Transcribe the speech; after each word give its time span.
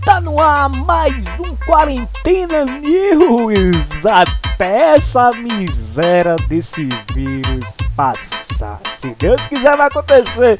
Está 0.00 0.18
no 0.18 0.40
ar 0.40 0.70
mais 0.70 1.26
um 1.38 1.54
Quarentena 1.56 2.64
News 2.64 4.06
até 4.06 4.94
essa 4.94 5.30
miséria 5.32 6.36
desse 6.48 6.88
vírus 7.12 7.76
passar. 7.94 8.80
Se 8.86 9.10
Deus 9.10 9.46
quiser, 9.46 9.76
vai 9.76 9.88
acontecer. 9.88 10.58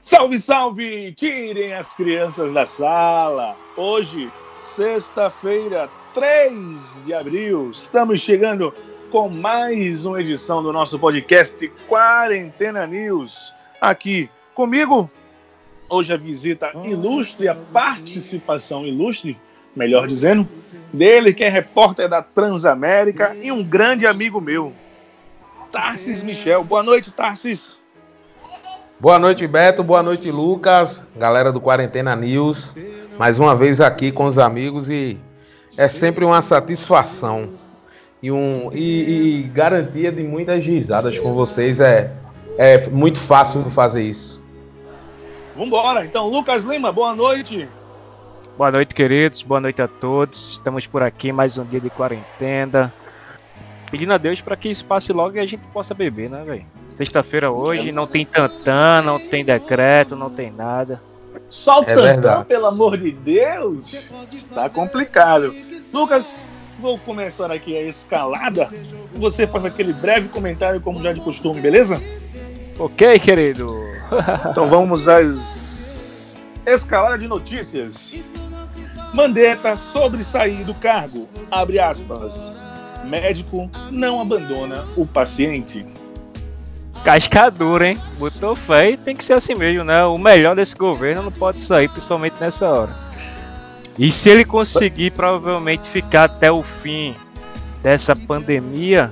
Salve, 0.00 0.38
salve! 0.38 1.12
Tirem 1.12 1.74
as 1.74 1.92
crianças 1.92 2.54
da 2.54 2.64
sala. 2.64 3.54
Hoje, 3.76 4.32
sexta-feira, 4.62 5.90
3 6.14 7.02
de 7.04 7.12
abril, 7.12 7.70
estamos 7.70 8.22
chegando 8.22 8.72
com 9.10 9.28
mais 9.28 10.06
uma 10.06 10.22
edição 10.22 10.62
do 10.62 10.72
nosso 10.72 10.98
podcast 10.98 11.68
Quarentena 11.86 12.86
News. 12.86 13.52
Aqui 13.78 14.30
comigo, 14.54 15.10
hoje 15.92 16.12
a 16.12 16.16
visita 16.16 16.72
ilustre, 16.84 17.48
a 17.48 17.54
participação 17.54 18.86
ilustre, 18.86 19.38
melhor 19.76 20.06
dizendo, 20.06 20.48
dele 20.92 21.34
que 21.34 21.44
é 21.44 21.48
repórter 21.48 22.08
da 22.08 22.22
Transamérica 22.22 23.36
e 23.40 23.52
um 23.52 23.62
grande 23.62 24.06
amigo 24.06 24.40
meu, 24.40 24.72
Tarsis 25.70 26.22
Michel. 26.22 26.64
Boa 26.64 26.82
noite, 26.82 27.10
Tarsis. 27.10 27.78
Boa 28.98 29.18
noite, 29.18 29.46
Beto. 29.46 29.82
Boa 29.82 30.02
noite, 30.02 30.30
Lucas. 30.30 31.02
Galera 31.16 31.52
do 31.52 31.60
Quarentena 31.60 32.16
News. 32.16 32.76
Mais 33.18 33.38
uma 33.38 33.54
vez 33.54 33.80
aqui 33.80 34.10
com 34.10 34.24
os 34.24 34.38
amigos 34.38 34.88
e 34.88 35.18
é 35.76 35.88
sempre 35.88 36.24
uma 36.24 36.40
satisfação 36.40 37.50
e, 38.22 38.30
um, 38.30 38.70
e, 38.72 39.40
e 39.40 39.42
garantia 39.44 40.10
de 40.12 40.22
muitas 40.22 40.64
risadas 40.64 41.18
com 41.18 41.34
vocês. 41.34 41.80
É, 41.80 42.12
é 42.56 42.86
muito 42.88 43.18
fácil 43.18 43.62
fazer 43.70 44.02
isso. 44.02 44.41
Vambora, 45.56 46.04
então, 46.04 46.28
Lucas 46.28 46.64
Lima, 46.64 46.90
boa 46.90 47.14
noite. 47.14 47.68
Boa 48.56 48.70
noite, 48.70 48.94
queridos. 48.94 49.42
Boa 49.42 49.60
noite 49.60 49.82
a 49.82 49.88
todos. 49.88 50.52
Estamos 50.52 50.86
por 50.86 51.02
aqui 51.02 51.32
mais 51.32 51.58
um 51.58 51.64
dia 51.64 51.80
de 51.80 51.90
quarentena. 51.90 52.92
Pedindo 53.90 54.12
a 54.14 54.18
Deus 54.18 54.40
para 54.40 54.56
que 54.56 54.70
isso 54.70 54.84
passe 54.84 55.12
logo 55.12 55.36
e 55.36 55.40
a 55.40 55.46
gente 55.46 55.66
possa 55.68 55.94
beber, 55.94 56.30
né, 56.30 56.42
velho? 56.44 56.64
Sexta-feira 56.90 57.50
hoje, 57.50 57.92
não 57.92 58.06
tem 58.06 58.24
tantã, 58.24 59.02
não 59.02 59.18
tem 59.18 59.44
decreto, 59.44 60.16
não 60.16 60.30
tem 60.30 60.50
nada. 60.50 61.02
Só 61.50 61.80
o 61.80 61.82
é 61.82 61.86
tantã, 61.86 62.02
verdade. 62.02 62.44
pelo 62.46 62.66
amor 62.66 62.96
de 62.96 63.10
Deus. 63.10 64.04
Tá 64.54 64.70
complicado. 64.70 65.54
Lucas, 65.92 66.46
vou 66.80 66.98
começar 66.98 67.50
aqui 67.50 67.76
a 67.76 67.82
escalada. 67.82 68.70
Você 69.14 69.46
faz 69.46 69.66
aquele 69.66 69.92
breve 69.92 70.28
comentário, 70.28 70.80
como 70.80 71.02
já 71.02 71.12
de 71.12 71.20
costume, 71.20 71.60
beleza? 71.60 72.00
Ok, 72.78 73.18
querido. 73.18 73.91
Então 74.50 74.68
vamos 74.68 75.08
às 75.08 76.40
escalada 76.66 77.18
de 77.18 77.28
notícias. 77.28 78.22
Mandetta 79.12 79.76
sobre 79.76 80.24
sair 80.24 80.64
do 80.64 80.74
cargo. 80.74 81.28
Abre 81.50 81.78
aspas. 81.78 82.52
Médico 83.04 83.68
não 83.90 84.20
abandona 84.20 84.84
o 84.96 85.06
paciente. 85.06 85.84
Cascadura, 87.04 87.88
hein? 87.88 87.98
Botou 88.18 88.54
fé 88.54 88.90
e 88.90 88.96
tem 88.96 89.14
que 89.14 89.24
ser 89.24 89.32
assim 89.32 89.54
mesmo, 89.54 89.82
né? 89.82 90.04
O 90.04 90.16
melhor 90.16 90.54
desse 90.54 90.74
governo 90.74 91.24
não 91.24 91.32
pode 91.32 91.60
sair, 91.60 91.88
principalmente 91.88 92.36
nessa 92.40 92.68
hora. 92.68 92.90
E 93.98 94.10
se 94.10 94.30
ele 94.30 94.44
conseguir 94.44 95.10
provavelmente 95.10 95.88
ficar 95.88 96.24
até 96.24 96.50
o 96.50 96.62
fim 96.62 97.14
dessa 97.82 98.14
pandemia, 98.14 99.10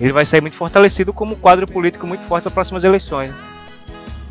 ele 0.00 0.12
vai 0.12 0.26
sair 0.26 0.40
muito 0.40 0.56
fortalecido 0.56 1.12
como 1.12 1.36
quadro 1.36 1.66
político 1.66 2.06
muito 2.06 2.24
forte 2.24 2.42
para 2.42 2.50
as 2.50 2.54
próximas 2.54 2.84
eleições. 2.84 3.32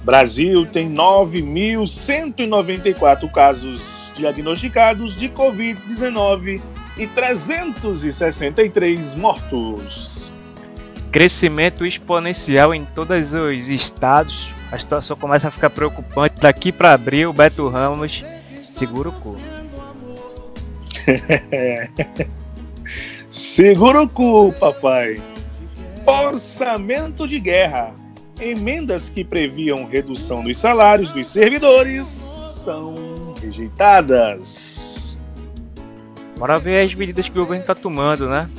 Brasil 0.03 0.65
tem 0.65 0.93
9.194 0.93 3.31
casos 3.31 4.11
diagnosticados 4.15 5.15
de 5.15 5.29
Covid-19 5.29 6.61
e 6.97 7.07
363 7.07 9.15
mortos. 9.15 10.33
Crescimento 11.11 11.85
exponencial 11.85 12.73
em 12.73 12.85
todos 12.85 13.33
os 13.33 13.69
estados. 13.69 14.49
A 14.71 14.77
situação 14.77 15.15
começa 15.15 15.47
a 15.47 15.51
ficar 15.51 15.69
preocupante. 15.69 16.41
Daqui 16.41 16.71
para 16.71 16.93
abril, 16.93 17.31
Beto 17.31 17.67
Ramos 17.67 18.23
segura 18.63 19.09
o 19.09 19.11
cu. 19.11 19.37
Segura 23.29 24.01
o 24.03 24.09
cu, 24.09 24.53
papai. 24.59 25.21
Orçamento 26.05 27.27
de 27.27 27.39
guerra. 27.39 27.93
Emendas 28.43 29.09
que 29.09 29.23
previam 29.23 29.85
redução 29.85 30.43
dos 30.43 30.57
salários 30.57 31.11
dos 31.11 31.27
servidores 31.27 32.07
são 32.07 33.33
rejeitadas. 33.41 35.17
Bora 36.37 36.59
ver 36.59 36.85
as 36.85 36.93
medidas 36.93 37.29
que 37.29 37.37
o 37.37 37.41
governo 37.41 37.61
está 37.61 37.73
tomando, 37.73 38.27
né? 38.27 38.49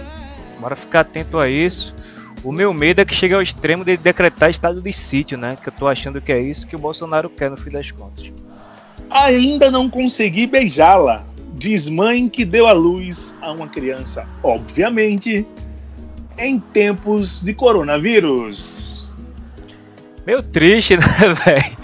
Bora 0.59 0.75
ficar 0.75 1.01
atento 1.01 1.39
a 1.39 1.49
isso. 1.49 1.95
O 2.43 2.51
meu 2.51 2.73
medo 2.73 3.01
é 3.01 3.05
que 3.05 3.15
chegue 3.15 3.35
ao 3.35 3.43
extremo 3.43 3.85
de 3.85 3.97
decretar 3.97 4.51
estado 4.51 4.81
de 4.81 4.93
sítio, 4.93 5.37
né? 5.37 5.57
Que 5.61 5.69
eu 5.69 5.73
tô 5.73 5.87
achando 5.87 6.21
que 6.21 6.33
é 6.33 6.41
isso 6.41 6.67
que 6.67 6.77
o 6.77 6.79
Bolsonaro 6.79 7.29
quer 7.29 7.51
no 7.51 7.57
fim 7.57 7.71
das 7.71 7.91
contas. 7.91 8.33
Ainda 9.11 9.71
não 9.71 9.91
consegui 9.91 10.47
beijá-la 10.47 11.27
diz 11.55 11.89
mãe 11.89 12.29
que 12.29 12.45
deu 12.45 12.67
à 12.67 12.73
luz 12.73 13.35
a 13.41 13.53
uma 13.53 13.69
criança, 13.69 14.27
obviamente, 14.43 15.47
em 16.37 16.59
tempos 16.59 17.41
de 17.41 17.55
coronavírus. 17.55 18.94
Meio 20.27 20.43
triste, 20.43 20.97
né, 20.99 21.05
velho? 21.45 21.77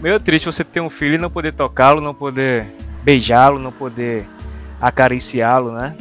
Meio 0.00 0.20
triste 0.20 0.46
você 0.46 0.64
ter 0.64 0.80
um 0.80 0.90
filho 0.90 1.14
e 1.14 1.18
não 1.18 1.30
poder 1.30 1.52
tocá-lo, 1.52 2.00
não 2.00 2.14
poder 2.14 2.66
beijá-lo, 3.02 3.58
não 3.58 3.72
poder 3.72 4.26
acariciá-lo, 4.80 5.72
né? 5.72 5.96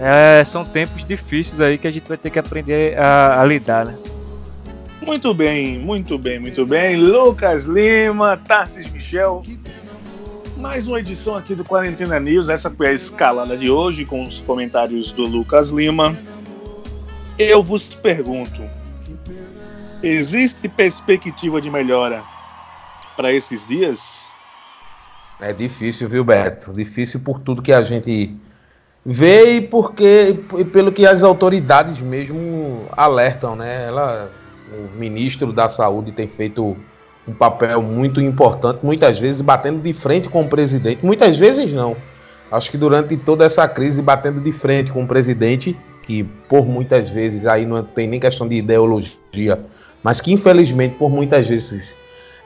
É, 0.00 0.42
são 0.44 0.64
tempos 0.64 1.06
difíceis 1.06 1.60
aí 1.60 1.78
que 1.78 1.86
a 1.86 1.90
gente 1.90 2.08
vai 2.08 2.16
ter 2.16 2.30
que 2.30 2.38
aprender 2.38 2.98
a, 2.98 3.40
a 3.40 3.44
lidar, 3.44 3.86
né? 3.86 3.96
Muito 5.00 5.34
bem, 5.34 5.78
muito 5.78 6.16
bem, 6.18 6.38
muito 6.38 6.64
bem. 6.64 6.96
Lucas 6.96 7.64
Lima, 7.64 8.36
Tarsis 8.36 8.90
Michel, 8.90 9.42
mais 10.56 10.86
uma 10.86 11.00
edição 11.00 11.36
aqui 11.36 11.54
do 11.54 11.64
Quarentena 11.64 12.18
News. 12.18 12.48
Essa 12.48 12.70
foi 12.70 12.88
a 12.88 12.92
escalada 12.92 13.56
de 13.56 13.68
hoje 13.68 14.04
com 14.04 14.24
os 14.24 14.40
comentários 14.40 15.10
do 15.12 15.24
Lucas 15.24 15.70
Lima. 15.70 16.16
Eu 17.38 17.62
vos 17.62 17.94
pergunto: 17.94 18.62
existe 20.02 20.68
perspectiva 20.68 21.60
de 21.60 21.70
melhora 21.70 22.22
para 23.16 23.32
esses 23.32 23.64
dias? 23.64 24.24
É 25.40 25.52
difícil, 25.52 26.08
viu, 26.08 26.24
Beto? 26.24 26.72
Difícil 26.72 27.20
por 27.20 27.40
tudo 27.40 27.62
que 27.62 27.72
a 27.72 27.82
gente 27.82 28.36
vê 29.04 29.56
e 29.56 29.60
porque 29.60 30.36
e 30.58 30.64
pelo 30.64 30.92
que 30.92 31.04
as 31.04 31.22
autoridades 31.22 32.00
mesmo 32.00 32.86
alertam, 32.96 33.56
né? 33.56 33.86
Ela, 33.86 34.30
o 34.72 34.96
ministro 34.96 35.52
da 35.52 35.68
Saúde 35.68 36.12
tem 36.12 36.28
feito 36.28 36.76
um 37.26 37.34
papel 37.34 37.82
muito 37.82 38.20
importante, 38.20 38.80
muitas 38.82 39.18
vezes 39.18 39.40
batendo 39.40 39.80
de 39.80 39.92
frente 39.92 40.28
com 40.28 40.42
o 40.42 40.48
presidente, 40.48 41.04
muitas 41.04 41.36
vezes 41.36 41.72
não. 41.72 41.96
Acho 42.50 42.70
que 42.70 42.76
durante 42.76 43.16
toda 43.16 43.44
essa 43.44 43.66
crise, 43.66 44.02
batendo 44.02 44.40
de 44.40 44.52
frente 44.52 44.92
com 44.92 45.04
o 45.04 45.08
presidente, 45.08 45.76
que 46.02 46.22
por 46.22 46.66
muitas 46.66 47.08
vezes 47.08 47.46
aí 47.46 47.64
não 47.64 47.82
tem 47.82 48.06
nem 48.06 48.20
questão 48.20 48.46
de 48.46 48.56
ideologia, 48.56 49.64
mas 50.02 50.20
que 50.20 50.32
infelizmente 50.32 50.96
por 50.96 51.10
muitas 51.10 51.46
vezes 51.46 51.96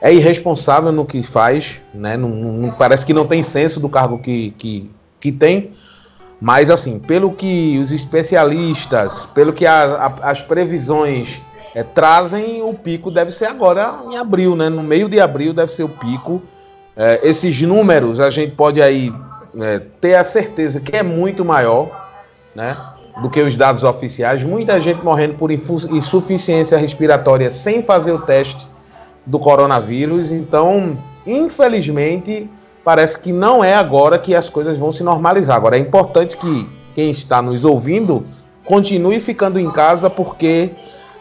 é 0.01 0.13
irresponsável 0.13 0.91
no 0.91 1.05
que 1.05 1.23
faz, 1.23 1.81
né? 1.93 2.15
Não, 2.15 2.29
não, 2.29 2.71
parece 2.71 3.05
que 3.05 3.13
não 3.13 3.25
tem 3.25 3.41
senso 3.41 3.79
do 3.79 3.89
cargo 3.89 4.19
que, 4.19 4.51
que, 4.51 4.91
que 5.19 5.31
tem. 5.31 5.73
Mas 6.39 6.69
assim, 6.69 6.99
pelo 6.99 7.31
que 7.31 7.79
os 7.79 7.91
especialistas, 7.91 9.25
pelo 9.25 9.51
que 9.51 9.65
a, 9.65 9.83
a, 10.21 10.29
as 10.29 10.41
previsões 10.41 11.41
é, 11.73 11.81
trazem 11.81 12.61
o 12.61 12.73
pico, 12.73 13.09
deve 13.09 13.31
ser 13.31 13.45
agora 13.45 13.99
em 14.07 14.17
abril, 14.17 14.55
né? 14.55 14.69
No 14.69 14.83
meio 14.83 15.09
de 15.09 15.19
abril 15.19 15.51
deve 15.51 15.71
ser 15.71 15.83
o 15.83 15.89
pico. 15.89 16.43
É, 16.95 17.19
esses 17.23 17.59
números 17.63 18.19
a 18.19 18.29
gente 18.29 18.55
pode 18.55 18.81
aí 18.81 19.11
é, 19.59 19.79
ter 19.99 20.15
a 20.15 20.23
certeza 20.23 20.79
que 20.79 20.95
é 20.95 21.01
muito 21.01 21.43
maior, 21.43 22.07
né? 22.53 22.77
Do 23.21 23.29
que 23.29 23.41
os 23.41 23.55
dados 23.55 23.83
oficiais. 23.83 24.43
Muita 24.43 24.79
gente 24.79 25.03
morrendo 25.03 25.35
por 25.35 25.51
insuficiência 25.51 26.77
respiratória 26.77 27.51
sem 27.51 27.81
fazer 27.81 28.11
o 28.11 28.19
teste 28.21 28.67
do 29.25 29.39
coronavírus. 29.39 30.31
Então, 30.31 30.97
infelizmente, 31.25 32.49
parece 32.83 33.19
que 33.19 33.31
não 33.31 33.63
é 33.63 33.73
agora 33.73 34.19
que 34.19 34.35
as 34.35 34.49
coisas 34.49 34.77
vão 34.77 34.91
se 34.91 35.03
normalizar. 35.03 35.57
Agora 35.57 35.77
é 35.77 35.79
importante 35.79 36.37
que 36.37 36.69
quem 36.95 37.11
está 37.11 37.41
nos 37.41 37.65
ouvindo 37.65 38.25
continue 38.63 39.19
ficando 39.19 39.59
em 39.59 39.69
casa 39.71 40.09
porque 40.09 40.71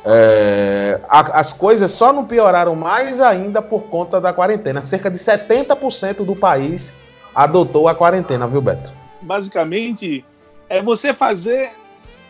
é, 0.04 1.00
a, 1.08 1.40
as 1.40 1.52
coisas 1.52 1.90
só 1.90 2.12
não 2.12 2.24
pioraram 2.24 2.76
mais 2.76 3.20
ainda 3.20 3.60
por 3.60 3.82
conta 3.84 4.20
da 4.20 4.32
quarentena. 4.32 4.80
Cerca 4.82 5.10
de 5.10 5.18
70% 5.18 6.24
do 6.24 6.36
país 6.36 6.94
adotou 7.34 7.88
a 7.88 7.94
quarentena, 7.94 8.46
viu, 8.46 8.60
Beto? 8.60 8.92
Basicamente, 9.20 10.24
é 10.68 10.80
você 10.80 11.12
fazer 11.12 11.70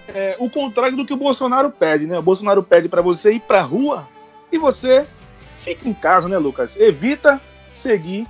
é, 0.08 0.36
o 0.38 0.48
contrário 0.48 0.96
do 0.96 1.04
que 1.04 1.12
o 1.12 1.16
Bolsonaro 1.16 1.70
pede, 1.70 2.06
né? 2.06 2.18
O 2.18 2.22
Bolsonaro 2.22 2.62
pede 2.62 2.88
para 2.88 3.02
você 3.02 3.34
ir 3.34 3.40
para 3.40 3.60
rua 3.62 4.08
e 4.50 4.58
você 4.58 5.06
fica 5.58 5.88
em 5.88 5.94
casa, 5.94 6.28
né, 6.28 6.38
Lucas? 6.38 6.76
Evita 6.76 7.40
seguir 7.74 8.26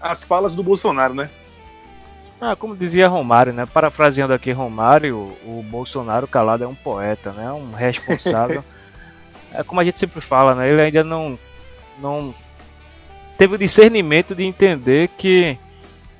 as 0.00 0.24
falas 0.24 0.54
do 0.54 0.62
Bolsonaro, 0.62 1.14
né? 1.14 1.30
Ah, 2.40 2.56
como 2.56 2.76
dizia 2.76 3.06
Romário, 3.06 3.52
né? 3.52 3.66
Parafraseando 3.66 4.32
aqui 4.32 4.50
Romário, 4.50 5.36
o 5.44 5.64
Bolsonaro 5.68 6.26
calado 6.26 6.64
é 6.64 6.66
um 6.66 6.74
poeta, 6.74 7.32
né? 7.32 7.52
Um 7.52 7.70
responsável. 7.70 8.64
é 9.54 9.62
como 9.62 9.80
a 9.80 9.84
gente 9.84 10.00
sempre 10.00 10.20
fala, 10.20 10.54
né? 10.54 10.68
Ele 10.68 10.80
ainda 10.80 11.04
não, 11.04 11.38
não 12.00 12.34
teve 13.38 13.54
o 13.54 13.58
discernimento 13.58 14.34
de 14.34 14.42
entender 14.42 15.08
que 15.16 15.56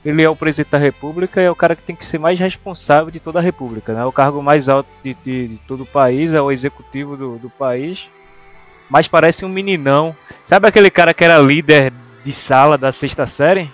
ele 0.04 0.22
é 0.22 0.28
o 0.28 0.36
presidente 0.36 0.70
da 0.70 0.78
República 0.78 1.40
e 1.40 1.44
é 1.44 1.50
o 1.50 1.54
cara 1.54 1.76
que 1.76 1.82
tem 1.82 1.94
que 1.94 2.04
ser 2.04 2.18
mais 2.18 2.38
responsável 2.38 3.10
de 3.10 3.20
toda 3.20 3.38
a 3.38 3.42
República, 3.42 3.92
né? 3.92 4.04
O 4.04 4.12
cargo 4.12 4.42
mais 4.42 4.68
alto 4.68 4.88
de, 5.02 5.14
de, 5.24 5.48
de 5.48 5.56
todo 5.66 5.84
o 5.84 5.86
país, 5.86 6.32
é 6.32 6.40
o 6.40 6.50
executivo 6.50 7.16
do, 7.16 7.38
do 7.38 7.48
país. 7.48 8.08
Mas 8.90 9.06
parece 9.06 9.44
um 9.44 9.48
meninão. 9.48 10.14
Sabe 10.44 10.68
aquele 10.68 10.90
cara 10.90 11.14
que 11.14 11.24
era 11.24 11.38
líder 11.38 11.92
de 12.24 12.32
sala 12.32 12.76
da 12.76 12.92
sexta 12.92 13.26
série? 13.26 13.70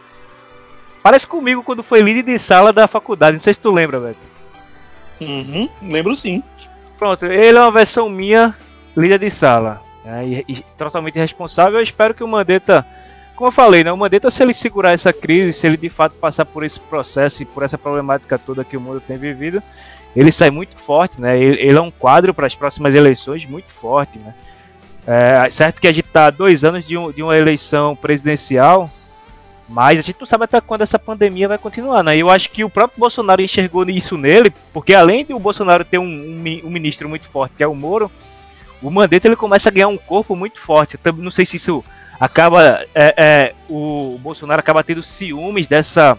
Parece 1.02 1.26
comigo 1.26 1.62
quando 1.62 1.82
foi 1.82 2.00
líder 2.00 2.22
de 2.22 2.38
sala 2.38 2.72
da 2.72 2.86
faculdade. 2.86 3.34
Não 3.34 3.40
sei 3.40 3.54
se 3.54 3.60
tu 3.60 3.72
lembra, 3.72 3.98
Beto. 3.98 4.19
Uhum, 5.20 5.69
lembro 5.82 6.14
sim. 6.14 6.42
Pronto, 6.98 7.25
ele 7.25 7.56
é 7.56 7.60
uma 7.60 7.70
versão 7.70 8.08
minha, 8.08 8.54
líder 8.96 9.19
de 9.19 9.30
sala. 9.30 9.82
Né, 10.04 10.44
e, 10.46 10.52
e, 10.52 10.64
totalmente 10.76 11.19
responsável. 11.19 11.78
Eu 11.78 11.82
espero 11.82 12.14
que 12.14 12.22
o 12.22 12.28
Mandetta, 12.28 12.86
como 13.38 13.49
eu 13.49 13.52
falei, 13.52 13.85
né, 13.85 13.93
o 13.93 13.96
Mandetta, 13.96 14.32
se 14.32 14.43
ele 14.43 14.52
segurar 14.52 14.90
essa 14.90 15.12
crise, 15.12 15.52
se 15.52 15.64
ele 15.64 15.76
de 15.76 15.88
fato 15.88 16.17
passar 16.17 16.44
por 16.44 16.64
esse 16.64 16.81
processo 16.81 17.40
e 17.40 17.46
por 17.46 17.62
essa 17.62 17.79
problemática 17.79 18.37
toda 18.37 18.64
que 18.64 18.76
o 18.76 18.81
mundo 18.81 19.00
tem 19.00 19.17
vivido, 19.17 19.62
ele 20.17 20.32
sai 20.32 20.50
muito 20.50 20.76
forte, 20.76 21.20
né? 21.20 21.40
Ele, 21.40 21.61
ele 21.61 21.79
é 21.79 21.81
um 21.81 21.90
quadro 21.90 22.35
para 22.35 22.49
as 22.49 22.56
próximas 22.56 22.96
eleições 22.96 23.46
muito 23.46 23.73
forte, 23.73 24.19
né? 24.19 24.35
É, 25.06 25.49
certo 25.50 25.81
que 25.81 25.87
a 25.87 25.93
gente 25.93 26.06
está 26.06 26.31
dois 26.31 26.64
anos 26.64 26.85
de, 26.85 26.96
um, 26.96 27.12
de 27.12 27.23
uma 27.23 27.38
eleição 27.38 27.94
presidencial 27.94 28.90
mas 29.69 29.99
a 29.99 30.02
gente 30.02 30.19
não 30.19 30.26
sabe 30.26 30.44
até 30.44 30.61
quando 30.61 30.81
essa 30.81 30.99
pandemia 30.99 31.46
vai 31.46 31.58
continuar, 31.58 32.02
né? 32.02 32.17
Eu 32.17 32.31
acho 32.31 32.50
que 32.50 32.64
o 32.64 32.70
próprio 32.70 32.99
Bolsonaro 32.99 33.43
enxergou 33.43 33.88
isso 33.88 34.17
nele, 34.17 34.50
porque 34.73 34.94
além 34.94 35.26
de 35.26 35.35
o 35.35 35.38
Bolsonaro 35.38 35.85
ter 35.85 35.99
um, 35.99 36.05
um, 36.05 36.61
um 36.64 36.70
ministro 36.70 37.06
muito 37.06 37.29
forte, 37.29 37.55
que 37.55 37.62
é 37.62 37.67
o 37.67 37.75
Moro, 37.75 38.11
o 38.82 38.90
Mandetta 38.90 39.29
ele 39.29 39.37
começa 39.37 39.69
a 39.69 39.73
ganhar 39.73 39.88
um 39.88 39.99
corpo 39.99 40.35
muito 40.35 40.58
forte. 40.58 40.99
Eu 41.05 41.12
não 41.12 41.31
sei 41.31 41.44
se 41.44 41.58
isso 41.58 41.85
acaba. 42.18 42.84
É, 42.94 43.14
é, 43.16 43.54
o 43.68 44.18
Bolsonaro 44.20 44.60
acaba 44.60 44.82
tendo 44.82 45.02
ciúmes 45.02 45.66
dessa. 45.66 46.18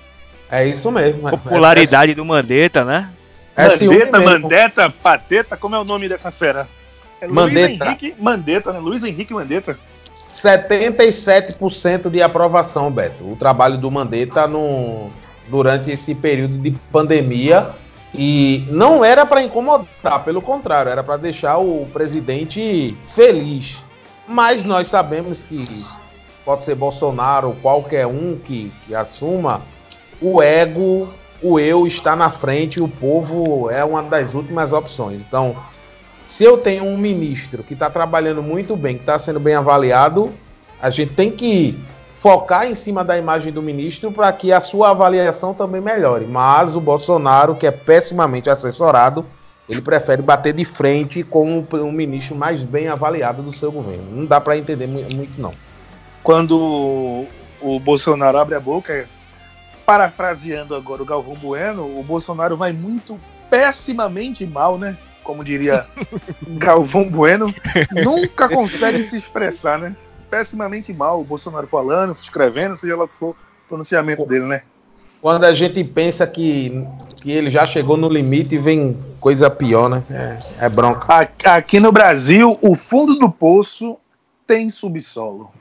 É 0.52 0.68
isso 0.68 0.92
mesmo. 0.92 1.30
Popularidade 1.30 2.14
é, 2.14 2.16
do 2.16 2.26
Mandetta, 2.26 2.84
né? 2.84 3.10
É 3.56 3.68
Mandetta, 3.68 4.20
Mandetta, 4.20 4.90
Pateta, 4.90 5.58
como 5.58 5.76
é 5.76 5.80
o 5.80 5.84
nome 5.84 6.08
dessa 6.08 6.32
fera? 6.32 6.68
É 7.22 7.28
Mandetta. 7.28 7.68
Luiz 7.68 7.82
Henrique 7.82 8.16
Mandetta, 8.18 8.74
né? 8.74 8.80
Luiz 8.80 9.04
Henrique 9.04 9.34
Mandetta. 9.34 9.78
77% 10.32 12.10
de 12.10 12.22
aprovação, 12.22 12.90
Beto. 12.90 13.30
O 13.30 13.36
trabalho 13.36 13.78
do 13.78 13.92
Mandetta 13.92 14.48
no, 14.48 15.12
durante 15.48 15.92
esse 15.92 16.16
período 16.16 16.58
de 16.58 16.72
pandemia. 16.92 17.72
E 18.14 18.66
não 18.70 19.06
era 19.06 19.24
para 19.24 19.44
incomodar, 19.44 20.24
pelo 20.26 20.42
contrário, 20.42 20.92
era 20.92 21.04
para 21.04 21.18
deixar 21.18 21.58
o 21.60 21.86
presidente 21.94 22.98
feliz. 23.06 23.84
Mas 24.32 24.64
nós 24.64 24.88
sabemos 24.88 25.42
que 25.42 25.84
pode 26.46 26.64
ser 26.64 26.76
Bolsonaro, 26.76 27.58
qualquer 27.64 28.06
um 28.06 28.38
que, 28.38 28.72
que 28.86 28.94
assuma, 28.94 29.64
o 30.22 30.40
ego, 30.40 31.12
o 31.42 31.60
eu 31.60 31.88
está 31.88 32.16
na 32.16 32.30
frente, 32.30 32.80
o 32.80 32.88
povo 32.88 33.72
é 33.72 33.84
uma 33.84 34.04
das 34.04 34.36
últimas 34.36 34.72
opções. 34.72 35.24
Então, 35.28 35.56
se 36.28 36.44
eu 36.44 36.60
tenho 36.60 36.84
um 36.84 36.96
ministro 36.96 37.64
que 37.64 37.74
está 37.74 37.90
trabalhando 37.90 38.44
muito 38.44 38.76
bem, 38.76 38.98
que 38.98 39.02
está 39.02 39.18
sendo 39.18 39.40
bem 39.40 39.56
avaliado, 39.56 40.32
a 40.80 40.92
gente 40.92 41.16
tem 41.16 41.32
que 41.32 41.76
focar 42.16 42.68
em 42.68 42.76
cima 42.76 43.04
da 43.04 43.18
imagem 43.18 43.52
do 43.52 43.64
ministro 43.64 44.12
para 44.12 44.32
que 44.32 44.54
a 44.54 44.62
sua 44.62 44.92
avaliação 44.92 45.56
também 45.56 45.82
melhore. 45.82 46.28
Mas 46.28 46.76
o 46.76 46.80
Bolsonaro, 46.80 47.56
que 47.56 47.66
é 47.66 47.72
pessimamente 47.72 48.48
assessorado, 48.48 49.26
ele 49.70 49.82
prefere 49.82 50.22
bater 50.22 50.54
de 50.54 50.66
frente 50.66 51.24
com 51.24 51.60
o 51.60 51.92
ministro 51.92 52.36
mais 52.36 52.64
bem 52.64 52.88
avaliado 52.88 53.44
do 53.44 53.54
seu 53.54 53.72
governo. 53.72 54.12
Não 54.12 54.26
dá 54.26 54.42
para 54.42 54.58
entender 54.58 54.88
muito, 54.88 55.40
não. 55.40 55.54
Quando 56.24 57.26
o 57.62 57.80
Bolsonaro 57.80 58.38
abre 58.38 58.56
a 58.56 58.60
boca, 58.60 59.08
parafraseando 59.86 60.76
agora 60.76 61.04
o 61.04 61.06
Galvão 61.06 61.36
Bueno, 61.36 62.00
o 62.00 62.04
Bolsonaro 62.04 62.58
vai 62.58 62.74
muito 62.74 63.20
pessimamente 63.50 64.46
mal, 64.46 64.78
né? 64.78 64.98
como 65.30 65.44
diria 65.44 65.86
Galvão 66.58 67.08
Bueno, 67.08 67.54
nunca 68.04 68.50
consegue 68.50 69.04
se 69.04 69.16
expressar, 69.16 69.78
né? 69.78 69.96
Pessimamente 70.28 70.92
mal, 70.92 71.22
o 71.22 71.24
Bolsonaro 71.24 71.68
falando, 71.68 72.14
escrevendo, 72.14 72.76
seja 72.76 72.98
lá 72.98 73.04
o 73.04 73.08
que 73.08 73.18
for 73.20 73.30
o 73.30 73.36
pronunciamento 73.68 74.26
dele, 74.26 74.46
né? 74.46 74.64
Quando 75.22 75.44
a 75.44 75.54
gente 75.54 75.84
pensa 75.84 76.26
que, 76.26 76.86
que 77.22 77.32
ele 77.32 77.52
já 77.52 77.66
chegou 77.66 77.98
no 77.98 78.08
limite, 78.08 78.58
vem 78.58 78.98
coisa 79.20 79.50
pior, 79.50 79.90
né? 79.90 80.04
É, 80.10 80.66
é 80.66 80.70
bronca. 80.70 81.30
Aqui 81.46 81.80
no 81.80 81.92
Brasil, 81.92 82.58
o 82.62 82.76
fundo 82.76 83.16
do 83.16 83.30
poço 83.30 83.98
tem 84.48 84.70
subsolo. 84.70 85.52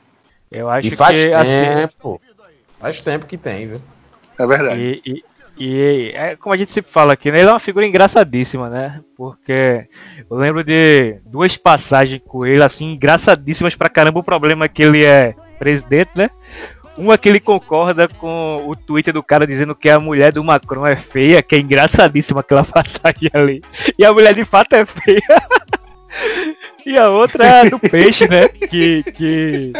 Eu 0.49 0.69
acho 0.69 0.87
e 0.87 0.91
faz 0.91 1.17
que 1.17 1.33
assim, 1.33 1.51
tempo. 1.51 2.21
Assim... 2.23 2.49
Faz 2.79 3.01
tempo 3.01 3.25
que 3.27 3.37
tem, 3.37 3.67
viu? 3.67 3.81
É 4.37 4.47
verdade. 4.47 5.01
E, 5.05 5.11
e, 5.11 5.23
e 5.59 6.11
é 6.15 6.37
como 6.37 6.53
a 6.53 6.57
gente 6.57 6.71
sempre 6.71 6.91
fala 6.91 7.13
aqui, 7.13 7.29
né? 7.29 7.39
Ele 7.39 7.49
é 7.49 7.53
uma 7.53 7.59
figura 7.59 7.85
engraçadíssima, 7.85 8.69
né? 8.69 9.01
Porque 9.17 9.87
eu 10.29 10.37
lembro 10.37 10.63
de 10.63 11.19
duas 11.25 11.57
passagens 11.57 12.21
com 12.25 12.45
ele, 12.45 12.63
assim, 12.63 12.93
engraçadíssimas 12.93 13.75
pra 13.75 13.89
caramba. 13.89 14.21
O 14.21 14.23
problema 14.23 14.65
é 14.65 14.69
que 14.69 14.81
ele 14.81 15.03
é 15.03 15.35
presidente, 15.59 16.11
né? 16.15 16.29
Uma 16.97 17.17
que 17.17 17.29
ele 17.29 17.39
concorda 17.39 18.07
com 18.07 18.63
o 18.67 18.75
Twitter 18.75 19.13
do 19.13 19.23
cara 19.23 19.47
dizendo 19.47 19.73
que 19.73 19.89
a 19.89 19.99
mulher 19.99 20.33
do 20.33 20.43
Macron 20.43 20.85
é 20.85 20.95
feia, 20.95 21.41
que 21.41 21.55
é 21.55 21.59
engraçadíssima 21.59 22.41
aquela 22.41 22.63
passagem 22.65 23.29
ali. 23.33 23.61
E 23.97 24.03
a 24.03 24.11
mulher 24.11 24.33
de 24.33 24.43
fato 24.43 24.73
é 24.73 24.85
feia. 24.85 25.41
E 26.85 26.97
a 26.97 27.09
outra 27.09 27.45
é 27.45 27.61
a 27.61 27.69
do 27.69 27.79
peixe, 27.79 28.27
né? 28.27 28.47
Que, 28.47 29.03
que 29.13 29.73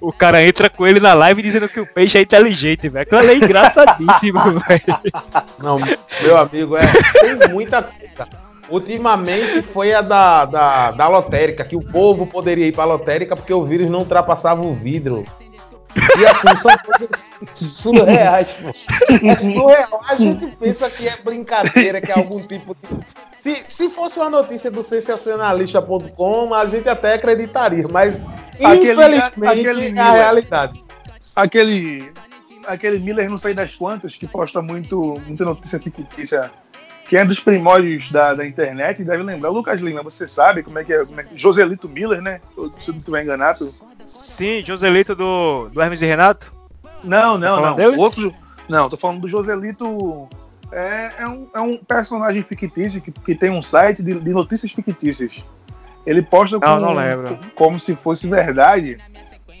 o 0.00 0.12
cara 0.12 0.42
entra 0.42 0.68
com 0.68 0.86
ele 0.86 1.00
na 1.00 1.14
live 1.14 1.42
dizendo 1.42 1.68
que 1.68 1.80
o 1.80 1.86
peixe 1.86 2.18
é 2.18 2.22
inteligente, 2.22 2.88
velho. 2.88 3.02
Aquilo 3.02 3.30
é 3.30 3.34
engraçadíssimo, 3.36 4.40
velho. 4.68 5.00
Não, 5.58 5.78
meu 6.22 6.36
amigo, 6.36 6.76
é, 6.76 6.86
tem 7.20 7.48
muita 7.48 7.82
coisa. 7.82 8.28
Ultimamente 8.68 9.62
foi 9.62 9.94
a 9.94 10.00
da, 10.00 10.44
da, 10.44 10.90
da 10.90 11.08
lotérica, 11.08 11.64
que 11.64 11.76
o 11.76 11.82
povo 11.82 12.26
poderia 12.26 12.66
ir 12.66 12.72
pra 12.72 12.84
lotérica 12.84 13.36
porque 13.36 13.52
o 13.54 13.64
vírus 13.64 13.88
não 13.88 14.00
ultrapassava 14.00 14.62
o 14.62 14.74
vidro. 14.74 15.24
E 16.18 16.26
assim, 16.26 16.54
são 16.56 16.76
coisas 16.78 17.26
surreais, 17.54 18.48
pô. 18.62 19.26
É 19.26 19.34
surreal. 19.34 20.00
A 20.08 20.16
gente 20.16 20.46
pensa 20.56 20.90
que 20.90 21.08
é 21.08 21.16
brincadeira, 21.16 22.00
que 22.00 22.10
é 22.10 22.14
algum 22.14 22.40
tipo 22.40 22.74
de 22.74 22.96
se, 23.46 23.64
se 23.68 23.88
fosse 23.90 24.18
uma 24.18 24.28
notícia 24.28 24.72
do 24.72 24.82
sensacionalista.com, 24.82 26.52
a 26.52 26.66
gente 26.66 26.88
até 26.88 27.14
acreditaria, 27.14 27.84
mas 27.88 28.26
aquele, 28.54 28.92
infelizmente 28.92 29.68
aquele 29.68 29.96
é 29.96 30.00
a 30.00 30.10
realidade. 30.10 30.84
Aquele, 31.36 32.12
aquele 32.66 32.98
Miller 32.98 33.30
não 33.30 33.38
sei 33.38 33.54
das 33.54 33.72
quantas, 33.72 34.16
que 34.16 34.26
posta 34.26 34.60
muito, 34.60 35.14
muita 35.24 35.44
notícia 35.44 35.78
fictícia, 35.78 36.50
que 37.08 37.16
é 37.16 37.24
dos 37.24 37.38
primórdios 37.38 38.10
da, 38.10 38.34
da 38.34 38.44
internet, 38.44 39.04
deve 39.04 39.22
lembrar. 39.22 39.50
O 39.50 39.54
Lucas 39.54 39.80
Lima, 39.80 40.02
você 40.02 40.26
sabe 40.26 40.64
como 40.64 40.80
é 40.80 40.84
que 40.84 40.92
é? 40.92 41.04
Como 41.04 41.20
é 41.20 41.26
Joselito 41.36 41.88
Miller, 41.88 42.20
né? 42.20 42.40
Se 42.80 42.90
não 42.90 42.98
estiver 42.98 43.22
enganado. 43.22 43.72
Sim, 44.22 44.62
Joselito 44.64 45.14
do, 45.14 45.68
do 45.68 45.80
Hermes 45.80 46.02
e 46.02 46.06
Renato? 46.06 46.52
Não, 47.02 47.38
não, 47.38 47.62
tá 47.62 47.76
não. 47.76 47.98
Outro, 47.98 48.34
não, 48.68 48.88
tô 48.88 48.96
falando 48.96 49.20
do 49.20 49.28
Joselito 49.28 50.28
é, 50.72 51.12
é, 51.18 51.28
um, 51.28 51.50
é 51.54 51.60
um 51.60 51.76
personagem 51.76 52.42
fictício 52.42 53.00
que, 53.00 53.12
que 53.12 53.34
tem 53.34 53.50
um 53.50 53.62
site 53.62 54.02
de, 54.02 54.18
de 54.18 54.32
notícias 54.32 54.72
fictícias. 54.72 55.44
Ele 56.04 56.22
posta 56.22 56.58
não, 56.58 56.60
como, 56.60 56.94
não 56.94 57.38
como 57.54 57.80
se 57.80 57.94
fosse 57.96 58.28
verdade. 58.28 58.98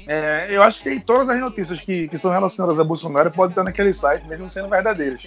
É, 0.06 0.46
eu 0.50 0.62
acho 0.62 0.82
que 0.82 1.00
todas 1.00 1.28
as 1.28 1.40
notícias 1.40 1.80
que, 1.80 2.06
que 2.06 2.16
são 2.16 2.30
relacionadas 2.30 2.78
a 2.78 2.84
Bolsonaro 2.84 3.30
podem 3.30 3.50
estar 3.50 3.64
naquele 3.64 3.92
site, 3.92 4.26
mesmo 4.26 4.48
sendo 4.48 4.68
verdadeiras. 4.68 5.26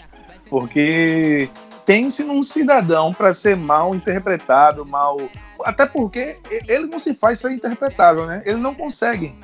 Porque 0.50 1.50
tem-se 1.86 2.24
num 2.24 2.44
cidadão 2.44 3.14
para 3.14 3.34
ser 3.34 3.56
mal 3.56 3.94
interpretado, 3.94 4.86
mal. 4.86 5.18
Até 5.64 5.86
porque 5.86 6.40
ele 6.52 6.88
não 6.88 7.00
se 7.00 7.14
faz 7.14 7.40
ser 7.40 7.52
interpretável, 7.52 8.26
né? 8.26 8.42
Ele 8.46 8.60
não 8.60 8.74
consegue. 8.74 9.36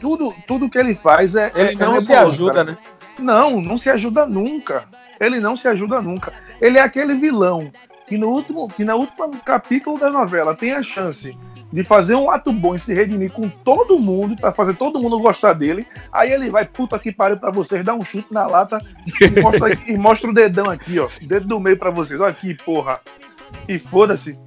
Tudo, 0.00 0.34
tudo 0.46 0.68
que 0.68 0.78
ele 0.78 0.94
faz 0.94 1.34
é. 1.34 1.52
Ele 1.54 1.72
é, 1.72 1.74
não 1.74 1.96
é 1.96 2.00
se 2.00 2.14
ajuda, 2.14 2.64
né? 2.64 2.78
Não, 3.18 3.60
não 3.60 3.78
se 3.78 3.90
ajuda 3.90 4.26
nunca. 4.26 4.84
Ele 5.20 5.40
não 5.40 5.56
se 5.56 5.66
ajuda 5.66 6.00
nunca. 6.00 6.32
Ele 6.60 6.78
é 6.78 6.82
aquele 6.82 7.14
vilão 7.14 7.70
que 8.06 8.16
no 8.16 8.28
último, 8.28 8.68
que 8.68 8.84
na 8.84 8.94
última 8.94 9.28
capítulo 9.44 9.98
da 9.98 10.08
novela 10.08 10.54
tem 10.54 10.72
a 10.72 10.82
chance 10.82 11.36
de 11.72 11.82
fazer 11.82 12.14
um 12.14 12.30
ato 12.30 12.52
bom 12.52 12.74
e 12.74 12.78
se 12.78 12.94
redimir 12.94 13.30
com 13.30 13.48
todo 13.48 13.98
mundo, 13.98 14.36
para 14.36 14.52
fazer 14.52 14.74
todo 14.74 15.00
mundo 15.00 15.18
gostar 15.18 15.52
dele. 15.52 15.86
Aí 16.12 16.32
ele 16.32 16.50
vai, 16.50 16.64
puta 16.64 16.98
que 16.98 17.12
pariu 17.12 17.36
pra 17.36 17.50
vocês, 17.50 17.84
dá 17.84 17.94
um 17.94 18.04
chute 18.04 18.32
na 18.32 18.46
lata 18.46 18.82
e 19.20 19.40
mostra, 19.40 19.78
e 19.86 19.96
mostra 19.96 20.30
o 20.30 20.34
dedão 20.34 20.70
aqui, 20.70 20.98
ó. 20.98 21.08
Dedo 21.20 21.46
do 21.46 21.60
meio 21.60 21.76
para 21.76 21.90
vocês. 21.90 22.20
Olha 22.20 22.30
aqui, 22.30 22.54
porra. 22.54 23.00
E 23.68 23.78
foda-se. 23.78 24.38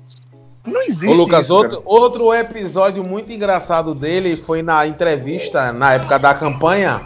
Não 0.65 0.81
existe. 0.81 1.07
Ô, 1.07 1.13
Lucas, 1.13 1.45
isso, 1.45 1.55
outro, 1.55 1.81
outro 1.85 2.33
episódio 2.33 3.07
muito 3.07 3.31
engraçado 3.31 3.95
dele 3.95 4.37
foi 4.37 4.61
na 4.61 4.85
entrevista, 4.85 5.71
na 5.73 5.93
época 5.93 6.19
da 6.19 6.33
campanha, 6.33 7.01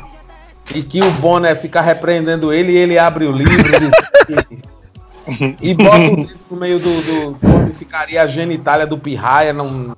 e 0.74 0.81
que 0.81 1.01
o 1.01 1.12
Bonner 1.12 1.55
fica 1.60 1.79
repreendendo 1.79 2.51
ele 2.51 2.74
e 2.74 2.77
ele 2.77 2.98
abre 2.98 3.25
o 3.25 3.31
livro 3.31 3.69
e 4.29 4.75
bota 5.74 6.12
o 6.12 6.15
dedo 6.17 6.46
no 6.51 6.58
meio 6.58 6.79
do, 6.79 7.01
do, 7.01 7.48
onde 7.48 7.74
ficaria 7.74 8.22
a 8.22 8.27
genitália 8.27 8.86
do 8.86 8.98
pirraia. 8.98 9.53
Não, 9.53 9.96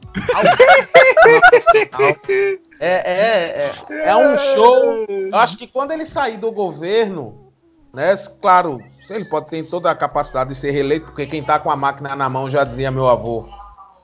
é, 2.79 2.87
é, 2.87 3.73
é, 3.89 4.09
é 4.09 4.15
um 4.15 4.37
show. 4.37 5.05
Eu 5.09 5.35
acho 5.35 5.57
que 5.57 5.67
quando 5.67 5.91
ele 5.91 6.05
sair 6.05 6.37
do 6.37 6.51
governo, 6.51 7.51
né? 7.93 8.15
Claro, 8.41 8.81
ele 9.09 9.25
pode 9.25 9.49
ter 9.49 9.63
toda 9.63 9.89
a 9.89 9.95
capacidade 9.95 10.49
de 10.49 10.55
ser 10.55 10.71
reeleito, 10.71 11.07
porque 11.07 11.25
quem 11.25 11.43
tá 11.43 11.59
com 11.59 11.69
a 11.69 11.75
máquina 11.75 12.15
na 12.15 12.29
mão, 12.29 12.49
já 12.49 12.63
dizia 12.63 12.91
meu 12.91 13.07
avô, 13.07 13.45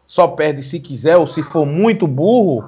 só 0.07 0.27
perde 0.27 0.61
se 0.61 0.79
quiser 0.79 1.17
ou 1.17 1.27
se 1.27 1.41
for 1.43 1.65
muito 1.65 2.07
burro. 2.07 2.63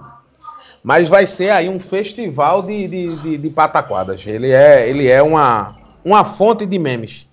Mas 0.83 1.09
vai 1.09 1.25
ser 1.25 1.49
aí 1.49 1.67
um 1.67 1.79
festival 1.79 2.61
de, 2.61 2.87
de, 2.87 3.15
de, 3.15 3.37
de 3.37 3.49
pataquadas. 3.49 4.21
Ele 4.25 4.51
é, 4.51 4.87
ele 4.87 5.07
é 5.07 5.21
uma, 5.21 5.75
uma 6.03 6.23
fonte 6.23 6.63
de 6.63 6.77
memes. 6.77 7.27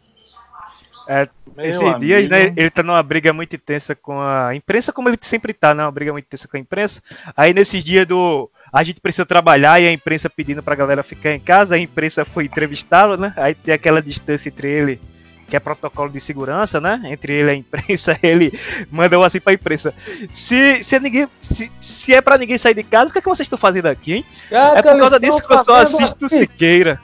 É, 1.13 1.29
esses 1.69 1.83
amigo. 1.83 2.01
dias, 2.01 2.29
né, 2.29 2.55
ele 2.57 2.71
tá 2.71 2.83
numa 2.83 3.03
briga 3.03 3.35
muito 3.35 3.55
intensa 3.55 3.95
com 3.95 4.19
a 4.19 4.55
imprensa, 4.55 4.93
como 4.93 5.11
ele 5.11 5.19
sempre 5.21 5.53
tá, 5.53 5.75
né? 5.75 5.85
Uma 5.85 5.91
briga 5.91 6.11
muito 6.11 6.25
intensa 6.25 6.49
com 6.49 6.57
a 6.57 6.61
imprensa. 6.61 7.03
Aí 7.37 7.53
nesses 7.53 7.85
dias 7.85 8.07
do. 8.07 8.51
A 8.73 8.83
gente 8.83 9.03
precisa 9.03 9.27
trabalhar 9.27 9.79
e 9.83 9.87
a 9.87 9.93
imprensa 9.93 10.31
pedindo 10.31 10.63
pra 10.63 10.75
galera 10.75 11.03
ficar 11.03 11.33
em 11.33 11.41
casa, 11.41 11.75
a 11.75 11.79
imprensa 11.79 12.25
foi 12.25 12.47
entrevistá-lo, 12.47 13.19
né? 13.19 13.35
Aí 13.37 13.55
tem 13.55 13.75
aquela 13.75 14.01
distância 14.01 14.49
entre 14.49 14.67
ele, 14.67 15.01
que 15.47 15.55
é 15.55 15.61
protocolo 15.61 16.09
de 16.09 16.19
segurança, 16.19 16.81
né? 16.81 17.03
Entre 17.05 17.35
ele 17.35 17.49
e 17.49 17.51
a 17.51 17.55
imprensa, 17.55 18.19
ele 18.23 18.59
mandou 18.91 19.23
assim 19.23 19.41
pra 19.41 19.53
imprensa. 19.53 19.93
Se, 20.31 20.83
se, 20.83 20.99
ninguém, 20.99 21.29
se, 21.43 21.71
se 21.79 22.15
é 22.15 22.23
pra 22.23 22.39
ninguém 22.39 22.57
sair 22.57 22.73
de 22.73 22.83
casa, 22.83 23.11
o 23.11 23.13
que 23.13 23.19
é 23.19 23.23
que 23.23 23.29
vocês 23.29 23.45
estão 23.45 23.59
fazendo 23.59 23.89
aqui, 23.89 24.15
hein? 24.15 24.25
É, 24.51 24.57
é 24.57 24.83
por 24.83 24.99
causa 24.99 25.21
disso 25.21 25.47
que 25.47 25.53
eu 25.53 25.65
só 25.65 25.83
assisto 25.83 26.25
aqui? 26.25 26.39
Siqueira. 26.39 26.99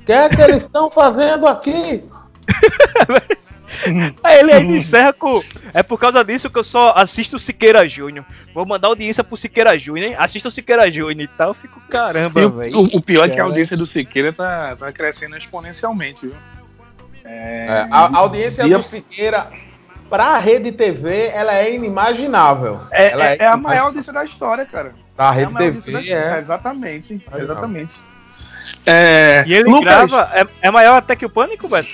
O 0.00 0.04
que 0.04 0.12
é 0.12 0.28
que 0.28 0.40
eles 0.40 0.62
estão 0.62 0.90
fazendo 0.90 1.46
aqui? 1.46 2.02
Aí 4.24 4.40
ele 4.40 4.52
ainda 4.52 4.72
encerra 4.72 5.12
com. 5.12 5.40
É 5.72 5.82
por 5.82 5.98
causa 5.98 6.24
disso 6.24 6.50
que 6.50 6.58
eu 6.58 6.64
só 6.64 6.92
assisto 6.96 7.36
o 7.36 7.38
Siqueira 7.38 7.88
Júnior. 7.88 8.24
Vou 8.52 8.66
mandar 8.66 8.88
audiência 8.88 9.22
pro 9.22 9.36
Siqueira 9.36 9.78
Júnior, 9.78 10.08
hein? 10.08 10.16
Assista 10.18 10.48
o 10.48 10.50
Siqueira 10.50 10.90
Júnior 10.90 11.28
e 11.32 11.36
tal. 11.36 11.48
Eu 11.48 11.54
fico, 11.54 11.80
caramba, 11.88 12.48
velho. 12.48 12.76
O, 12.76 12.96
o, 12.96 13.02
pior 13.02 13.28
é 13.28 13.28
que 13.32 13.40
a 13.40 13.44
audiência 13.44 13.76
do 13.76 13.86
Siqueira 13.86 14.32
tá, 14.32 14.74
tá 14.76 14.92
crescendo 14.92 15.36
exponencialmente, 15.36 16.26
viu? 16.26 16.36
É... 17.24 17.66
É, 17.68 17.88
a, 17.90 18.06
a, 18.06 18.18
audiência 18.18 18.66
do 18.66 18.82
Siqueira 18.82 19.50
pra 20.08 20.38
rede 20.38 20.72
TV, 20.72 21.28
ela 21.28 21.54
é 21.54 21.72
inimaginável. 21.72 22.80
É, 22.90 23.12
ela 23.12 23.26
é, 23.28 23.36
é 23.38 23.46
a 23.46 23.56
maior 23.56 23.86
audiência 23.86 24.12
da 24.12 24.24
história, 24.24 24.64
cara. 24.64 24.94
Da 25.16 25.30
rede 25.30 25.54
TV, 25.54 26.12
é. 26.12 26.38
Exatamente, 26.38 27.22
exatamente. 27.36 27.94
É, 28.86 29.44
e 29.46 29.54
ele 29.54 29.68
Lucas, 29.68 29.84
grava. 29.84 30.30
É, 30.34 30.46
é, 30.62 30.70
maior 30.70 30.96
até 30.96 31.14
que 31.14 31.26
o 31.26 31.30
Pânico, 31.30 31.68
Beto? 31.68 31.88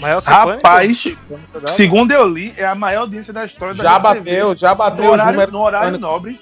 Maior 0.00 0.22
que 0.22 0.30
Rapaz, 0.30 1.06
o 1.06 1.16
Pânico? 1.16 1.68
segundo 1.68 2.12
eu 2.12 2.26
li, 2.26 2.54
é 2.56 2.64
a 2.64 2.74
maior 2.74 3.02
audiência 3.02 3.32
da 3.32 3.44
história 3.44 3.74
da 3.74 3.82
Já 3.82 3.98
bateu, 3.98 4.48
TV. 4.48 4.56
já 4.56 4.74
bateu 4.74 5.04
no 5.04 5.08
os 5.08 5.12
horário, 5.12 5.32
números. 5.32 5.52
No 5.52 5.60
horário 5.60 5.98
nobre. 5.98 6.40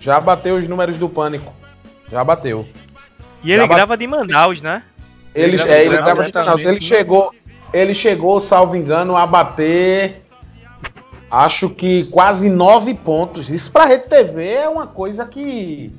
Já 0.00 0.20
bateu 0.20 0.56
os 0.56 0.68
números 0.68 0.96
do 0.96 1.08
Pânico. 1.08 1.52
Já 2.10 2.22
bateu. 2.24 2.66
E 3.42 3.52
ele 3.52 3.62
já 3.62 3.66
grava 3.66 3.86
bate... 3.88 4.00
de 4.00 4.06
Manaus, 4.06 4.60
né? 4.60 4.82
Ele, 5.34 5.48
ele, 5.48 5.56
grava, 5.56 5.72
é, 5.72 5.84
ele 5.84 5.96
grava 5.96 6.24
de 6.24 6.32
Manaus. 6.32 6.64
Ele 6.64 6.80
chegou, 6.80 7.34
ele 7.72 7.94
chegou, 7.94 8.40
salvo 8.40 8.76
engano, 8.76 9.16
a 9.16 9.26
bater. 9.26 10.22
Acho 11.30 11.68
que 11.68 12.04
quase 12.04 12.48
nove 12.48 12.94
pontos. 12.94 13.50
Isso 13.50 13.70
pra 13.70 13.86
Rede 13.86 14.08
TV 14.08 14.52
é 14.52 14.68
uma 14.68 14.86
coisa 14.86 15.26
que 15.26 15.92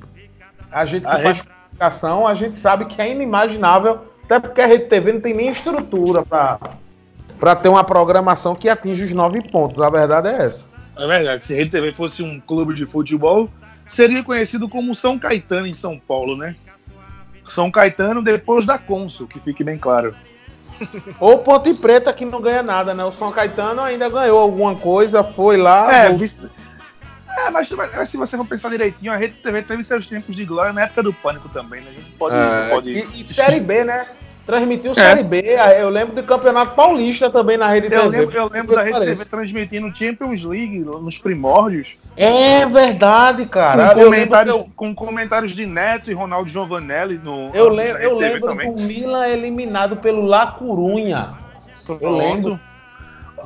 a 0.70 0.84
gente 0.86 1.02
que 1.02 1.08
a 1.08 1.18
faz 1.18 1.38
rede 1.38 1.55
comunicação, 1.76 2.26
a 2.26 2.34
gente 2.34 2.58
sabe 2.58 2.86
que 2.86 3.00
é 3.00 3.10
inimaginável, 3.10 4.00
até 4.24 4.40
porque 4.40 4.60
a 4.60 4.66
Rede 4.66 4.86
TV 4.86 5.12
não 5.12 5.20
tem 5.20 5.34
nem 5.34 5.50
estrutura 5.50 6.24
para 6.24 7.56
ter 7.56 7.68
uma 7.68 7.84
programação 7.84 8.54
que 8.54 8.68
atinja 8.68 9.04
os 9.04 9.12
nove 9.12 9.42
pontos. 9.50 9.80
A 9.80 9.90
verdade 9.90 10.28
é 10.28 10.46
essa. 10.46 10.64
É 10.96 11.06
verdade. 11.06 11.44
Se 11.44 11.52
a 11.52 11.56
Rede 11.56 11.70
TV 11.70 11.92
fosse 11.92 12.22
um 12.22 12.40
clube 12.40 12.74
de 12.74 12.86
futebol, 12.86 13.48
seria 13.86 14.24
conhecido 14.24 14.68
como 14.68 14.94
São 14.94 15.18
Caetano 15.18 15.66
em 15.66 15.74
São 15.74 15.98
Paulo, 15.98 16.36
né? 16.36 16.56
São 17.50 17.70
Caetano 17.70 18.22
depois 18.22 18.66
da 18.66 18.78
Consul, 18.78 19.28
que 19.28 19.38
fique 19.38 19.62
bem 19.62 19.78
claro. 19.78 20.14
Ou 21.20 21.38
Ponte 21.38 21.72
Preta 21.74 22.12
que 22.12 22.24
não 22.24 22.40
ganha 22.40 22.62
nada, 22.62 22.92
né? 22.92 23.04
O 23.04 23.12
São 23.12 23.30
Caetano 23.30 23.82
ainda 23.82 24.08
ganhou 24.08 24.38
alguma 24.38 24.74
coisa, 24.74 25.22
foi 25.22 25.56
lá. 25.56 26.06
É, 26.06 26.16
é, 27.36 27.50
mas, 27.50 27.70
mas, 27.70 28.08
se 28.08 28.16
você 28.16 28.36
for 28.36 28.46
pensar 28.46 28.70
direitinho, 28.70 29.12
a 29.12 29.16
Rede 29.16 29.34
TV 29.34 29.62
teve 29.62 29.82
seus 29.82 30.06
tempos 30.06 30.34
de 30.34 30.44
glória 30.44 30.72
na 30.72 30.82
época 30.82 31.02
do 31.02 31.12
Pânico 31.12 31.48
também, 31.50 31.82
né? 31.82 31.90
A 31.90 31.94
gente 31.94 32.10
pode. 32.12 32.34
É, 32.34 32.68
pode... 32.70 32.90
E, 32.90 33.22
e 33.22 33.26
Série 33.28 33.60
B, 33.60 33.84
né? 33.84 34.06
Transmitiu 34.46 34.92
é. 34.92 34.94
Série 34.94 35.24
B. 35.24 35.42
Eu 35.78 35.90
lembro 35.90 36.14
do 36.14 36.22
Campeonato 36.22 36.76
Paulista 36.76 37.28
também 37.28 37.56
na 37.56 37.66
Rede 37.66 37.92
eu 37.92 38.02
TV. 38.02 38.18
Lembro, 38.18 38.38
eu 38.38 38.48
lembro 38.48 38.76
da 38.76 38.82
Rede 38.82 39.00
TV 39.00 39.24
transmitindo 39.24 39.94
Champions 39.94 40.44
League 40.44 40.78
nos 40.78 41.18
primórdios. 41.18 41.98
É 42.16 42.64
verdade, 42.64 43.44
cara. 43.46 43.92
Com 43.92 44.04
comentários, 44.04 44.54
eu... 44.54 44.70
com 44.76 44.94
comentários 44.94 45.52
de 45.52 45.66
Neto 45.66 46.10
e 46.12 46.14
Ronaldo 46.14 46.48
Giovanelli 46.48 47.18
no. 47.18 47.50
Eu 47.52 47.68
lembro, 47.68 48.00
eu 48.00 48.16
lembro 48.16 48.54
do 48.54 48.82
Milan 48.82 49.26
eliminado 49.26 49.96
pelo 49.96 50.24
La 50.24 50.46
Corunha. 50.46 51.34
Eu 52.00 52.16
lembro. 52.16 52.60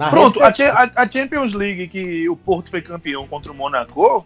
Na 0.00 0.08
Pronto, 0.08 0.40
a, 0.42 0.48
a, 0.48 1.10
Champions 1.10 1.52
League 1.52 1.86
que 1.88 2.26
o 2.26 2.34
Porto 2.34 2.70
foi 2.70 2.80
campeão 2.80 3.26
contra 3.26 3.52
o 3.52 3.54
Monaco. 3.54 4.24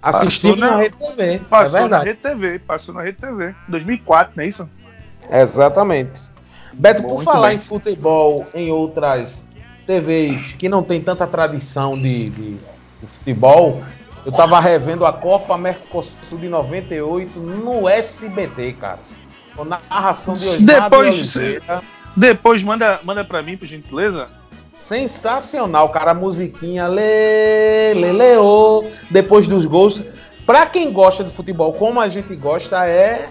Assistiu 0.00 0.56
na, 0.56 0.70
na 0.70 0.76
Rede 0.78 0.96
TV. 0.96 1.34
É 1.34 1.38
passou 1.40 1.78
é 1.78 1.88
na 1.88 1.98
Rede 1.98 2.18
TV, 2.20 2.58
passou 2.60 2.94
na 2.94 3.02
Rede 3.02 3.18
TV. 3.18 3.54
2004, 3.68 4.32
não 4.34 4.42
é 4.42 4.46
isso? 4.46 4.66
Exatamente. 5.30 6.32
Beto, 6.72 7.02
Muito 7.02 7.16
por 7.16 7.24
falar 7.24 7.48
bem. 7.48 7.58
em 7.58 7.60
futebol 7.60 8.46
em 8.54 8.70
outras 8.70 9.44
TVs 9.86 10.54
que 10.54 10.70
não 10.70 10.82
tem 10.82 11.02
tanta 11.02 11.26
tradição 11.26 12.00
de, 12.00 12.30
de, 12.30 12.54
de 12.54 13.06
futebol, 13.06 13.84
eu 14.24 14.32
tava 14.32 14.58
revendo 14.58 15.04
a 15.04 15.12
Copa 15.12 15.58
Mercosul 15.58 16.38
de 16.38 16.48
98 16.48 17.38
no 17.38 17.86
SBT, 17.86 18.72
cara. 18.80 19.00
Com 19.54 19.66
narração 19.66 20.34
de 20.34 20.48
Osmar 20.48 20.84
Depois, 20.84 21.34
de 21.34 21.60
depois 22.16 22.62
manda, 22.62 23.00
manda 23.04 23.22
pra 23.22 23.42
mim, 23.42 23.58
por 23.58 23.66
gentileza. 23.66 24.39
Sensacional, 24.90 25.88
cara. 25.90 26.10
A 26.10 26.14
musiquinha 26.14 26.88
lê, 26.88 27.94
lê, 27.94 28.10
leô, 28.10 28.90
depois 29.08 29.46
dos 29.46 29.64
gols. 29.64 30.02
Pra 30.44 30.66
quem 30.66 30.92
gosta 30.92 31.22
de 31.22 31.30
futebol 31.30 31.72
como 31.74 32.00
a 32.00 32.08
gente 32.08 32.34
gosta, 32.34 32.84
é 32.88 33.28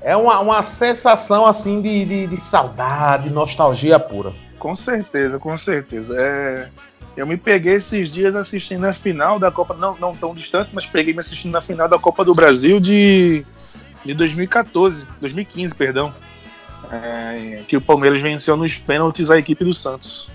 é 0.00 0.16
uma, 0.16 0.40
uma 0.40 0.62
sensação 0.62 1.46
assim 1.46 1.80
de, 1.80 2.04
de, 2.04 2.26
de 2.26 2.36
saudade, 2.38 3.30
nostalgia 3.30 4.00
pura. 4.00 4.32
Com 4.58 4.74
certeza, 4.74 5.38
com 5.38 5.56
certeza. 5.56 6.16
É, 6.18 6.68
eu 7.16 7.24
me 7.24 7.36
peguei 7.36 7.74
esses 7.74 8.10
dias 8.10 8.34
assistindo 8.34 8.84
a 8.84 8.92
final 8.92 9.38
da 9.38 9.52
Copa, 9.52 9.74
não, 9.74 9.96
não 9.96 10.16
tão 10.16 10.34
distante, 10.34 10.70
mas 10.72 10.84
peguei 10.86 11.14
me 11.14 11.20
assistindo 11.20 11.52
na 11.52 11.60
final 11.60 11.88
da 11.88 12.00
Copa 12.00 12.24
do 12.24 12.34
Brasil 12.34 12.80
de, 12.80 13.46
de 14.04 14.12
2014, 14.12 15.06
2015, 15.20 15.72
perdão. 15.72 16.12
É, 16.90 17.62
que 17.68 17.76
o 17.76 17.80
Palmeiras 17.80 18.20
venceu 18.20 18.56
nos 18.56 18.76
pênaltis 18.76 19.30
a 19.30 19.38
equipe 19.38 19.64
do 19.64 19.72
Santos. 19.72 20.34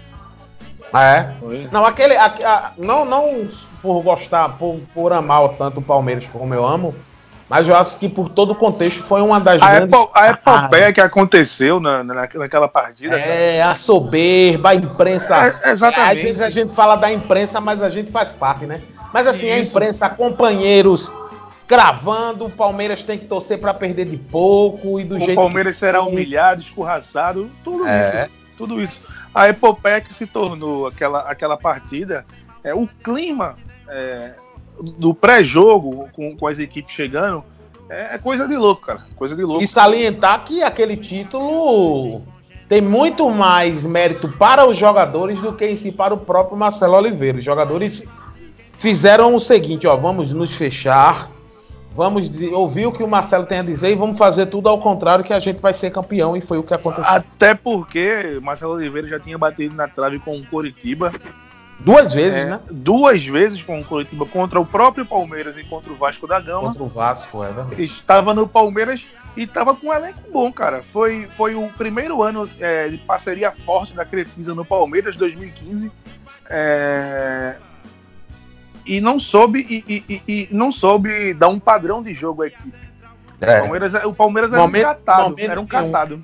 É. 0.93 1.31
Foi. 1.39 1.67
Não, 1.71 1.85
aquele. 1.85 2.15
A, 2.15 2.25
a, 2.25 2.71
não, 2.77 3.05
não 3.05 3.47
por 3.81 4.01
gostar, 4.01 4.49
por, 4.57 4.79
por 4.93 5.13
amar 5.13 5.49
tanto 5.49 5.79
o 5.79 5.83
Palmeiras 5.83 6.27
como 6.31 6.53
eu 6.53 6.65
amo, 6.65 6.95
mas 7.49 7.67
eu 7.67 7.75
acho 7.75 7.97
que 7.97 8.09
por 8.09 8.29
todo 8.29 8.51
o 8.51 8.55
contexto 8.55 9.01
foi 9.01 9.21
uma 9.21 9.39
das 9.39 9.61
a 9.61 9.69
grandes. 9.69 9.87
Epo, 9.87 10.11
a 10.13 10.29
epopeia 10.29 10.93
que 10.93 11.01
aconteceu 11.01 11.79
na, 11.79 12.03
na, 12.03 12.13
naquela 12.33 12.67
partida. 12.67 13.17
É, 13.17 13.59
cara. 13.59 13.71
a 13.71 13.75
soberba, 13.75 14.69
a 14.69 14.75
imprensa. 14.75 15.59
É, 15.63 15.71
exatamente. 15.71 16.11
Às 16.11 16.21
vezes 16.21 16.41
a 16.41 16.49
gente 16.49 16.73
fala 16.73 16.95
da 16.95 17.11
imprensa, 17.11 17.59
mas 17.59 17.81
a 17.81 17.89
gente 17.89 18.11
faz 18.11 18.33
parte, 18.33 18.65
né? 18.65 18.81
Mas 19.13 19.25
assim, 19.27 19.47
Isso. 19.47 19.77
a 19.77 19.81
imprensa, 19.81 20.09
companheiros 20.09 21.11
cravando, 21.67 22.45
o 22.45 22.49
Palmeiras 22.49 23.03
tem 23.03 23.17
que 23.17 23.25
torcer 23.25 23.59
para 23.59 23.73
perder 23.73 24.05
de 24.05 24.17
pouco 24.17 24.99
e 24.99 25.03
do 25.03 25.15
o 25.15 25.19
jeito. 25.19 25.33
O 25.33 25.35
Palmeiras 25.35 25.77
será 25.77 26.01
humilhado, 26.01 26.61
escorraçado, 26.61 27.49
tudo 27.63 27.87
é. 27.87 28.01
isso. 28.01 28.39
Tudo 28.57 28.81
isso 28.81 29.01
a 29.33 29.49
epopeia 29.49 30.01
que 30.01 30.13
se 30.13 30.25
tornou 30.25 30.87
aquela, 30.87 31.21
aquela 31.21 31.57
partida, 31.57 32.25
é, 32.63 32.73
o 32.73 32.87
clima 32.87 33.57
é, 33.87 34.33
do 34.97 35.13
pré-jogo, 35.13 36.09
com, 36.13 36.35
com 36.35 36.47
as 36.47 36.59
equipes 36.59 36.93
chegando, 36.93 37.43
é, 37.89 38.15
é 38.15 38.17
coisa 38.17 38.47
de 38.47 38.55
louco, 38.55 38.85
cara. 38.85 39.01
Coisa 39.15 39.35
de 39.35 39.43
louco. 39.43 39.63
E 39.63 39.67
salientar 39.67 40.43
que 40.43 40.63
aquele 40.63 40.95
título 40.95 42.21
tem 42.67 42.81
muito 42.81 43.29
mais 43.29 43.83
mérito 43.83 44.29
para 44.29 44.65
os 44.65 44.77
jogadores 44.77 45.41
do 45.41 45.53
que 45.53 45.65
em 45.65 45.75
si 45.75 45.91
para 45.91 46.13
o 46.13 46.17
próprio 46.17 46.55
Marcelo 46.55 46.95
Oliveira. 46.95 47.39
Os 47.39 47.43
jogadores 47.43 48.03
fizeram 48.73 49.33
o 49.35 49.39
seguinte, 49.39 49.87
ó, 49.87 49.97
vamos 49.97 50.31
nos 50.31 50.53
fechar, 50.53 51.31
Vamos 51.99 52.31
ouvir 52.53 52.85
o 52.85 52.93
que 52.93 53.03
o 53.03 53.07
Marcelo 53.09 53.45
tem 53.45 53.59
a 53.59 53.61
dizer 53.61 53.91
e 53.91 53.95
vamos 53.95 54.17
fazer 54.17 54.45
tudo 54.45 54.69
ao 54.69 54.79
contrário 54.79 55.21
que 55.21 55.33
a 55.33 55.39
gente 55.39 55.61
vai 55.61 55.73
ser 55.73 55.91
campeão 55.91 56.37
e 56.37 56.39
foi 56.39 56.57
o 56.57 56.63
que 56.63 56.73
aconteceu. 56.73 57.13
Até 57.13 57.53
porque 57.53 58.39
Marcelo 58.41 58.75
Oliveira 58.75 59.05
já 59.05 59.19
tinha 59.19 59.37
batido 59.37 59.75
na 59.75 59.85
trave 59.85 60.17
com 60.17 60.39
o 60.39 60.45
Coritiba 60.45 61.11
Duas 61.77 62.13
vezes, 62.13 62.41
é, 62.41 62.45
né? 62.45 62.59
Duas 62.69 63.25
vezes 63.25 63.61
com 63.61 63.81
o 63.81 63.83
Curitiba 63.83 64.25
contra 64.25 64.61
o 64.61 64.65
próprio 64.65 65.05
Palmeiras 65.05 65.57
e 65.57 65.63
contra 65.65 65.91
o 65.91 65.95
Vasco 65.95 66.25
da 66.25 66.39
Gama. 66.39 66.67
Contra 66.67 66.83
o 66.83 66.87
Vasco, 66.87 67.43
é 67.43 67.51
verdade. 67.51 67.83
Estava 67.83 68.33
no 68.33 68.47
Palmeiras 68.47 69.05
e 69.35 69.43
estava 69.43 69.75
com 69.75 69.87
um 69.87 69.93
elenco 69.93 70.19
bom, 70.31 70.51
cara. 70.53 70.81
Foi, 70.81 71.27
foi 71.35 71.55
o 71.55 71.69
primeiro 71.77 72.21
ano 72.21 72.49
é, 72.59 72.87
de 72.89 72.97
parceria 72.97 73.51
forte 73.51 73.93
da 73.93 74.05
Crefisa 74.05 74.53
no 74.53 74.65
Palmeiras, 74.65 75.15
2015. 75.15 75.91
É, 76.49 77.55
e 78.89 78.99
não 78.99 79.19
soube 79.19 79.59
e, 79.69 80.03
e, 80.09 80.21
e, 80.27 80.49
não 80.51 80.71
soube 80.71 81.35
dar 81.35 81.47
um 81.47 81.59
padrão 81.59 82.01
de 82.01 82.11
jogo 82.11 82.41
à 82.41 82.47
equipe. 82.47 82.73
É. 83.39 83.59
O 83.59 83.61
Palmeiras, 83.61 83.93
o 83.93 84.13
Palmeiras 84.13 84.51
era 84.51 84.61
momento, 84.63 84.81
um 84.81 84.89
catado. 84.89 85.35
Era 85.37 85.61
um 85.61 85.67
catado. 85.67 86.23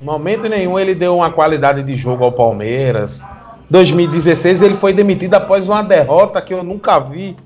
Momento 0.00 0.48
nenhum 0.48 0.78
ele 0.78 0.94
deu 0.94 1.16
uma 1.16 1.30
qualidade 1.30 1.82
de 1.82 1.94
jogo 1.96 2.24
ao 2.24 2.32
Palmeiras. 2.32 3.22
2016 3.68 4.62
ele 4.62 4.74
foi 4.74 4.94
demitido 4.94 5.34
após 5.34 5.68
uma 5.68 5.82
derrota 5.82 6.40
que 6.40 6.54
eu 6.54 6.64
nunca 6.64 6.98
vi 6.98 7.36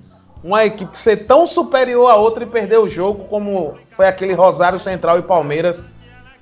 uma 0.44 0.64
equipe 0.64 0.96
ser 0.96 1.26
tão 1.26 1.44
superior 1.44 2.08
a 2.08 2.14
outra 2.14 2.44
e 2.44 2.46
perder 2.46 2.78
o 2.78 2.88
jogo 2.88 3.24
como 3.24 3.74
foi 3.96 4.06
aquele 4.06 4.32
Rosário 4.32 4.78
Central 4.78 5.18
e 5.18 5.22
Palmeiras 5.22 5.90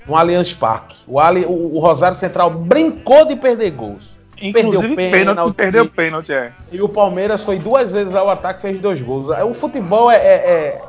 no 0.07 0.15
Allianz 0.15 0.53
Parque. 0.53 0.97
O, 1.07 1.19
Ali, 1.19 1.47
o, 1.47 1.77
o 1.77 1.79
Rosário 1.79 2.17
Central 2.17 2.51
brincou 2.51 3.25
de 3.25 3.35
perder 3.35 3.71
gols. 3.71 4.10
Inclusive, 4.41 4.97
perdeu 4.97 4.97
pênalti, 4.97 5.35
pênalti, 5.35 5.55
perdeu 5.55 5.87
pênalti, 5.87 6.33
é. 6.33 6.53
E 6.73 6.81
o 6.81 6.89
Palmeiras 6.89 7.43
foi 7.43 7.59
duas 7.59 7.91
vezes 7.91 8.15
ao 8.15 8.29
ataque 8.31 8.61
e 8.61 8.63
fez 8.63 8.81
dois 8.81 9.01
gols. 9.01 9.29
O 9.45 9.53
futebol 9.53 10.11
é, 10.11 10.17
é, 10.17 10.35
é, 10.35 10.83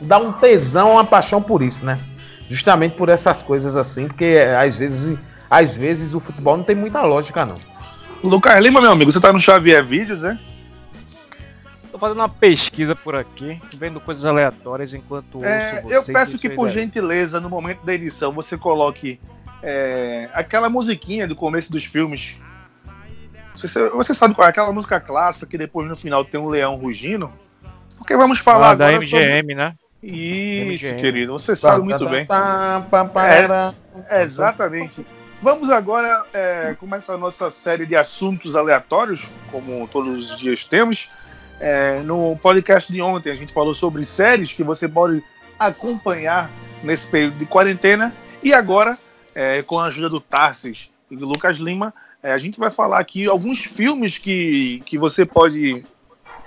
dá 0.00 0.18
um 0.18 0.32
tesão, 0.32 0.92
uma 0.92 1.04
paixão 1.04 1.40
por 1.40 1.62
isso, 1.62 1.84
né? 1.86 1.98
Justamente 2.50 2.96
por 2.96 3.08
essas 3.08 3.42
coisas 3.42 3.76
assim, 3.76 4.08
porque 4.08 4.24
é, 4.24 4.56
às 4.56 4.76
vezes, 4.76 5.16
às 5.48 5.76
vezes 5.76 6.12
o 6.12 6.18
futebol 6.18 6.56
não 6.56 6.64
tem 6.64 6.74
muita 6.74 7.02
lógica, 7.02 7.46
não. 7.46 7.54
Lucas 8.22 8.60
Lima, 8.60 8.80
meu 8.80 8.90
amigo, 8.90 9.12
você 9.12 9.20
tá 9.20 9.32
no 9.32 9.40
Xavier 9.40 9.84
Vídeos, 9.84 10.24
é? 10.24 10.36
Tô 11.92 11.98
fazendo 11.98 12.18
uma 12.18 12.28
pesquisa 12.28 12.96
por 12.96 13.14
aqui, 13.14 13.60
vendo 13.76 14.00
coisas 14.00 14.24
aleatórias 14.24 14.92
enquanto 14.92 15.44
é, 15.44 15.84
Eu 15.88 16.02
peço 16.04 16.36
que, 16.36 16.48
por 16.50 16.68
gentileza, 16.68 17.38
no 17.38 17.48
momento 17.48 17.84
da 17.84 17.94
edição, 17.94 18.32
você 18.32 18.56
coloque 18.56 19.20
é, 19.62 20.28
aquela 20.32 20.68
musiquinha 20.68 21.28
do 21.28 21.36
começo 21.36 21.70
dos 21.70 21.84
filmes 21.84 22.36
você, 23.66 23.88
você 23.88 24.14
sabe 24.14 24.34
qual 24.34 24.46
é 24.46 24.50
aquela 24.50 24.72
música 24.72 25.00
clássica 25.00 25.46
que 25.46 25.58
depois 25.58 25.88
no 25.88 25.96
final 25.96 26.24
tem 26.24 26.40
um 26.40 26.48
leão 26.48 26.76
rugindo? 26.76 27.32
Porque 27.96 28.16
vamos 28.16 28.38
falar 28.38 28.70
ah, 28.70 28.74
da 28.74 28.92
MGM, 28.92 29.40
sobre... 29.40 29.54
né? 29.54 29.74
Isso, 30.02 30.86
MGM. 30.86 31.00
querido, 31.00 31.32
você 31.32 31.56
sabe 31.56 31.84
muito 31.84 32.08
bem. 32.08 32.26
É, 34.08 34.22
exatamente. 34.22 35.04
Vamos 35.42 35.70
agora 35.70 36.24
é, 36.32 36.76
começar 36.78 37.14
a 37.14 37.18
nossa 37.18 37.50
série 37.50 37.86
de 37.86 37.96
assuntos 37.96 38.54
aleatórios, 38.54 39.26
como 39.50 39.86
todos 39.88 40.32
os 40.32 40.38
dias 40.38 40.64
temos. 40.64 41.08
É, 41.60 42.00
no 42.00 42.36
podcast 42.36 42.92
de 42.92 43.02
ontem 43.02 43.32
a 43.32 43.34
gente 43.34 43.52
falou 43.52 43.74
sobre 43.74 44.04
séries 44.04 44.52
que 44.52 44.62
você 44.62 44.88
pode 44.88 45.22
acompanhar 45.58 46.48
nesse 46.82 47.06
período 47.08 47.38
de 47.38 47.46
quarentena. 47.46 48.12
E 48.42 48.54
agora, 48.54 48.96
é, 49.34 49.62
com 49.62 49.78
a 49.78 49.86
ajuda 49.86 50.08
do 50.08 50.20
Tarsis 50.20 50.90
e 51.10 51.16
do 51.16 51.26
Lucas 51.26 51.56
Lima, 51.56 51.92
é, 52.22 52.32
a 52.32 52.38
gente 52.38 52.58
vai 52.58 52.70
falar 52.70 52.98
aqui 52.98 53.26
alguns 53.26 53.64
filmes 53.64 54.18
que, 54.18 54.82
que 54.84 54.98
você 54.98 55.24
pode 55.24 55.76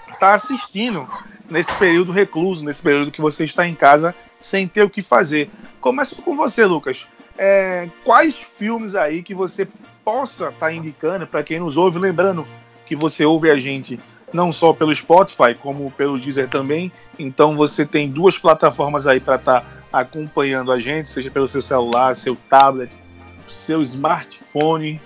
estar 0.08 0.18
tá 0.20 0.34
assistindo 0.34 1.08
nesse 1.50 1.74
período 1.76 2.12
recluso, 2.12 2.64
nesse 2.64 2.82
período 2.82 3.12
que 3.12 3.22
você 3.22 3.44
está 3.44 3.68
em 3.68 3.76
casa 3.76 4.14
sem 4.40 4.68
ter 4.68 4.84
o 4.84 4.90
que 4.90 5.02
fazer. 5.02 5.50
Começo 5.80 6.22
com 6.22 6.36
você, 6.36 6.66
Lucas. 6.66 7.06
É, 7.38 7.88
quais 8.04 8.36
filmes 8.36 8.96
aí 8.96 9.24
que 9.24 9.34
você 9.34 9.68
possa 10.04 10.50
estar 10.50 10.68
tá 10.68 10.74
indicando 10.74 11.26
para 11.26 11.44
quem 11.44 11.60
nos 11.60 11.78
ouve? 11.78 12.00
Lembrando 12.00 12.46
que 12.86 12.96
você 12.96 13.24
ouve 13.24 13.50
a 13.50 13.58
gente 13.58 14.00
não 14.34 14.52
só 14.52 14.74
pelo 14.74 14.94
Spotify, 14.94 15.56
como 15.60 15.92
pelo 15.92 16.20
Deezer 16.20 16.50
também. 16.50 16.92
Então 17.18 17.56
você 17.56 17.86
tem 17.86 18.10
duas 18.10 18.38
plataformas 18.38 19.08
aí 19.08 19.20
para 19.20 19.36
estar 19.36 19.62
tá 19.62 19.68
acompanhando 19.92 20.72
a 20.72 20.80
gente, 20.80 21.10
seja 21.10 21.30
pelo 21.30 21.48
seu 21.48 21.62
celular, 21.62 22.16
seu 22.16 22.36
tablet, 22.50 23.02
seu 23.48 23.82
smartphone, 23.82 25.00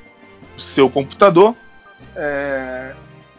seu 0.65 0.89
computador. 0.89 1.55
É... 2.15 2.93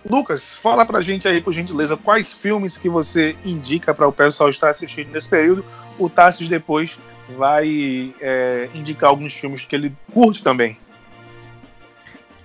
Lucas, 0.08 0.54
fala 0.54 0.86
pra 0.86 1.00
gente 1.00 1.26
aí, 1.26 1.40
por 1.40 1.52
gentileza, 1.52 1.96
quais 1.96 2.32
filmes 2.32 2.78
que 2.78 2.88
você 2.88 3.36
indica 3.44 3.92
para 3.92 4.06
o 4.06 4.12
pessoal 4.12 4.48
estar 4.48 4.70
assistindo 4.70 5.10
nesse 5.10 5.28
período. 5.28 5.64
O 5.98 6.08
Tassis 6.08 6.48
depois 6.48 6.96
vai 7.36 8.14
é, 8.20 8.68
indicar 8.72 9.10
alguns 9.10 9.32
filmes 9.32 9.64
que 9.64 9.74
ele 9.74 9.92
curte 10.12 10.44
também. 10.44 10.78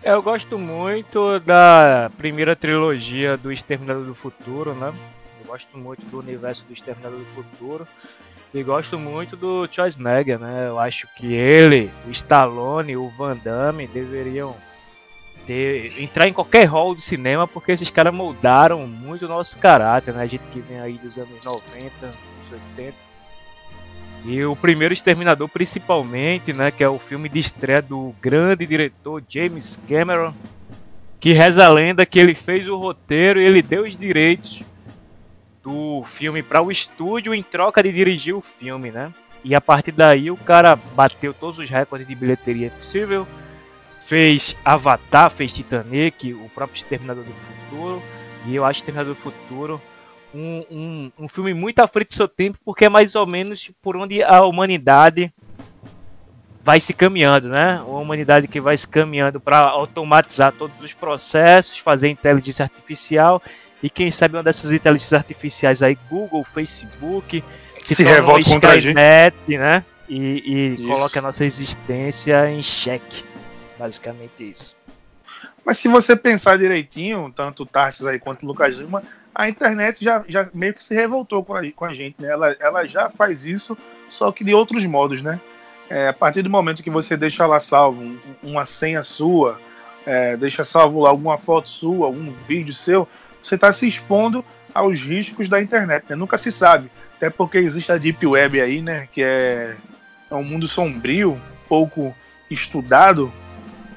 É, 0.03 0.13
eu 0.13 0.23
gosto 0.23 0.57
muito 0.57 1.39
da 1.41 2.09
primeira 2.17 2.55
trilogia 2.55 3.37
do 3.37 3.51
Exterminador 3.51 4.05
do 4.05 4.15
Futuro, 4.15 4.73
né? 4.73 4.91
Eu 5.39 5.45
gosto 5.45 5.77
muito 5.77 6.03
do 6.07 6.19
universo 6.19 6.65
do 6.65 6.73
Exterminador 6.73 7.19
do 7.19 7.25
Futuro. 7.25 7.87
E 8.53 8.63
gosto 8.63 8.97
muito 8.97 9.37
do 9.37 9.67
Schwarzenegger, 9.71 10.39
né? 10.39 10.67
Eu 10.67 10.79
acho 10.79 11.07
que 11.15 11.31
ele, 11.31 11.91
o 12.07 12.11
Stallone, 12.11 12.97
o 12.97 13.07
Van 13.09 13.37
Damme 13.37 13.87
deveriam 13.87 14.55
ter, 15.51 16.01
entrar 16.01 16.29
em 16.29 16.33
qualquer 16.33 16.63
hall 16.63 16.95
do 16.95 17.01
cinema 17.01 17.45
porque 17.45 17.73
esses 17.73 17.89
caras 17.89 18.13
moldaram 18.13 18.87
muito 18.87 19.25
o 19.25 19.27
nosso 19.27 19.57
caráter, 19.57 20.13
né? 20.13 20.23
A 20.23 20.25
gente 20.25 20.43
que 20.53 20.61
vem 20.61 20.79
aí 20.79 20.97
dos 20.97 21.17
anos 21.17 21.43
90, 21.43 21.91
anos 22.01 22.17
80. 22.77 22.93
E 24.23 24.45
o 24.45 24.55
primeiro 24.55 24.93
Exterminador, 24.93 25.49
principalmente, 25.49 26.53
né? 26.53 26.71
Que 26.71 26.83
é 26.83 26.87
o 26.87 26.97
filme 26.97 27.27
de 27.27 27.39
estreia 27.39 27.81
do 27.81 28.15
grande 28.21 28.65
diretor 28.65 29.21
James 29.27 29.77
Cameron. 29.89 30.33
Que 31.19 31.33
reza 31.33 31.65
a 31.65 31.69
lenda 31.69 32.05
que 32.05 32.17
ele 32.17 32.33
fez 32.33 32.69
o 32.69 32.77
roteiro 32.77 33.39
e 33.39 33.43
ele 33.43 33.61
deu 33.61 33.83
os 33.83 33.97
direitos 33.97 34.63
do 35.61 36.03
filme 36.05 36.41
para 36.41 36.61
o 36.61 36.71
estúdio 36.71 37.35
em 37.35 37.43
troca 37.43 37.83
de 37.83 37.91
dirigir 37.91 38.33
o 38.33 38.41
filme, 38.41 38.89
né? 38.89 39.13
E 39.43 39.53
a 39.53 39.59
partir 39.59 39.91
daí 39.91 40.31
o 40.31 40.37
cara 40.37 40.75
bateu 40.75 41.33
todos 41.33 41.59
os 41.59 41.69
recordes 41.69 42.07
de 42.07 42.15
bilheteria 42.15 42.71
possível, 42.71 43.27
fez 44.11 44.57
Avatar, 44.65 45.31
fez 45.31 45.53
Titanic, 45.53 46.33
o 46.33 46.49
próprio 46.49 46.75
Exterminador 46.75 47.23
do 47.23 47.31
Futuro, 47.31 48.03
e 48.45 48.53
eu 48.53 48.65
acho 48.65 48.81
Exterminador 48.81 49.15
do 49.15 49.21
Futuro 49.21 49.81
um, 50.35 50.65
um, 50.69 51.11
um 51.17 51.27
filme 51.29 51.53
muito 51.53 51.79
à 51.79 51.87
frente 51.87 52.09
do 52.09 52.15
seu 52.15 52.27
tempo, 52.27 52.59
porque 52.65 52.83
é 52.83 52.89
mais 52.89 53.15
ou 53.15 53.25
menos 53.25 53.71
por 53.81 53.95
onde 53.95 54.21
a 54.21 54.43
humanidade 54.43 55.33
vai 56.61 56.81
se 56.81 56.93
caminhando, 56.93 57.47
né? 57.47 57.81
Uma 57.87 57.99
humanidade 57.99 58.49
que 58.49 58.59
vai 58.59 58.77
se 58.77 58.85
caminhando 58.85 59.39
para 59.39 59.59
automatizar 59.59 60.51
todos 60.51 60.75
os 60.83 60.91
processos, 60.91 61.77
fazer 61.77 62.09
inteligência 62.09 62.63
artificial 62.63 63.41
e 63.81 63.89
quem 63.89 64.11
sabe 64.11 64.35
uma 64.35 64.43
dessas 64.43 64.73
inteligências 64.73 65.13
artificiais 65.13 65.81
aí, 65.81 65.97
Google, 66.09 66.43
Facebook, 66.43 67.41
se, 67.81 67.95
se 67.95 68.03
revolta 68.03 68.43
contra 68.43 68.71
a 68.71 68.77
gente, 68.77 69.57
né? 69.57 69.85
E, 70.09 70.75
e 70.75 70.85
coloca 70.85 71.19
a 71.19 71.21
nossa 71.21 71.45
existência 71.45 72.51
em 72.51 72.61
xeque. 72.61 73.30
Basicamente 73.81 74.51
isso. 74.51 74.75
Mas 75.65 75.79
se 75.79 75.87
você 75.87 76.15
pensar 76.15 76.55
direitinho, 76.55 77.33
tanto 77.35 77.63
o 77.63 77.65
Tarsis 77.65 78.05
aí 78.05 78.19
quanto 78.19 78.43
o 78.43 78.45
Lucas 78.45 78.75
Lima, 78.75 79.01
a 79.33 79.49
internet 79.49 80.05
já, 80.05 80.23
já 80.27 80.47
meio 80.53 80.75
que 80.75 80.83
se 80.83 80.93
revoltou 80.93 81.43
com 81.43 81.55
a, 81.55 81.71
com 81.71 81.85
a 81.85 81.93
gente, 81.93 82.21
né? 82.21 82.29
Ela, 82.29 82.55
ela 82.59 82.85
já 82.85 83.09
faz 83.09 83.43
isso, 83.43 83.75
só 84.07 84.31
que 84.31 84.43
de 84.43 84.53
outros 84.53 84.85
modos, 84.85 85.23
né? 85.23 85.39
É, 85.89 86.09
a 86.09 86.13
partir 86.13 86.43
do 86.43 86.49
momento 86.49 86.83
que 86.83 86.91
você 86.91 87.17
deixa 87.17 87.47
lá 87.47 87.59
salvo 87.59 88.03
um, 88.03 88.19
uma 88.43 88.67
senha 88.67 89.01
sua, 89.01 89.59
é, 90.05 90.37
deixa 90.37 90.63
salvo 90.63 91.07
alguma 91.07 91.39
foto 91.39 91.67
sua, 91.67 92.05
algum 92.05 92.31
vídeo 92.47 92.75
seu, 92.75 93.07
você 93.41 93.55
está 93.55 93.71
se 93.71 93.87
expondo 93.87 94.45
aos 94.75 94.99
riscos 95.01 95.49
da 95.49 95.59
internet. 95.59 96.05
Né? 96.07 96.15
Nunca 96.15 96.37
se 96.37 96.51
sabe, 96.51 96.91
até 97.15 97.31
porque 97.31 97.57
existe 97.57 97.91
a 97.91 97.97
Deep 97.97 98.23
Web 98.27 98.61
aí, 98.61 98.79
né? 98.79 99.07
Que 99.11 99.23
é, 99.23 99.75
é 100.29 100.35
um 100.35 100.43
mundo 100.43 100.67
sombrio, 100.67 101.41
pouco 101.67 102.15
estudado. 102.49 103.31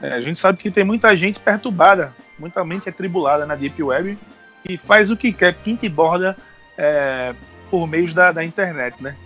É, 0.05 0.13
a 0.13 0.21
gente 0.21 0.39
sabe 0.39 0.59
que 0.59 0.71
tem 0.71 0.85
muita 0.85 1.17
gente 1.17 1.41
perturbada, 1.41 2.13
muita 2.39 2.63
mente 2.63 2.91
atribulada 2.91 3.47
na 3.47 3.55
Deep 3.55 3.83
Web 3.83 4.19
e 4.63 4.77
faz 4.77 5.11
o 5.11 5.17
que 5.17 5.33
quer, 5.33 5.55
pinta 5.55 5.87
e 5.87 5.89
borda 5.89 6.37
é, 6.77 7.33
por 7.71 7.87
meio 7.87 8.13
da, 8.13 8.31
da 8.31 8.45
internet, 8.45 9.03
né? 9.03 9.17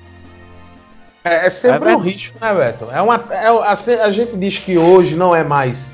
É, 1.25 1.47
é 1.47 1.51
sempre 1.51 1.91
é 1.91 1.97
um 1.97 1.99
risco, 1.99 2.38
né, 2.41 2.55
Beto? 2.55 2.88
É 2.93 3.03
uma, 3.03 3.25
é, 3.29 3.49
a, 3.49 4.05
a 4.05 4.12
gente 4.12 4.37
diz 4.37 4.59
que 4.59 4.79
hoje 4.79 5.17
não 5.17 5.35
é 5.35 5.43
mais 5.43 5.91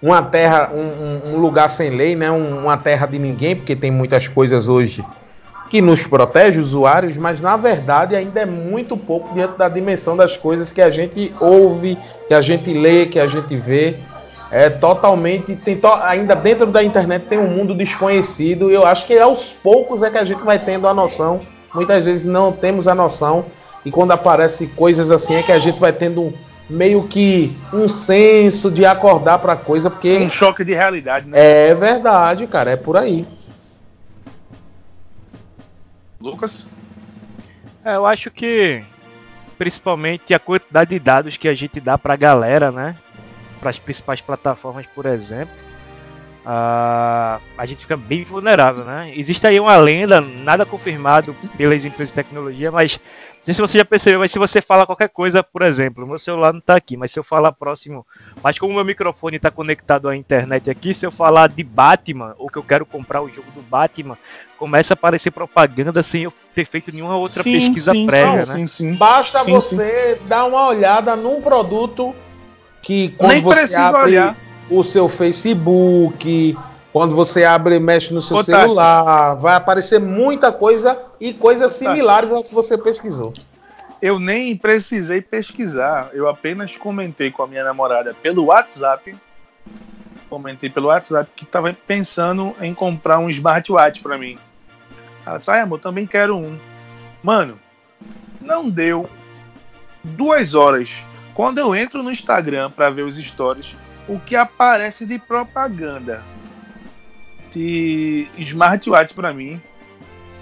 uma 0.00 0.22
terra, 0.22 0.70
um, 0.72 1.34
um 1.34 1.38
lugar 1.38 1.68
sem 1.68 1.90
lei, 1.90 2.14
né? 2.14 2.30
uma 2.30 2.76
terra 2.76 3.06
de 3.06 3.18
ninguém, 3.18 3.56
porque 3.56 3.74
tem 3.74 3.90
muitas 3.90 4.28
coisas 4.28 4.68
hoje 4.68 5.04
que 5.74 5.82
nos 5.82 6.06
protege, 6.06 6.60
usuários, 6.60 7.16
mas 7.16 7.40
na 7.40 7.56
verdade 7.56 8.14
ainda 8.14 8.42
é 8.42 8.46
muito 8.46 8.96
pouco 8.96 9.34
diante 9.34 9.58
da 9.58 9.68
dimensão 9.68 10.16
das 10.16 10.36
coisas 10.36 10.70
que 10.70 10.80
a 10.80 10.88
gente 10.88 11.34
ouve, 11.40 11.98
que 12.28 12.32
a 12.32 12.40
gente 12.40 12.72
lê, 12.72 13.06
que 13.06 13.18
a 13.18 13.26
gente 13.26 13.56
vê. 13.56 13.96
É 14.52 14.70
totalmente. 14.70 15.56
Tem 15.56 15.76
to, 15.76 15.88
ainda 15.88 16.36
dentro 16.36 16.66
da 16.66 16.80
internet 16.84 17.26
tem 17.26 17.40
um 17.40 17.48
mundo 17.48 17.74
desconhecido. 17.74 18.70
E 18.70 18.74
eu 18.74 18.86
acho 18.86 19.04
que 19.04 19.18
aos 19.18 19.50
poucos 19.50 20.00
é 20.04 20.10
que 20.10 20.16
a 20.16 20.22
gente 20.22 20.44
vai 20.44 20.60
tendo 20.60 20.86
a 20.86 20.94
noção. 20.94 21.40
Muitas 21.74 22.04
vezes 22.04 22.24
não 22.24 22.52
temos 22.52 22.86
a 22.86 22.94
noção. 22.94 23.46
E 23.84 23.90
quando 23.90 24.12
aparecem 24.12 24.68
coisas 24.68 25.10
assim 25.10 25.34
é 25.34 25.42
que 25.42 25.50
a 25.50 25.58
gente 25.58 25.80
vai 25.80 25.92
tendo 25.92 26.22
um, 26.22 26.32
meio 26.70 27.02
que 27.08 27.52
um 27.72 27.88
senso 27.88 28.70
de 28.70 28.86
acordar 28.86 29.40
pra 29.40 29.56
coisa, 29.56 29.90
porque 29.90 30.18
Um 30.18 30.30
choque 30.30 30.64
de 30.64 30.72
realidade, 30.72 31.26
né? 31.26 31.70
é 31.70 31.74
verdade, 31.74 32.46
cara, 32.46 32.70
é 32.70 32.76
por 32.76 32.96
aí. 32.96 33.26
Lucas? 36.24 36.66
É, 37.84 37.96
eu 37.96 38.06
acho 38.06 38.30
que 38.30 38.82
principalmente 39.58 40.32
a 40.32 40.38
quantidade 40.38 40.90
de 40.90 40.98
dados 40.98 41.36
que 41.36 41.46
a 41.46 41.54
gente 41.54 41.78
dá 41.78 41.98
pra 41.98 42.16
galera, 42.16 42.72
né? 42.72 42.96
Para 43.60 43.70
as 43.70 43.78
principais 43.78 44.22
plataformas, 44.22 44.86
por 44.94 45.04
exemplo, 45.04 45.54
ah, 46.46 47.40
a 47.58 47.66
gente 47.66 47.82
fica 47.82 47.96
bem 47.96 48.24
vulnerável, 48.24 48.84
né? 48.84 49.12
Existe 49.14 49.46
aí 49.46 49.60
uma 49.60 49.76
lenda, 49.76 50.20
nada 50.20 50.64
confirmado 50.64 51.36
pelas 51.58 51.84
empresas 51.84 52.08
de 52.08 52.14
tecnologia, 52.14 52.72
mas 52.72 52.98
não 53.44 53.52
sei 53.52 53.54
se 53.54 53.60
você 53.60 53.78
já 53.78 53.84
percebeu, 53.84 54.20
mas 54.20 54.32
se 54.32 54.38
você 54.38 54.62
fala 54.62 54.86
qualquer 54.86 55.10
coisa, 55.10 55.42
por 55.42 55.60
exemplo, 55.60 56.06
meu 56.06 56.18
celular 56.18 56.50
não 56.52 56.62
tá 56.62 56.76
aqui, 56.76 56.96
mas 56.96 57.12
se 57.12 57.18
eu 57.18 57.22
falar 57.24 57.52
próximo, 57.52 58.06
mas 58.42 58.58
como 58.58 58.72
meu 58.72 58.84
microfone 58.84 59.38
tá 59.38 59.50
conectado 59.50 60.08
à 60.08 60.16
internet 60.16 60.70
aqui, 60.70 60.94
se 60.94 61.04
eu 61.04 61.10
falar 61.10 61.50
de 61.50 61.62
Batman 61.62 62.34
ou 62.38 62.48
que 62.48 62.56
eu 62.56 62.62
quero 62.62 62.86
comprar 62.86 63.20
o 63.20 63.28
jogo 63.28 63.50
do 63.54 63.60
Batman, 63.60 64.16
começa 64.56 64.94
a 64.94 64.96
aparecer 64.96 65.30
propaganda 65.30 66.02
sem 66.02 66.22
eu 66.22 66.32
ter 66.54 66.64
feito 66.64 66.90
nenhuma 66.90 67.16
outra 67.16 67.42
Sim, 67.42 67.52
pesquisa 67.52 67.92
sim, 67.92 68.06
prévia, 68.06 68.46
sim, 68.46 68.52
né? 68.52 68.54
Sim, 68.54 68.66
sim. 68.66 68.94
Basta 68.94 69.40
Sim, 69.44 69.52
você 69.52 70.18
dar 70.26 70.46
uma 70.46 70.66
olhada 70.68 71.14
num 71.14 71.42
produto 71.42 72.14
que 72.80 73.10
quando 73.10 73.32
Nem 73.32 73.42
você 73.42 73.74
abre 73.74 74.02
olhar. 74.04 74.36
o 74.70 74.82
seu 74.82 75.06
Facebook, 75.06 76.56
quando 76.94 77.16
você 77.16 77.44
abre 77.44 77.74
e 77.74 77.80
mexe 77.80 78.14
no 78.14 78.22
seu 78.22 78.36
Ô, 78.36 78.44
celular, 78.44 79.34
vai 79.34 79.56
aparecer 79.56 79.98
muita 79.98 80.52
coisa 80.52 80.96
e 81.18 81.32
coisas 81.32 81.72
similares 81.72 82.30
ao 82.30 82.44
que 82.44 82.54
você 82.54 82.78
pesquisou. 82.78 83.34
Eu 84.00 84.20
nem 84.20 84.56
precisei 84.56 85.20
pesquisar, 85.20 86.10
eu 86.12 86.28
apenas 86.28 86.76
comentei 86.76 87.32
com 87.32 87.42
a 87.42 87.48
minha 87.48 87.64
namorada 87.64 88.14
pelo 88.22 88.44
WhatsApp. 88.44 89.12
Comentei 90.30 90.70
pelo 90.70 90.86
WhatsApp 90.86 91.28
que 91.34 91.42
estava 91.42 91.76
pensando 91.84 92.54
em 92.60 92.72
comprar 92.72 93.18
um 93.18 93.28
smartwatch 93.28 94.00
para 94.00 94.16
mim. 94.16 94.38
Ela 95.26 95.38
disse: 95.38 95.50
Ai, 95.50 95.62
amor, 95.62 95.80
também 95.80 96.06
quero 96.06 96.36
um. 96.36 96.56
Mano, 97.24 97.58
não 98.40 98.70
deu 98.70 99.10
duas 100.04 100.54
horas. 100.54 100.92
Quando 101.34 101.58
eu 101.58 101.74
entro 101.74 102.04
no 102.04 102.12
Instagram 102.12 102.70
para 102.70 102.88
ver 102.88 103.02
os 103.02 103.16
stories, 103.16 103.74
o 104.06 104.20
que 104.20 104.36
aparece 104.36 105.04
de 105.04 105.18
propaganda 105.18 106.22
smartwatch 108.38 109.14
para 109.14 109.32
mim 109.32 109.60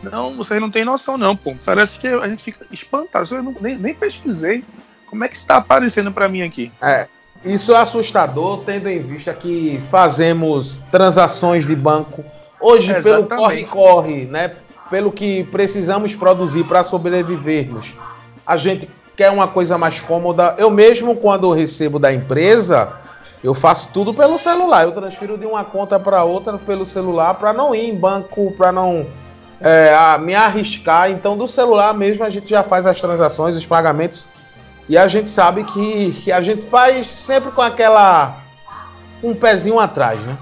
não, 0.02 0.36
vocês 0.36 0.60
não 0.60 0.68
têm 0.68 0.84
noção, 0.84 1.16
não, 1.16 1.36
pô. 1.36 1.54
Parece 1.64 2.00
que 2.00 2.08
a 2.08 2.28
gente 2.28 2.42
fica 2.42 2.66
espantado. 2.72 3.32
Eu 3.32 3.42
não- 3.42 3.54
nem, 3.60 3.78
nem 3.78 3.94
pesquisei. 3.94 4.64
Como 5.06 5.22
é 5.22 5.28
que 5.28 5.36
está 5.36 5.56
aparecendo 5.56 6.10
pra 6.10 6.28
mim 6.28 6.42
aqui? 6.42 6.72
É, 6.82 7.06
isso 7.44 7.72
é 7.72 7.76
assustador, 7.76 8.64
tendo 8.66 8.88
em 8.88 9.00
vista 9.00 9.32
que 9.32 9.80
fazemos 9.92 10.82
transações 10.90 11.64
de 11.64 11.76
banco 11.76 12.24
hoje 12.60 12.92
pelo 12.94 13.20
Exatamente. 13.20 13.36
corre-corre, 13.36 14.24
né? 14.24 14.56
Pelo 14.90 15.12
que 15.12 15.44
precisamos 15.44 16.16
produzir 16.16 16.64
para 16.64 16.82
sobrevivermos. 16.82 17.94
A 18.44 18.56
gente 18.56 18.88
quer 19.16 19.30
uma 19.30 19.46
coisa 19.46 19.78
mais 19.78 20.00
cômoda. 20.00 20.56
Eu 20.58 20.68
mesmo, 20.70 21.14
quando 21.14 21.52
recebo 21.52 22.00
da 22.00 22.12
empresa, 22.12 22.92
eu 23.42 23.54
faço 23.54 23.90
tudo 23.92 24.12
pelo 24.14 24.38
celular. 24.38 24.84
Eu 24.84 24.92
transfiro 24.92 25.36
de 25.38 25.46
uma 25.46 25.64
conta 25.64 25.98
para 25.98 26.22
outra 26.24 26.56
pelo 26.58 26.84
celular 26.86 27.34
para 27.34 27.52
não 27.52 27.74
ir 27.74 27.88
em 27.90 27.94
banco, 27.96 28.52
para 28.56 28.70
não 28.72 29.06
é, 29.60 29.94
a- 29.94 30.18
me 30.18 30.34
arriscar. 30.34 31.10
Então, 31.10 31.36
do 31.36 31.46
celular 31.48 31.92
mesmo, 31.94 32.24
a 32.24 32.30
gente 32.30 32.48
já 32.50 32.62
faz 32.62 32.86
as 32.86 33.00
transações, 33.00 33.54
os 33.56 33.66
pagamentos. 33.66 34.26
E 34.88 34.98
a 34.98 35.06
gente 35.06 35.30
sabe 35.30 35.62
que, 35.64 36.12
que 36.24 36.32
a 36.32 36.42
gente 36.42 36.62
faz 36.62 37.06
sempre 37.06 37.50
com 37.52 37.62
aquela. 37.62 38.36
um 39.22 39.34
pezinho 39.34 39.78
atrás, 39.78 40.20
né? 40.20 40.36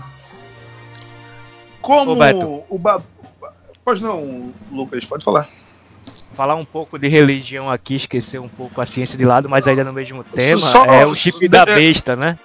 Como 1.83 2.13
Ô, 2.13 2.17
Beto. 2.17 2.63
o 2.69 2.79
ba... 2.79 3.03
Pois 3.85 4.01
não, 4.01 4.53
Lucas, 4.71 5.05
pode 5.05 5.25
falar. 5.25 5.49
Falar 6.35 6.55
um 6.55 6.65
pouco 6.65 6.99
de 6.99 7.09
religião 7.09 7.71
aqui, 7.71 7.97
esquecer 7.97 8.39
um 8.41 8.49
pouco 8.49 8.81
a 8.81 8.87
ciência 8.87 9.19
de 9.19 9.25
lado, 9.25 9.49
mas 9.49 9.67
ainda 9.69 9.85
no 9.85 9.93
mesmo 9.93 10.23
tema, 10.25 10.61
Só- 10.61 10.85
é 10.87 11.05
o 11.07 11.15
chip 11.15 11.47
da 11.49 11.63
é- 11.63 11.75
besta, 11.75 12.15
né? 12.17 12.39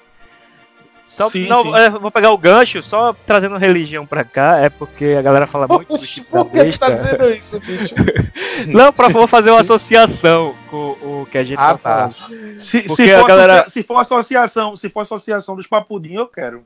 Só, 1.15 1.29
Sim, 1.29 1.47
não, 1.47 1.63
sim. 1.63 1.75
é, 1.77 1.89
vou 1.89 2.11
pegar 2.11 2.31
o 2.31 2.37
gancho, 2.37 2.83
só 2.83 3.15
trazendo 3.25 3.55
religião 3.57 4.05
pra 4.05 4.25
cá, 4.25 4.57
é 4.57 4.69
porque 4.69 5.15
a 5.17 5.21
galera 5.21 5.47
fala 5.47 5.65
muito 5.65 5.95
Oxe, 5.95 6.19
da 6.19 6.27
por 6.43 6.51
que 6.51 6.71
tu 6.73 6.77
tá 6.79 6.89
dizendo 6.89 7.29
isso, 7.29 7.57
bicho? 7.61 7.95
Não, 8.67 8.91
pra 8.91 9.07
vou 9.07 9.25
fazer 9.25 9.49
uma 9.51 9.61
associação 9.61 10.53
com 10.69 10.91
o 11.01 11.27
que 11.31 11.37
a 11.37 11.43
gente 11.45 11.57
Ah, 11.57 11.73
tá 11.73 11.77
tá. 11.77 12.09
falando. 12.09 12.61
Se, 12.61 12.81
Porque 12.81 13.05
se, 13.05 13.13
a 13.13 13.19
for 13.21 13.27
galera- 13.27 13.69
se 13.69 13.81
for 13.83 13.97
associação, 13.97 14.75
se 14.75 14.89
for 14.89 14.99
associação 15.01 15.55
dos 15.55 15.67
papudinhos, 15.67 16.19
eu 16.19 16.27
quero. 16.27 16.63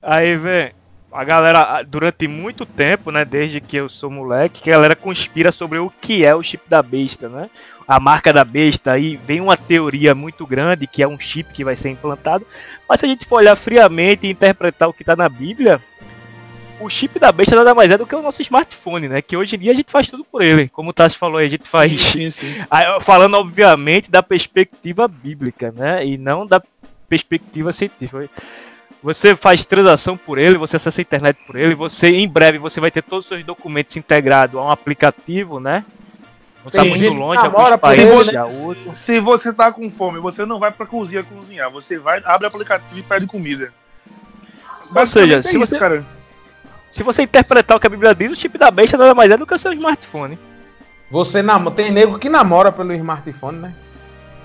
Aí, 0.00 0.36
vem, 0.36 0.70
a 1.10 1.24
galera, 1.24 1.82
durante 1.82 2.28
muito 2.28 2.64
tempo, 2.64 3.10
né, 3.10 3.24
desde 3.24 3.60
que 3.60 3.76
eu 3.76 3.88
sou 3.88 4.08
moleque, 4.10 4.62
que 4.62 4.70
a 4.70 4.74
galera 4.74 4.94
conspira 4.94 5.50
sobre 5.50 5.78
o 5.78 5.90
que 6.00 6.24
é 6.24 6.32
o 6.36 6.42
chip 6.42 6.62
da 6.68 6.80
besta, 6.82 7.28
né? 7.28 7.50
A 7.86 8.00
marca 8.00 8.32
da 8.32 8.44
besta, 8.44 8.92
aí 8.92 9.16
vem 9.16 9.40
uma 9.40 9.56
teoria 9.56 10.14
muito 10.14 10.44
grande 10.46 10.86
que 10.86 11.02
é 11.02 11.08
um 11.08 11.18
chip 11.18 11.52
que 11.52 11.64
vai 11.64 11.76
ser 11.76 11.90
implantado. 11.90 12.44
Mas 12.88 13.00
se 13.00 13.06
a 13.06 13.08
gente 13.08 13.24
for 13.24 13.36
olhar 13.36 13.56
friamente 13.56 14.26
e 14.26 14.30
interpretar 14.30 14.88
o 14.88 14.92
que 14.92 15.04
tá 15.04 15.14
na 15.14 15.28
Bíblia, 15.28 15.80
o 16.80 16.90
chip 16.90 17.18
da 17.18 17.32
besta 17.32 17.56
nada 17.56 17.74
mais 17.74 17.90
é 17.90 17.96
do 17.96 18.06
que 18.06 18.14
o 18.14 18.22
nosso 18.22 18.42
smartphone, 18.42 19.08
né? 19.08 19.22
Que 19.22 19.36
hoje 19.36 19.56
em 19.56 19.58
dia 19.58 19.72
a 19.72 19.74
gente 19.74 19.90
faz 19.90 20.08
tudo 20.08 20.24
por 20.24 20.42
ele. 20.42 20.68
Como 20.68 20.90
o 20.90 20.92
Tassi 20.92 21.16
falou 21.16 21.38
aí, 21.38 21.46
a 21.46 21.50
gente 21.50 21.68
faz 21.68 22.00
Sim, 22.00 22.30
sim. 22.30 22.54
Eu 22.84 23.00
falando, 23.00 23.34
obviamente, 23.34 24.10
da 24.10 24.22
perspectiva 24.22 25.08
bíblica, 25.08 25.72
né? 25.72 26.04
E 26.04 26.18
não 26.18 26.46
da 26.46 26.62
perspectiva 27.08 27.72
científica. 27.72 28.28
Você 29.02 29.36
faz 29.36 29.64
transação 29.64 30.16
por 30.16 30.38
ele, 30.38 30.58
você 30.58 30.76
acessa 30.76 31.00
a 31.00 31.02
internet 31.02 31.38
por 31.46 31.54
ele, 31.56 31.74
você 31.74 32.08
em 32.08 32.28
breve 32.28 32.58
você 32.58 32.80
vai 32.80 32.90
ter 32.90 33.02
todos 33.02 33.26
os 33.26 33.28
seus 33.28 33.44
documentos 33.44 33.96
integrados 33.96 34.56
a 34.56 34.62
um 34.64 34.70
aplicativo, 34.70 35.60
né? 35.60 35.84
Não 36.66 36.72
tá 36.72 36.80
Tem 36.80 36.88
muito 36.90 37.00
gente 37.04 37.16
longe, 37.16 37.40
namora 37.42 37.78
países 37.78 38.04
ele, 38.04 38.32
já 38.32 38.44
né? 38.44 38.54
outro. 38.64 38.92
Se 38.92 39.20
você 39.20 39.52
tá 39.52 39.70
com 39.70 39.88
fome, 39.88 40.18
você 40.18 40.44
não 40.44 40.58
vai 40.58 40.72
pra 40.72 40.84
cozinha 40.84 41.22
cozinhar. 41.22 41.70
Você 41.70 41.96
vai, 41.96 42.20
abre 42.24 42.44
o 42.44 42.48
aplicativo 42.48 42.98
e 42.98 43.02
pede 43.04 43.24
comida. 43.26 43.72
Ou 44.94 45.06
seja, 45.06 45.36
é 45.36 45.42
se 45.42 45.50
isso, 45.50 45.58
você- 45.60 45.78
cara. 45.78 46.04
Se 46.90 47.02
você 47.04 47.22
interpretar 47.22 47.76
o 47.76 47.80
que 47.80 47.86
a 47.86 47.90
Bíblia 47.90 48.14
diz, 48.14 48.32
o 48.32 48.34
chip 48.34 48.58
da 48.58 48.70
besta 48.70 48.96
nada 48.96 49.14
mais 49.14 49.30
é 49.30 49.36
do 49.36 49.46
que 49.46 49.54
o 49.54 49.58
seu 49.58 49.72
smartphone. 49.72 50.36
Você 51.10 51.40
nam 51.40 51.70
tem 51.70 51.92
nego 51.92 52.18
que 52.18 52.28
namora 52.28 52.72
pelo 52.72 52.92
smartphone, 52.92 53.58
né? 53.58 53.74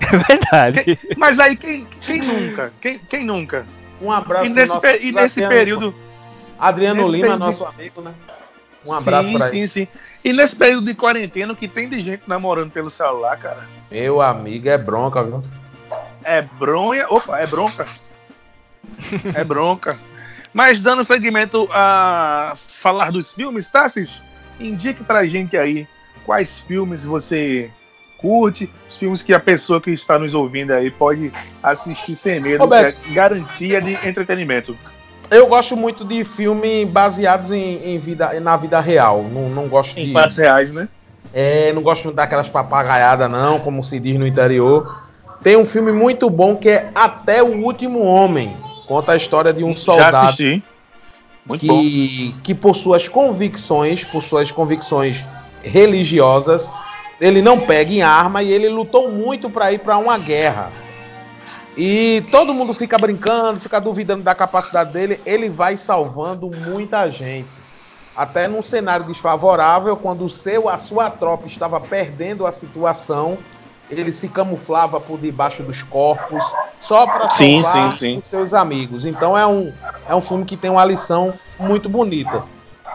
É 0.00 0.16
verdade. 0.16 0.98
Mas 1.16 1.38
aí 1.40 1.56
quem, 1.56 1.86
quem 2.06 2.20
nunca? 2.20 2.72
Quem, 2.80 2.98
quem 2.98 3.24
nunca? 3.24 3.66
Um 4.00 4.12
abraço 4.12 4.44
E 4.46 4.48
pro 4.50 4.54
nesse, 4.60 4.72
nosso 4.74 4.86
e 4.86 5.12
nesse 5.12 5.44
Adriano- 5.44 5.48
período. 5.48 5.94
Adriano 6.58 7.00
nesse 7.02 7.12
Lima, 7.12 7.22
período- 7.28 7.44
nosso 7.46 7.64
amigo, 7.64 8.00
né? 8.00 8.12
Um 8.86 8.92
abraço 8.94 9.28
sim, 9.28 9.38
pra 9.38 9.46
sim, 9.48 9.58
ele. 9.58 9.68
sim. 9.68 9.88
E 10.24 10.32
nesse 10.32 10.54
período 10.54 10.86
de 10.86 10.94
quarentena, 10.94 11.52
o 11.52 11.56
que 11.56 11.66
tem 11.66 11.88
de 11.88 12.00
gente 12.00 12.22
namorando 12.26 12.70
pelo 12.70 12.90
celular, 12.90 13.36
cara? 13.38 13.66
Meu 13.90 14.20
amigo, 14.20 14.68
é 14.68 14.78
bronca, 14.78 15.22
viu? 15.22 15.42
É 16.22 16.42
bronha. 16.42 17.06
Opa, 17.08 17.38
é 17.40 17.46
bronca. 17.46 17.86
É 19.34 19.42
bronca. 19.44 19.98
Mas 20.52 20.80
dando 20.80 21.02
seguimento 21.02 21.68
a 21.72 22.54
falar 22.56 23.10
dos 23.10 23.32
filmes, 23.32 23.70
Tassis, 23.70 24.22
indique 24.60 25.02
pra 25.02 25.26
gente 25.26 25.56
aí 25.56 25.86
quais 26.24 26.60
filmes 26.60 27.04
você 27.04 27.70
curte, 28.18 28.70
os 28.88 28.96
filmes 28.96 29.22
que 29.22 29.34
a 29.34 29.40
pessoa 29.40 29.80
que 29.80 29.90
está 29.90 30.18
nos 30.18 30.34
ouvindo 30.34 30.72
aí 30.72 30.90
pode 30.90 31.32
assistir 31.62 32.14
sem 32.14 32.40
medo, 32.40 32.58
que 32.58 32.64
Roberto. 32.64 32.98
é 33.08 33.12
garantia 33.12 33.80
de 33.80 33.94
entretenimento. 34.06 34.76
Eu 35.32 35.46
gosto 35.46 35.76
muito 35.76 36.04
de 36.04 36.24
filme 36.24 36.84
baseados 36.84 37.50
em, 37.50 37.94
em 37.94 37.98
vida, 37.98 38.38
na 38.40 38.56
vida 38.56 38.78
real. 38.80 39.24
Não, 39.24 39.48
não 39.48 39.68
gosto 39.68 39.98
Em 39.98 40.06
de. 40.06 40.12
fatos 40.12 40.36
reais, 40.36 40.72
né? 40.72 40.88
É, 41.32 41.72
não 41.72 41.82
gosto 41.82 42.12
daquelas 42.12 42.48
papagaiadas, 42.48 43.30
não, 43.30 43.58
como 43.58 43.82
se 43.82 43.98
diz 43.98 44.18
no 44.18 44.26
interior. 44.26 45.02
Tem 45.42 45.56
um 45.56 45.64
filme 45.64 45.90
muito 45.90 46.28
bom 46.28 46.54
que 46.56 46.68
é 46.68 46.90
Até 46.94 47.42
o 47.42 47.64
Último 47.64 48.00
Homem. 48.02 48.54
Conta 48.86 49.12
a 49.12 49.16
história 49.16 49.52
de 49.52 49.64
um 49.64 49.72
Já 49.72 49.78
soldado 49.78 50.16
assisti. 50.18 50.62
Muito 51.46 51.66
bom. 51.66 51.80
que, 51.80 52.34
que 52.42 52.54
por 52.54 52.76
suas 52.76 53.08
convicções, 53.08 54.04
por 54.04 54.22
suas 54.22 54.52
convicções 54.52 55.24
religiosas, 55.62 56.70
ele 57.20 57.40
não 57.42 57.58
pega 57.58 57.92
em 57.92 58.02
arma 58.02 58.42
e 58.42 58.52
ele 58.52 58.68
lutou 58.68 59.10
muito 59.10 59.48
para 59.48 59.72
ir 59.72 59.78
para 59.78 59.96
uma 59.98 60.18
guerra. 60.18 60.70
E 61.76 62.22
todo 62.30 62.52
mundo 62.52 62.74
fica 62.74 62.98
brincando, 62.98 63.60
fica 63.60 63.80
duvidando 63.80 64.22
da 64.22 64.34
capacidade 64.34 64.92
dele, 64.92 65.20
ele 65.24 65.48
vai 65.48 65.76
salvando 65.76 66.50
muita 66.50 67.10
gente. 67.10 67.48
Até 68.14 68.46
num 68.46 68.60
cenário 68.60 69.06
desfavorável, 69.06 69.96
quando 69.96 70.24
o 70.24 70.28
seu, 70.28 70.68
a 70.68 70.76
sua 70.76 71.08
tropa 71.10 71.46
estava 71.46 71.80
perdendo 71.80 72.46
a 72.46 72.52
situação, 72.52 73.38
ele 73.90 74.12
se 74.12 74.28
camuflava 74.28 75.00
por 75.00 75.18
debaixo 75.18 75.62
dos 75.62 75.82
corpos, 75.82 76.44
só 76.78 77.06
para 77.06 77.28
salvar 77.28 77.92
sim, 77.92 77.98
sim. 77.98 78.18
os 78.18 78.26
seus 78.26 78.52
amigos. 78.52 79.06
Então 79.06 79.36
é 79.36 79.46
um, 79.46 79.72
é 80.06 80.14
um 80.14 80.20
filme 80.20 80.44
que 80.44 80.58
tem 80.58 80.70
uma 80.70 80.84
lição 80.84 81.32
muito 81.58 81.88
bonita. 81.88 82.44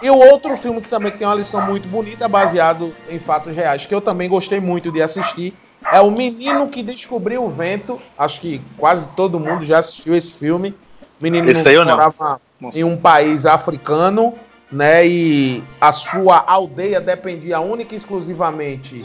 E 0.02 0.10
o 0.12 0.18
outro 0.18 0.56
filme 0.56 0.82
que 0.82 0.88
também 0.88 1.12
tem 1.18 1.26
uma 1.26 1.36
lição 1.36 1.66
muito 1.66 1.88
bonita, 1.88 2.28
baseado 2.28 2.94
em 3.10 3.18
fatos 3.18 3.56
reais, 3.56 3.88
que 3.88 3.96
eu 3.96 4.02
também 4.02 4.30
gostei 4.30 4.60
muito 4.60 4.92
de 4.92 5.02
assistir, 5.02 5.56
É 5.92 6.02
o 6.02 6.12
menino 6.12 6.68
que 6.68 6.84
descobriu 6.84 7.44
o 7.46 7.50
vento. 7.50 8.00
Acho 8.18 8.42
que 8.42 8.62
quase 8.78 9.10
todo 9.10 9.40
mundo 9.40 9.64
já 9.66 9.80
assistiu 9.80 10.16
esse 10.16 10.34
filme. 10.34 10.76
O 11.20 11.24
menino 11.24 11.50
Esse 11.50 11.68
aí 11.68 11.76
eu 11.76 11.86
não. 11.86 11.92
morava 11.92 12.42
em 12.74 12.84
um 12.84 12.98
país 12.98 13.46
africano, 13.46 14.34
né? 14.72 15.08
E 15.08 15.64
a 15.80 15.92
sua 15.92 16.44
aldeia 16.46 17.00
dependia 17.00 17.60
única 17.60 17.94
e 17.94 17.98
exclusivamente 17.98 19.04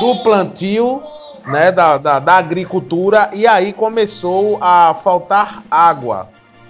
do 0.00 0.22
plantio, 0.22 1.00
né? 1.46 1.70
Da, 1.70 1.98
da, 1.98 2.18
da 2.18 2.34
agricultura. 2.36 3.30
E 3.32 3.46
aí 3.46 3.72
começou 3.72 4.58
a 4.60 4.94
faltar 4.94 5.62
água. 5.70 6.28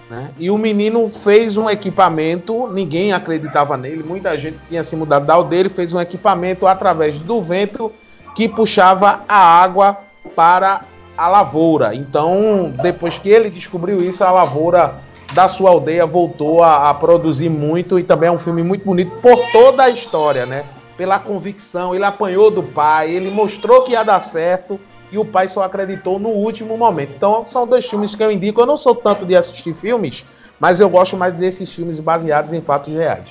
Né? 0.09 0.31
E 0.37 0.51
o 0.51 0.57
menino 0.57 1.09
fez 1.09 1.57
um 1.57 1.67
equipamento, 1.67 2.67
ninguém 2.71 3.11
acreditava 3.11 3.75
nele, 3.75 4.03
muita 4.03 4.37
gente 4.37 4.59
tinha 4.69 4.83
se 4.83 4.95
mudado 4.95 5.25
da 5.25 5.33
aldeia, 5.33 5.61
ele 5.61 5.69
fez 5.69 5.93
um 5.93 5.99
equipamento 5.99 6.67
através 6.67 7.19
do 7.21 7.41
vento 7.41 7.91
que 8.35 8.49
puxava 8.49 9.23
a 9.27 9.37
água 9.37 9.97
para 10.35 10.81
a 11.17 11.27
lavoura. 11.29 11.95
Então, 11.95 12.73
depois 12.81 13.17
que 13.17 13.29
ele 13.29 13.49
descobriu 13.49 13.97
isso, 14.03 14.23
a 14.23 14.31
lavoura 14.31 15.01
da 15.33 15.47
sua 15.47 15.69
aldeia 15.69 16.05
voltou 16.05 16.61
a, 16.61 16.89
a 16.89 16.93
produzir 16.93 17.49
muito 17.49 17.97
e 17.97 18.03
também 18.03 18.27
é 18.27 18.31
um 18.31 18.37
filme 18.37 18.61
muito 18.61 18.85
bonito 18.85 19.11
por 19.21 19.37
toda 19.51 19.83
a 19.83 19.89
história, 19.89 20.45
né? 20.45 20.65
Pela 20.97 21.17
convicção, 21.17 21.95
ele 21.95 22.03
apanhou 22.03 22.51
do 22.51 22.61
pai, 22.61 23.11
ele 23.11 23.31
mostrou 23.31 23.81
que 23.83 23.93
ia 23.93 24.03
dar 24.03 24.19
certo 24.19 24.79
e 25.11 25.17
o 25.17 25.25
pai 25.25 25.47
só 25.47 25.63
acreditou 25.63 26.19
no 26.19 26.29
último 26.29 26.77
momento. 26.77 27.13
Então, 27.15 27.45
são 27.45 27.65
dois 27.65 27.85
filmes 27.85 28.15
que 28.15 28.23
eu 28.23 28.31
indico. 28.31 28.61
Eu 28.61 28.65
não 28.65 28.77
sou 28.77 28.95
tanto 28.95 29.25
de 29.25 29.35
assistir 29.35 29.73
filmes, 29.73 30.25
mas 30.59 30.79
eu 30.79 30.89
gosto 30.89 31.17
mais 31.17 31.33
desses 31.33 31.71
filmes 31.71 31.99
baseados 31.99 32.53
em 32.53 32.61
fatos 32.61 32.93
reais. 32.93 33.27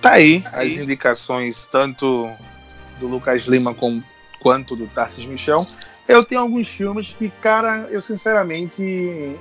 Tá 0.00 0.12
aí 0.12 0.42
as 0.52 0.72
indicações 0.72 1.64
tanto 1.66 2.28
do 3.02 3.08
Lucas 3.08 3.42
Lima 3.42 3.74
com, 3.74 4.02
quanto 4.40 4.76
do 4.76 4.86
Tarsis 4.86 5.26
Michel. 5.26 5.66
Eu 6.06 6.24
tenho 6.24 6.40
alguns 6.40 6.68
filmes 6.68 7.14
que, 7.16 7.28
cara, 7.40 7.88
eu 7.90 8.00
sinceramente 8.00 9.36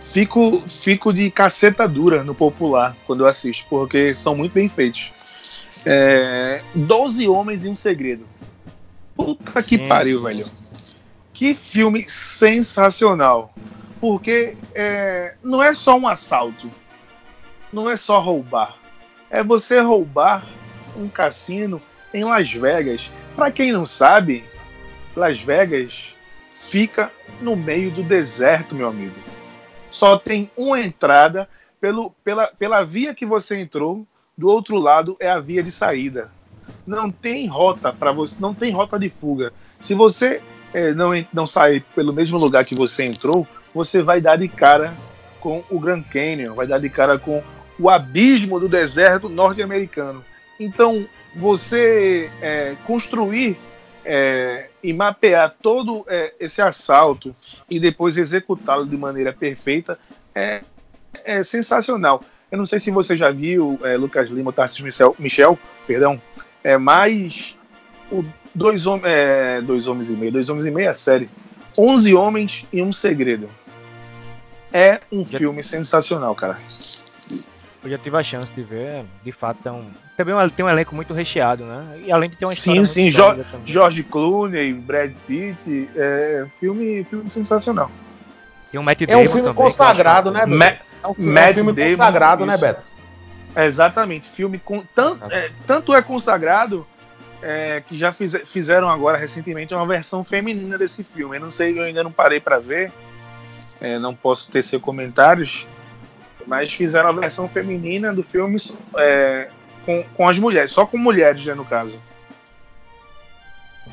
fico, 0.00 0.62
fico 0.66 1.12
de 1.12 1.30
caceta 1.30 1.86
dura 1.86 2.24
no 2.24 2.34
popular 2.34 2.96
quando 3.06 3.24
eu 3.24 3.26
assisto, 3.26 3.66
porque 3.68 4.14
são 4.14 4.34
muito 4.34 4.52
bem 4.52 4.68
feitos. 4.68 5.12
É, 5.84 6.62
Doze 6.74 7.28
Homens 7.28 7.64
e 7.64 7.68
um 7.68 7.76
Segredo. 7.76 8.26
Puta 9.14 9.62
que 9.62 9.76
Sim, 9.76 9.88
pariu, 9.88 10.22
velho. 10.22 10.46
Que 11.32 11.54
filme 11.54 12.02
sensacional. 12.08 13.54
Porque 14.00 14.56
é, 14.74 15.34
não 15.42 15.62
é 15.62 15.74
só 15.74 15.96
um 15.96 16.08
assalto. 16.08 16.70
Não 17.72 17.88
é 17.88 17.96
só 17.96 18.20
roubar. 18.20 18.76
É 19.30 19.42
você 19.42 19.80
roubar 19.80 20.46
um 20.96 21.08
cassino 21.08 21.80
em 22.12 22.24
Las 22.24 22.52
Vegas. 22.52 23.10
Para 23.34 23.50
quem 23.50 23.72
não 23.72 23.84
sabe, 23.84 24.44
Las 25.16 25.40
Vegas 25.40 26.14
fica 26.68 27.10
no 27.40 27.56
meio 27.56 27.90
do 27.90 28.02
deserto, 28.02 28.74
meu 28.74 28.88
amigo. 28.88 29.16
Só 29.90 30.18
tem 30.18 30.50
uma 30.56 30.80
entrada 30.80 31.48
pelo, 31.80 32.10
pela, 32.24 32.46
pela 32.46 32.84
via 32.84 33.14
que 33.14 33.26
você 33.26 33.60
entrou. 33.60 34.06
Do 34.36 34.48
outro 34.48 34.76
lado 34.76 35.16
é 35.20 35.28
a 35.28 35.38
via 35.38 35.62
de 35.62 35.70
saída. 35.70 36.32
Não 36.86 37.10
tem 37.10 37.46
rota 37.46 37.92
para 37.92 38.10
você, 38.10 38.36
não 38.40 38.52
tem 38.52 38.72
rota 38.72 38.98
de 38.98 39.08
fuga. 39.08 39.52
Se 39.78 39.94
você 39.94 40.42
eh, 40.72 40.92
não, 40.92 41.10
não 41.32 41.46
sair 41.46 41.84
pelo 41.94 42.12
mesmo 42.12 42.38
lugar 42.38 42.64
que 42.64 42.74
você 42.74 43.04
entrou, 43.04 43.46
você 43.72 44.02
vai 44.02 44.20
dar 44.20 44.36
de 44.36 44.48
cara 44.48 44.94
com 45.40 45.62
o 45.70 45.78
Grand 45.78 46.02
Canyon, 46.02 46.54
vai 46.54 46.66
dar 46.66 46.78
de 46.78 46.88
cara 46.88 47.18
com 47.18 47.42
o 47.78 47.88
abismo 47.88 48.58
do 48.58 48.68
deserto 48.68 49.28
norte-americano. 49.28 50.24
Então, 50.58 51.06
você 51.34 52.30
eh, 52.40 52.74
construir 52.86 53.56
eh, 54.04 54.68
e 54.82 54.92
mapear 54.92 55.54
todo 55.60 56.04
eh, 56.08 56.32
esse 56.38 56.62
assalto 56.62 57.34
e 57.68 57.80
depois 57.80 58.16
executá-lo 58.16 58.86
de 58.86 58.96
maneira 58.96 59.32
perfeita 59.32 59.98
é, 60.34 60.62
é 61.24 61.42
sensacional. 61.42 62.22
Eu 62.52 62.58
não 62.58 62.66
sei 62.66 62.78
se 62.78 62.90
você 62.90 63.16
já 63.16 63.30
viu 63.30 63.80
eh, 63.82 63.96
Lucas 63.96 64.30
Lima, 64.30 64.52
Tarcísio 64.52 64.84
Michel, 64.84 65.16
Michel 65.18 65.58
perdão, 65.86 66.20
é, 66.62 66.76
mas 66.78 67.56
o 68.12 68.24
dois, 68.54 68.86
hom 68.86 69.00
é, 69.02 69.60
dois 69.60 69.88
homens 69.88 70.08
e 70.08 70.12
meio, 70.12 70.30
dois 70.32 70.48
homens 70.48 70.66
e 70.66 70.70
meio 70.70 70.86
é 70.86 70.90
a 70.90 70.94
série. 70.94 71.28
Onze 71.76 72.14
homens 72.14 72.64
e 72.72 72.80
um 72.80 72.92
segredo. 72.92 73.50
É 74.72 75.00
um 75.10 75.24
Já- 75.24 75.38
filme 75.38 75.62
sensacional, 75.62 76.34
cara. 76.34 76.58
Eu 77.84 77.90
já 77.90 77.98
tive 77.98 78.16
a 78.16 78.22
chance 78.22 78.50
de 78.50 78.62
ver, 78.62 79.04
de 79.22 79.30
fato, 79.30 79.58
é 79.68 79.70
um... 79.70 79.84
também 80.16 80.34
tem 80.50 80.64
um 80.64 80.68
elenco 80.70 80.94
muito 80.94 81.12
recheado, 81.12 81.64
né? 81.66 82.00
E 82.06 82.10
além 82.10 82.30
de 82.30 82.36
ter 82.36 82.46
uma 82.46 82.54
história 82.54 82.86
Sim, 82.86 83.10
sim, 83.10 83.16
também. 83.16 83.44
George 83.66 84.02
Clooney, 84.02 84.72
Brad 84.72 85.12
Pitt, 85.26 85.90
é 85.94 86.46
filme, 86.58 87.04
filme 87.04 87.28
sensacional. 87.30 87.90
Tem 88.72 88.80
um 88.80 88.82
Matt 88.82 89.02
É 89.02 89.04
um 89.04 89.06
Damon 89.08 89.26
filme 89.26 89.40
também, 89.42 89.54
consagrado, 89.54 90.30
né, 90.30 90.46
Beto? 90.46 90.56
Ma- 90.56 90.64
É 90.64 91.08
um 91.08 91.14
filme, 91.14 91.38
é 91.38 91.50
um 91.50 91.54
filme 91.54 91.72
Damon, 91.74 91.90
consagrado, 91.90 92.46
né, 92.46 92.54
isso. 92.54 92.62
Beto? 92.64 92.82
É, 93.54 93.66
exatamente, 93.66 94.30
filme 94.30 94.58
com 94.58 94.82
tanto 94.82 95.24
é, 95.30 95.50
tanto 95.66 95.94
é 95.94 96.02
consagrado 96.02 96.86
é, 97.42 97.82
que 97.86 97.98
já 97.98 98.10
fize- 98.10 98.46
fizeram 98.46 98.88
agora 98.88 99.18
recentemente 99.18 99.74
uma 99.74 99.86
versão 99.86 100.24
feminina 100.24 100.78
desse 100.78 101.04
filme. 101.04 101.36
Eu 101.36 101.40
não 101.42 101.50
sei, 101.50 101.78
eu 101.78 101.84
ainda 101.84 102.02
não 102.02 102.10
parei 102.10 102.40
para 102.40 102.58
ver, 102.58 102.90
é, 103.78 103.98
não 103.98 104.14
posso 104.14 104.50
tecer 104.50 104.80
comentários, 104.80 105.68
mas 106.46 106.72
fizeram 106.72 107.08
a 107.08 107.12
versão 107.12 107.48
feminina 107.48 108.12
do 108.12 108.22
filme 108.22 108.58
é, 108.96 109.48
com, 109.84 110.02
com 110.14 110.28
as 110.28 110.38
mulheres, 110.38 110.72
só 110.72 110.86
com 110.86 110.98
mulheres, 110.98 111.44
né, 111.44 111.54
no 111.54 111.64
caso. 111.64 112.00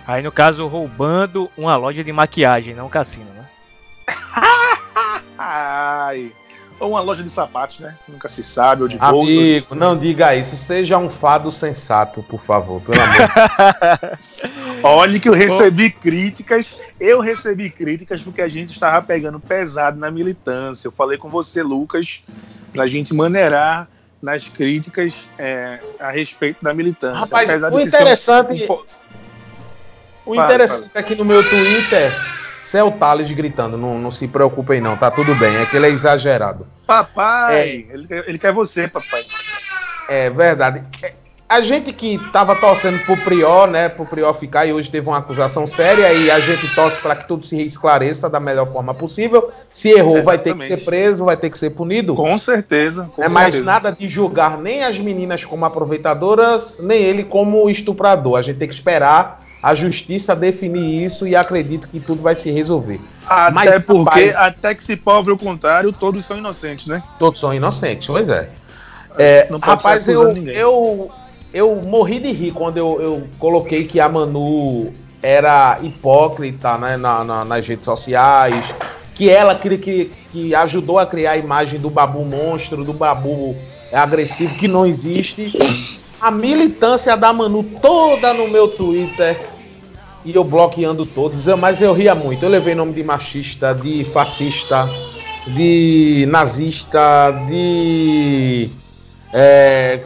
Aí, 0.07 0.23
no 0.23 0.31
caso, 0.31 0.67
roubando 0.67 1.49
uma 1.55 1.75
loja 1.75 2.03
de 2.03 2.11
maquiagem, 2.11 2.73
não 2.73 2.87
um 2.87 2.89
cassino, 2.89 3.31
né? 3.33 3.45
Ai, 5.37 6.31
ou 6.81 6.89
uma 6.89 6.99
loja 6.99 7.21
de 7.21 7.29
sapatos, 7.29 7.79
né? 7.79 7.95
Nunca 8.07 8.27
se 8.27 8.43
sabe, 8.43 8.81
ou 8.81 8.87
de 8.87 8.97
bolsas. 8.97 9.35
Amigo, 9.35 9.75
não 9.75 9.97
diga 9.97 10.35
isso. 10.35 10.57
Seja 10.57 10.97
um 10.97 11.09
fado 11.09 11.51
sensato, 11.51 12.23
por 12.23 12.41
favor, 12.41 12.81
pelo 12.81 12.99
amor 12.99 13.15
de 13.15 14.81
Olha 14.83 15.19
que 15.19 15.29
eu 15.29 15.33
recebi 15.33 15.91
críticas. 15.91 16.91
Eu 16.99 17.21
recebi 17.21 17.69
críticas 17.69 18.21
porque 18.23 18.41
a 18.41 18.47
gente 18.47 18.73
estava 18.73 18.99
pegando 19.05 19.39
pesado 19.39 19.99
na 19.99 20.09
militância. 20.09 20.87
Eu 20.87 20.91
falei 20.91 21.19
com 21.19 21.29
você, 21.29 21.61
Lucas, 21.61 22.23
pra 22.73 22.87
gente 22.87 23.13
maneirar 23.13 23.87
nas 24.19 24.47
críticas 24.47 25.27
é, 25.37 25.79
a 25.99 26.09
respeito 26.09 26.63
da 26.63 26.73
militância. 26.73 27.19
Rapaz, 27.19 27.63
o 27.63 27.79
interessante, 27.79 28.65
um 28.67 28.79
o 30.25 30.35
Fala, 30.35 30.45
interessante 30.45 30.91
é 30.95 31.03
que 31.03 31.15
no 31.15 31.25
meu 31.25 31.47
Twitter, 31.47 32.11
isso 32.63 32.77
é 32.77 32.83
o 32.83 32.91
Thales 32.91 33.31
gritando. 33.31 33.77
Não, 33.77 33.97
não 33.97 34.11
se 34.11 34.27
preocupem, 34.27 34.79
não. 34.81 34.95
Tá 34.97 35.09
tudo 35.11 35.33
bem. 35.35 35.55
É 35.57 35.65
que 35.65 35.75
ele 35.77 35.87
é 35.87 35.89
exagerado. 35.89 36.65
Papai, 36.87 37.85
ele, 37.89 38.07
quer- 38.07 38.23
ele 38.27 38.37
quer 38.39 38.53
você, 38.53 38.87
papai. 38.87 39.25
É 40.09 40.29
verdade. 40.29 40.83
É, 41.01 41.13
A 41.49 41.59
gente 41.59 41.91
que 41.91 42.17
tava 42.31 42.55
torcendo 42.55 42.99
pro 43.05 43.17
Prior, 43.17 43.67
né? 43.67 43.89
Pro 43.89 44.05
Prior 44.05 44.33
ficar 44.33 44.65
e 44.65 44.71
hoje 44.71 44.89
teve 44.89 45.07
uma 45.09 45.17
acusação 45.17 45.67
séria 45.67 46.13
e 46.13 46.31
a 46.31 46.39
gente 46.39 46.73
torce 46.73 46.97
para 47.01 47.13
que 47.13 47.27
tudo 47.27 47.45
se 47.45 47.61
esclareça 47.61 48.29
da 48.29 48.39
melhor 48.39 48.71
forma 48.71 48.93
possível. 48.93 49.51
Se 49.71 49.89
errou, 49.89 50.23
vai 50.23 50.37
ter 50.37 50.53
que 50.55 50.59
Exatamente. 50.63 50.79
ser 50.79 50.85
preso, 50.85 51.25
vai 51.25 51.35
ter 51.35 51.49
que 51.49 51.57
ser 51.57 51.71
punido. 51.71 52.15
Com 52.15 52.37
certeza. 52.37 53.09
Com 53.13 53.21
É 53.23 53.27
mais 53.27 53.47
certeza. 53.47 53.65
nada 53.65 53.91
de 53.91 54.07
julgar 54.07 54.57
nem 54.57 54.83
as 54.85 54.97
meninas 54.97 55.43
como 55.43 55.65
aproveitadoras, 55.65 56.77
nem 56.79 57.01
ele 57.01 57.23
como 57.25 57.69
estuprador. 57.69 58.37
A 58.37 58.41
gente 58.41 58.57
tem 58.57 58.67
que 58.69 58.73
esperar 58.73 59.43
a 59.61 59.75
justiça 59.75 60.35
definir 60.35 61.03
isso 61.05 61.27
e 61.27 61.35
acredito 61.35 61.87
que 61.87 61.99
tudo 61.99 62.21
vai 62.21 62.35
se 62.35 62.49
resolver. 62.51 62.99
Até 63.27 63.51
Mas, 63.51 63.83
porque, 63.83 64.03
rapaz- 64.29 64.35
até 64.35 64.73
que 64.75 64.83
se 64.83 64.95
prove 64.95 65.31
o 65.31 65.37
contrário, 65.37 65.91
todos 65.91 66.25
são 66.25 66.37
inocentes, 66.37 66.87
né? 66.87 67.03
Todos 67.19 67.39
são 67.39 67.53
inocentes, 67.53 68.07
pois 68.07 68.27
é. 68.29 68.49
É, 69.17 69.43
pode 69.43 69.61
rapaz, 69.63 70.07
eu, 70.07 70.33
ninguém. 70.33 70.55
eu, 70.55 71.11
eu 71.53 71.75
morri 71.75 72.19
de 72.19 72.31
rir 72.31 72.51
quando 72.51 72.77
eu, 72.77 72.99
eu 73.01 73.23
coloquei 73.37 73.83
que 73.85 73.99
a 73.99 74.07
Manu 74.09 74.91
era 75.21 75.77
hipócrita 75.83 76.77
né, 76.77 76.97
na, 76.97 77.23
na- 77.23 77.45
nas 77.45 77.67
redes 77.67 77.85
sociais, 77.85 78.65
que 79.13 79.29
ela 79.29 79.53
que, 79.53 79.77
que, 79.77 80.11
que 80.31 80.55
ajudou 80.55 80.97
a 80.97 81.05
criar 81.05 81.31
a 81.33 81.37
imagem 81.37 81.79
do 81.79 81.89
babu 81.89 82.25
monstro, 82.25 82.83
do 82.83 82.93
babu 82.93 83.55
agressivo, 83.93 84.55
que 84.55 84.67
não 84.67 84.85
existe. 84.85 85.53
A 86.19 86.31
militância 86.31 87.15
da 87.17 87.31
Manu 87.33 87.63
toda 87.81 88.33
no 88.33 88.47
meu 88.47 88.67
Twitter 88.67 89.37
e 90.23 90.35
eu 90.35 90.43
bloqueando 90.43 91.05
todos, 91.05 91.47
eu- 91.47 91.57
mas 91.57 91.81
eu 91.81 91.93
ria 91.93 92.13
muito. 92.15 92.43
Eu 92.43 92.49
levei 92.49 92.75
nome 92.75 92.93
de 92.93 93.03
machista, 93.03 93.73
de 93.73 94.03
fascista, 94.05 94.85
de 95.47 96.27
nazista, 96.29 97.31
de 97.47 98.69
é, 99.33 100.01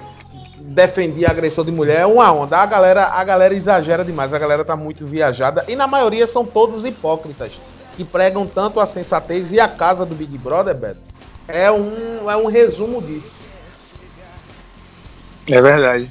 defendia 0.61 1.29
agressor 1.29 1.65
de 1.65 1.71
mulher, 1.71 2.01
é 2.01 2.05
uma 2.05 2.31
onda. 2.31 2.57
A 2.57 2.65
galera, 2.65 3.05
a 3.07 3.23
galera 3.23 3.53
exagera 3.53 4.03
demais, 4.05 4.33
a 4.33 4.39
galera 4.39 4.63
tá 4.63 4.75
muito 4.75 5.05
viajada 5.05 5.65
e 5.67 5.75
na 5.75 5.87
maioria 5.87 6.25
são 6.27 6.45
todos 6.45 6.85
hipócritas 6.85 7.51
que 7.97 8.03
pregam 8.03 8.45
tanto 8.45 8.79
a 8.79 8.85
sensatez 8.85 9.51
e 9.51 9.59
a 9.59 9.67
casa 9.67 10.05
do 10.05 10.13
Big 10.15 10.37
Brother, 10.37 10.75
Beto. 10.75 10.99
É 11.47 11.71
um, 11.71 12.29
é 12.29 12.35
um 12.35 12.47
resumo 12.47 13.01
disso. 13.01 13.43
É 15.47 15.61
verdade. 15.61 16.09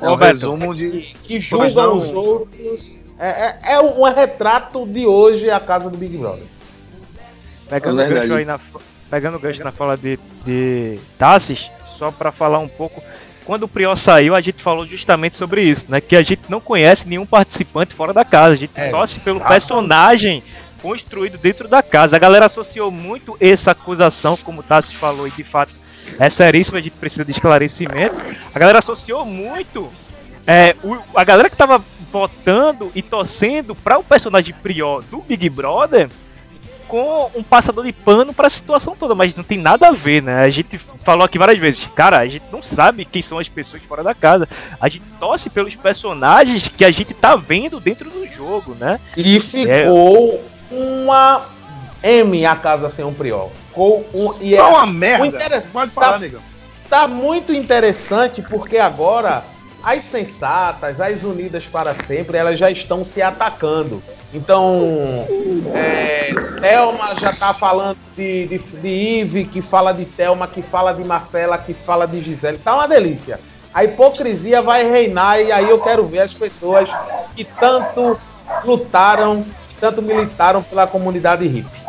É 0.00 0.06
um 0.06 0.10
Roberto, 0.10 0.32
resumo 0.34 0.74
de. 0.74 0.90
que 1.22 1.34
Mas 1.34 1.44
julga 1.44 1.82
não- 1.82 1.96
os 1.96 2.12
outros. 2.12 2.98
É, 3.18 3.28
é, 3.28 3.58
é 3.74 3.80
um 3.80 4.02
retrato 4.02 4.84
de 4.86 5.06
hoje 5.06 5.50
a 5.50 5.60
casa 5.60 5.88
do 5.88 5.96
Big 5.96 6.16
Brother. 6.16 6.44
Pegando 7.68 8.00
É 8.02 8.06
o 8.06 8.08
gancho 8.08 8.34
aí 8.34 8.44
na, 8.44 8.58
pegando 9.10 9.38
gancho 9.38 9.62
na 9.64 9.72
fala 9.72 9.96
de, 9.96 10.18
de 10.44 10.98
Tassis, 11.18 11.70
só 11.96 12.10
pra 12.10 12.30
falar 12.32 12.58
um 12.58 12.68
pouco. 12.68 13.02
Quando 13.44 13.64
o 13.64 13.68
Prior 13.68 13.94
saiu, 13.96 14.34
a 14.34 14.40
gente 14.40 14.62
falou 14.62 14.86
justamente 14.86 15.36
sobre 15.36 15.62
isso, 15.62 15.86
né? 15.88 16.00
Que 16.00 16.16
a 16.16 16.22
gente 16.22 16.42
não 16.48 16.60
conhece 16.60 17.06
nenhum 17.06 17.26
participante 17.26 17.94
fora 17.94 18.12
da 18.12 18.24
casa. 18.24 18.54
A 18.54 18.56
gente 18.56 18.72
É, 18.74 18.90
torce 18.90 19.20
pelo 19.20 19.38
personagem 19.40 20.42
construído 20.80 21.38
dentro 21.38 21.68
da 21.68 21.82
casa. 21.82 22.16
A 22.16 22.18
galera 22.18 22.46
associou 22.46 22.90
muito 22.90 23.36
essa 23.40 23.70
acusação, 23.72 24.36
como 24.38 24.60
o 24.60 24.62
Tassis 24.62 24.94
falou, 24.94 25.26
e 25.28 25.30
de 25.30 25.44
fato 25.44 25.72
é 26.18 26.28
seríssimo, 26.30 26.78
a 26.78 26.80
gente 26.80 26.96
precisa 26.96 27.24
de 27.24 27.30
esclarecimento. 27.32 28.14
A 28.54 28.58
galera 28.58 28.78
associou 28.78 29.24
muito 29.26 29.90
é, 30.46 30.74
o- 30.82 30.98
a 31.14 31.24
galera 31.24 31.48
que 31.48 31.56
tava 31.56 31.82
votando 32.18 32.92
e 32.94 33.02
torcendo 33.02 33.74
para 33.74 33.98
o 33.98 34.04
personagem 34.04 34.54
Prior 34.62 35.02
do 35.02 35.18
Big 35.18 35.50
Brother 35.50 36.08
com 36.86 37.28
um 37.34 37.42
passador 37.42 37.84
de 37.84 37.92
pano 37.92 38.32
para 38.32 38.46
a 38.46 38.50
situação 38.50 38.94
toda, 38.94 39.16
mas 39.16 39.34
não 39.34 39.42
tem 39.42 39.58
nada 39.58 39.88
a 39.88 39.90
ver, 39.90 40.22
né? 40.22 40.42
A 40.42 40.50
gente 40.50 40.78
falou 40.78 41.24
aqui 41.24 41.36
várias 41.38 41.58
vezes, 41.58 41.84
cara, 41.96 42.18
a 42.20 42.26
gente 42.28 42.44
não 42.52 42.62
sabe 42.62 43.04
quem 43.04 43.20
são 43.20 43.38
as 43.40 43.48
pessoas 43.48 43.82
fora 43.82 44.04
da 44.04 44.14
casa. 44.14 44.48
A 44.80 44.88
gente 44.88 45.04
torce 45.18 45.50
pelos 45.50 45.74
personagens 45.74 46.68
que 46.68 46.84
a 46.84 46.90
gente 46.92 47.12
tá 47.12 47.34
vendo 47.34 47.80
dentro 47.80 48.08
do 48.10 48.24
jogo, 48.28 48.76
né? 48.78 49.00
E 49.16 49.40
ficou 49.40 50.44
uma 50.70 51.42
M 52.00 52.46
a 52.46 52.54
casa 52.54 52.88
sem 52.90 53.04
um 53.04 53.12
prior. 53.14 53.50
Ficou 53.70 54.06
um, 54.14 54.34
e 54.40 54.54
é, 54.54 54.58
É 54.58 54.62
uma 54.62 54.86
merda. 54.86 55.26
interessa- 55.26 55.70
Pode 55.72 55.90
falar, 55.90 56.12
tá- 56.12 56.18
negão. 56.20 56.42
tá 56.88 57.08
muito 57.08 57.52
interessante 57.52 58.40
porque 58.42 58.76
agora 58.78 59.42
as 59.84 60.04
sensatas, 60.04 61.00
as 61.00 61.22
unidas 61.22 61.66
para 61.66 61.92
sempre, 61.94 62.38
elas 62.38 62.58
já 62.58 62.70
estão 62.70 63.04
se 63.04 63.20
atacando. 63.20 64.02
Então, 64.32 65.26
é, 65.74 66.32
Thelma 66.60 67.14
já 67.20 67.32
tá 67.32 67.52
falando 67.52 67.98
de, 68.16 68.46
de, 68.46 68.58
de 68.58 68.88
Ive, 68.88 69.44
que 69.44 69.60
fala 69.60 69.92
de 69.92 70.06
Thelma, 70.06 70.48
que 70.48 70.62
fala 70.62 70.92
de 70.92 71.04
Marcela, 71.04 71.58
que 71.58 71.74
fala 71.74 72.06
de 72.06 72.22
Gisele. 72.22 72.58
Tá 72.58 72.74
uma 72.74 72.88
delícia. 72.88 73.38
A 73.74 73.84
hipocrisia 73.84 74.62
vai 74.62 74.88
reinar 74.88 75.40
e 75.40 75.52
aí 75.52 75.68
eu 75.68 75.80
quero 75.80 76.06
ver 76.06 76.20
as 76.20 76.32
pessoas 76.32 76.88
que 77.36 77.44
tanto 77.44 78.18
lutaram, 78.64 79.44
que 79.68 79.74
tanto 79.78 80.00
militaram 80.00 80.62
pela 80.62 80.86
comunidade 80.86 81.46
hippie. 81.46 81.84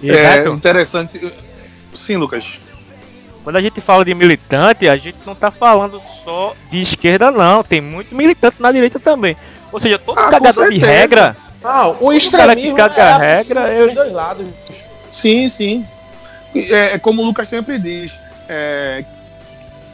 E, 0.00 0.10
É 0.10 0.42
Beto, 0.42 0.50
interessante. 0.50 1.32
Sim, 1.92 2.16
Lucas. 2.16 2.60
Quando 3.44 3.56
a 3.56 3.60
gente 3.62 3.80
fala 3.80 4.04
de 4.04 4.14
militante, 4.14 4.88
a 4.88 4.96
gente 4.96 5.18
não 5.24 5.34
tá 5.34 5.50
falando 5.50 6.00
só 6.24 6.54
de 6.70 6.80
esquerda, 6.82 7.30
não. 7.30 7.62
Tem 7.62 7.80
muito 7.80 8.14
militante 8.14 8.56
na 8.60 8.72
direita 8.72 8.98
também. 8.98 9.36
Ou 9.70 9.78
seja, 9.78 9.98
todo 9.98 10.18
Ah, 10.18 10.30
cagador 10.30 10.70
de 10.70 10.78
regra 10.78 11.36
Não, 11.62 11.90
o 11.92 11.94
cara 11.94 12.10
que 12.10 12.16
extremismo 12.16 12.76
caga 12.76 13.02
é 13.24 13.34
regra, 13.36 13.72
eu- 13.74 13.86
dos 13.86 13.94
dois 13.94 14.12
lados. 14.12 14.46
Sim, 15.12 15.48
sim. 15.48 15.86
É, 16.54 16.94
é 16.94 16.98
como 16.98 17.22
o 17.22 17.24
Lucas 17.26 17.48
sempre 17.48 17.78
diz. 17.78 18.12
é, 18.48 19.04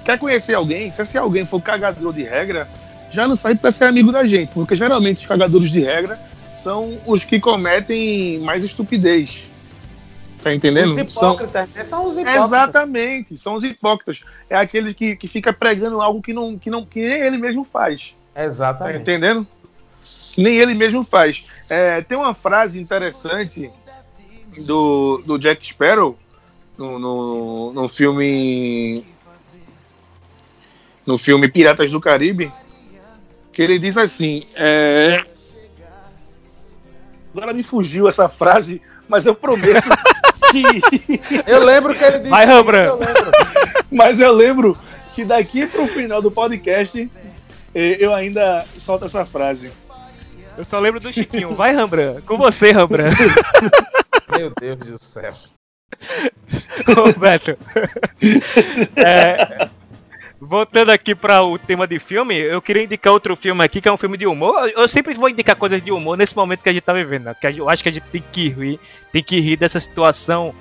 quer 0.05 0.19
conhecer 0.19 0.55
alguém? 0.55 0.91
Se 0.91 1.03
esse 1.03 1.17
alguém 1.19 1.45
for 1.47 1.61
cagador 1.61 2.13
de 2.13 2.23
regra, 2.25 2.67
já 3.11 3.27
não 3.29 3.37
sai 3.37 3.55
para 3.55 3.71
ser 3.71 3.85
amigo 3.85 4.11
da 4.13 4.25
gente. 4.25 4.51
Porque 4.53 4.75
geralmente 4.77 5.19
os 5.19 5.27
cagadores 5.27 5.71
de 5.71 5.81
regra 5.81 6.19
são 6.55 6.99
os 7.07 7.25
que 7.25 7.39
cometem 7.41 8.39
mais 8.41 8.63
estupidez. 8.65 9.43
Tá 10.43 10.55
entendendo? 10.55 10.95
Os 10.95 11.15
São, 11.15 11.35
hipócritas, 11.35 11.69
né? 11.69 11.85
São 11.85 12.07
os 12.07 12.17
hipócritas. 12.17 12.45
Exatamente, 12.47 13.37
são 13.37 13.55
os 13.55 13.65
hipócritas. 13.65 14.23
É 14.49 14.57
aquele 14.57 14.95
que, 14.95 15.15
que 15.17 15.29
fica 15.29 15.53
pregando 15.53 16.01
algo 16.01 16.23
que, 16.23 16.33
não, 16.33 16.59
que, 16.59 16.71
não, 16.71 16.85
que 16.85 17.01
nem 17.01 17.21
ele 17.21 17.37
mesmo 17.37 17.67
faz. 17.71 18.15
Tá 18.35 18.45
Exatamente. 18.45 19.01
entendendo? 19.01 19.47
Que 20.33 20.43
nem 20.43 20.57
ele 20.57 20.75
mesmo 20.75 21.05
faz. 21.05 21.45
É, 21.69 22.01
tem 22.01 22.17
uma 22.17 22.35
frase 22.35 22.81
interessante 22.81 23.71
do, 24.65 25.23
do 25.27 25.39
Jack 25.39 25.67
Sparrow 25.67 26.17
no, 26.79 26.99
no, 26.99 27.73
no 27.75 27.89
filme. 27.89 29.05
No 31.07 31.19
filme 31.19 31.49
Piratas 31.49 31.91
do 31.91 32.01
Caribe. 32.01 32.51
Que 33.53 33.63
ele 33.63 33.79
diz 33.79 33.97
assim. 33.99 34.47
é, 34.55 35.25
Agora 37.35 37.53
me 37.53 37.63
fugiu 37.63 38.09
essa 38.09 38.29
frase, 38.29 38.81
mas 39.09 39.27
eu 39.27 39.35
prometo 39.35 39.89
que. 40.51 40.63
Eu 41.47 41.65
lembro 41.65 41.95
que 41.95 42.05
ele 42.05 42.19
disse. 42.19 42.31
Vai, 42.31 42.47
lembro. 42.47 42.77
Mas 43.91 44.21
eu 44.21 44.33
lembro 44.33 44.79
que 45.15 45.25
daqui 45.25 45.67
pro 45.67 45.87
final 45.87 46.23
do 46.23 46.31
podcast 46.31 47.11
eh, 47.75 47.97
eu 47.99 48.15
ainda 48.15 48.65
solto 48.77 49.05
essa 49.05 49.25
frase. 49.25 49.71
Eu 50.57 50.65
só 50.65 50.79
lembro 50.79 51.01
do 51.01 51.13
Chiquinho. 51.13 51.55
Vai, 51.55 51.75
Rambran. 51.75 52.21
Com 52.23 52.37
você, 52.37 52.71
Rambran. 52.71 53.11
Meu 54.37 54.53
Deus 54.61 54.79
do 54.79 54.99
céu. 54.99 55.33
Roberto. 56.97 57.57
É, 58.97 59.69
voltando 60.41 60.91
aqui 60.91 61.15
para 61.15 61.43
o 61.43 61.59
tema 61.59 61.87
de 61.87 61.99
filme, 61.99 62.37
eu 62.37 62.61
queria 62.63 62.85
indicar 62.85 63.13
outro 63.13 63.37
filme 63.37 63.63
aqui, 63.65 63.81
que 63.81 63.89
é 63.89 63.93
um 63.93 63.97
filme 63.99 64.17
de 64.17 64.27
humor. 64.27 64.71
Eu 64.75 64.89
sempre 64.89 65.15
vou 65.15 65.29
indicar 65.29 65.55
coisas 65.57 65.83
de 65.83 65.93
humor 65.93 66.17
nesse 66.17 66.35
momento 66.37 66.63
que 66.63 66.69
a 66.69 66.73
gente 66.73 66.83
tá 66.83 66.93
vivendo. 66.93 67.25
Né? 67.25 67.37
Que 67.41 67.47
eu 67.61 67.69
acho 67.69 67.83
que 67.83 67.89
a 67.89 67.93
gente 67.93 68.05
tem 68.11 68.25
que 68.33 68.49
rir, 68.49 68.81
tem 69.13 69.23
que 69.23 69.39
rir 69.41 69.57
dessa 69.57 69.79
situação. 69.79 70.55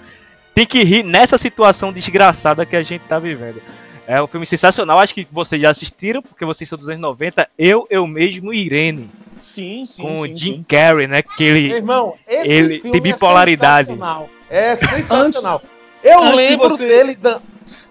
Tem 0.54 0.66
que 0.66 0.84
rir 0.84 1.04
nessa 1.04 1.38
situação 1.38 1.94
desgraçada 1.94 2.66
que 2.66 2.76
a 2.76 2.84
gente 2.84 3.02
tá 3.08 3.18
vivendo. 3.18 3.62
É 4.06 4.22
um 4.22 4.28
filme 4.28 4.46
sensacional, 4.46 4.98
acho 5.00 5.14
que 5.14 5.28
vocês 5.32 5.62
já 5.62 5.70
assistiram, 5.70 6.22
porque 6.22 6.44
vocês 6.44 6.68
são 6.68 6.78
dos 6.78 6.90
anos 6.90 7.00
90. 7.00 7.48
Eu, 7.58 7.86
eu 7.92 8.06
mesmo 8.08 8.52
Irene, 8.52 9.10
Sim, 9.40 9.86
sim. 9.86 10.02
com 10.02 10.20
o 10.22 10.28
sim, 10.28 10.36
Jim 10.36 10.54
sim. 10.56 10.66
Carrey, 10.68 11.08
né? 11.08 11.22
Que 11.22 11.44
Meu 11.46 11.56
ele, 11.56 11.74
irmão, 11.76 12.16
esse 12.28 12.50
Ele 12.52 12.80
filme 12.80 13.00
tem 13.00 13.14
bipolaridade. 13.14 13.92
É 13.92 13.94
sensacional. 13.94 14.30
É 14.50 14.76
sensacional. 14.76 15.62
Eu 16.04 16.24
antes 16.24 16.36
lembro 16.36 16.70
você- 16.70 16.88
dele 16.88 17.16
dan- 17.16 17.40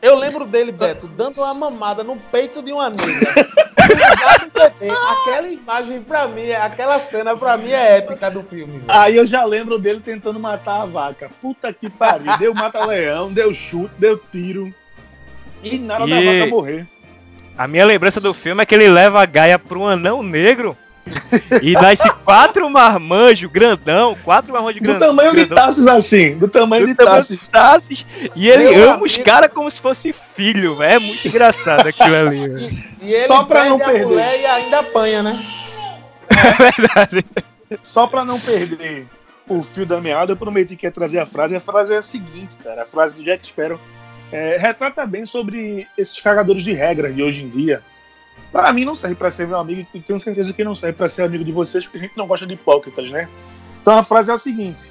Eu 0.00 0.16
lembro 0.16 0.44
dele, 0.46 0.70
Beto, 0.72 1.06
dando 1.08 1.38
uma 1.42 1.52
mamada 1.54 2.02
no 2.04 2.16
peito 2.16 2.62
de 2.62 2.72
uma 2.72 2.90
bebê. 2.90 3.14
Aquela 5.10 5.48
imagem 5.48 6.02
pra 6.02 6.26
mim, 6.28 6.50
aquela 6.52 7.00
cena 7.00 7.36
pra 7.36 7.56
mim 7.56 7.70
é 7.70 7.98
épica 7.98 8.30
do 8.30 8.42
filme. 8.42 8.78
velho. 8.78 8.84
Aí 8.88 9.16
eu 9.16 9.26
já 9.26 9.44
lembro 9.44 9.78
dele 9.78 10.00
tentando 10.04 10.38
matar 10.38 10.82
a 10.82 10.86
vaca. 10.86 11.30
Puta 11.40 11.72
que 11.72 11.88
pariu. 11.90 12.36
Deu 12.38 12.54
mata-leão, 12.54 13.32
deu 13.32 13.52
chute, 13.52 13.92
deu 13.98 14.18
tiro. 14.30 14.72
E 15.62 15.78
nada 15.78 16.06
da 16.06 16.20
E- 16.20 16.38
vaca 16.40 16.50
morrer. 16.50 16.86
A 17.56 17.66
minha 17.66 17.84
lembrança 17.84 18.20
do 18.20 18.32
filme 18.32 18.62
é 18.62 18.66
que 18.66 18.74
ele 18.74 18.88
leva 18.88 19.20
a 19.20 19.26
Gaia 19.26 19.58
para 19.58 19.76
um 19.78 19.88
anão 19.88 20.22
negro 20.22 20.76
e 21.62 21.72
nasce 21.72 22.10
quatro 22.24 22.68
marmanjos 22.70 23.50
grandão, 23.50 24.16
quatro 24.24 24.52
marmanjos 24.52 24.80
Do 24.80 24.84
grandão. 24.88 25.08
tamanho 25.08 25.30
de 25.30 25.44
grandão, 25.44 25.56
Tassos 25.66 25.86
assim. 25.86 26.36
Do 26.36 26.48
tamanho 26.48 26.86
do 26.86 26.88
de 26.88 26.94
tamanho 26.94 27.22
de 27.22 27.36
Tassis, 27.50 28.06
e 28.34 28.48
ele 28.48 28.64
Meu 28.70 28.90
ama 28.92 29.04
os 29.04 29.14
amigo. 29.14 29.24
caras 29.24 29.50
como 29.52 29.70
se 29.70 29.80
fosse 29.80 30.14
filho, 30.36 30.74
velho. 30.76 30.96
É 30.96 30.98
muito 30.98 31.26
engraçado 31.28 31.86
aquilo 31.86 32.14
ali. 32.16 32.84
E 33.02 33.12
ele 33.12 33.26
Só 33.26 33.44
pra 33.44 33.64
não 33.64 33.78
perder. 33.78 34.06
mulher 34.06 34.40
e 34.40 34.46
ainda 34.46 34.80
apanha, 34.80 35.22
né? 35.22 35.38
É 36.30 36.70
verdade. 36.72 37.24
Só 37.82 38.06
pra 38.06 38.24
não 38.24 38.38
perder 38.40 39.06
o 39.48 39.62
fio 39.62 39.86
da 39.86 40.00
meada, 40.00 40.32
eu 40.32 40.36
prometi 40.36 40.76
que 40.76 40.86
ia 40.86 40.90
trazer 40.92 41.18
a 41.18 41.26
frase. 41.26 41.56
A 41.56 41.60
frase 41.60 41.92
é 41.94 41.98
a 41.98 42.02
seguinte, 42.02 42.56
cara. 42.62 42.82
A 42.82 42.86
frase 42.86 43.14
do 43.14 43.22
Jack 43.22 43.46
Sparrow 43.46 43.80
é, 44.30 44.56
retrata 44.58 45.06
bem 45.06 45.24
sobre 45.24 45.86
esses 45.96 46.20
cagadores 46.20 46.62
de 46.62 46.72
regra 46.74 47.10
de 47.12 47.22
hoje 47.22 47.44
em 47.44 47.48
dia. 47.48 47.82
Para 48.52 48.72
mim 48.72 48.84
não 48.84 48.94
serve 48.94 49.16
pra 49.16 49.30
ser 49.30 49.46
meu 49.46 49.58
amigo 49.58 49.86
e 49.92 50.00
tenho 50.00 50.18
certeza 50.18 50.52
que 50.52 50.64
não 50.64 50.74
serve 50.74 50.96
pra 50.96 51.08
ser 51.08 51.22
amigo 51.22 51.44
de 51.44 51.52
vocês, 51.52 51.84
porque 51.84 51.98
a 51.98 52.00
gente 52.00 52.16
não 52.16 52.26
gosta 52.26 52.46
de 52.46 52.54
hipócritas, 52.54 53.10
né? 53.10 53.28
Então 53.82 53.96
a 53.96 54.02
frase 54.02 54.30
é 54.30 54.34
a 54.34 54.38
seguinte, 54.38 54.90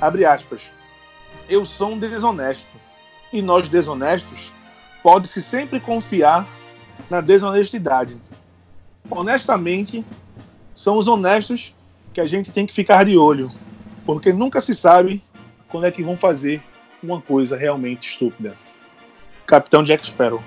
abre 0.00 0.24
aspas. 0.24 0.70
Eu 1.48 1.64
sou 1.64 1.92
um 1.92 1.98
desonesto 1.98 2.68
e 3.32 3.40
nós 3.40 3.68
desonestos 3.68 4.52
pode-se 5.02 5.40
sempre 5.40 5.80
confiar 5.80 6.46
na 7.08 7.20
desonestidade. 7.20 8.16
Honestamente, 9.10 10.04
são 10.74 10.98
os 10.98 11.08
honestos 11.08 11.74
que 12.12 12.20
a 12.20 12.26
gente 12.26 12.52
tem 12.52 12.66
que 12.66 12.74
ficar 12.74 13.04
de 13.04 13.16
olho, 13.16 13.50
porque 14.04 14.32
nunca 14.32 14.60
se 14.60 14.74
sabe 14.74 15.22
quando 15.68 15.86
é 15.86 15.90
que 15.90 16.02
vão 16.02 16.16
fazer 16.16 16.62
uma 17.02 17.20
coisa 17.20 17.56
realmente 17.56 18.08
estúpida. 18.08 18.54
Capitão 19.46 19.82
Jack 19.82 20.06
Sparrow. 20.06 20.42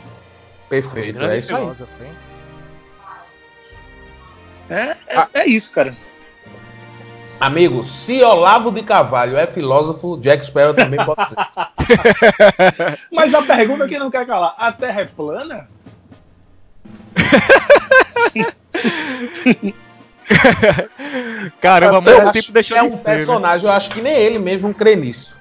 Perfeito, 0.69 1.21
é 1.23 1.39
isso 1.39 1.55
aí. 1.55 1.61
filósofo, 1.61 2.03
hein? 2.03 2.30
É, 4.71 4.95
é, 5.07 5.27
é 5.41 5.45
isso, 5.47 5.71
cara. 5.71 5.95
Amigo, 7.39 7.83
se 7.83 8.23
Olavo 8.23 8.71
de 8.71 8.83
Carvalho 8.83 9.35
é 9.35 9.47
filósofo, 9.47 10.15
Jack 10.17 10.45
Sparrow 10.45 10.75
também 10.75 10.99
pode 11.03 11.27
ser. 11.27 11.35
Mas 13.11 13.33
a 13.33 13.41
pergunta 13.41 13.87
que 13.87 13.99
não 13.99 14.11
quer 14.11 14.25
calar: 14.25 14.55
a 14.57 14.71
Terra 14.71 15.01
é 15.01 15.05
plana? 15.05 15.67
Caramba, 21.59 22.09
Eu 22.09 22.17
mas 22.17 22.29
acho 22.29 22.33
tempo 22.33 22.51
deixou 22.53 22.77
é 22.77 22.83
um 22.83 22.97
ser, 22.97 23.09
né? 23.09 23.15
personagem, 23.15 23.67
eu 23.67 23.71
acho 23.73 23.89
que 23.91 24.01
nem 24.01 24.13
ele 24.13 24.39
mesmo 24.39 24.73
crê 24.73 24.95
nisso. 24.95 25.37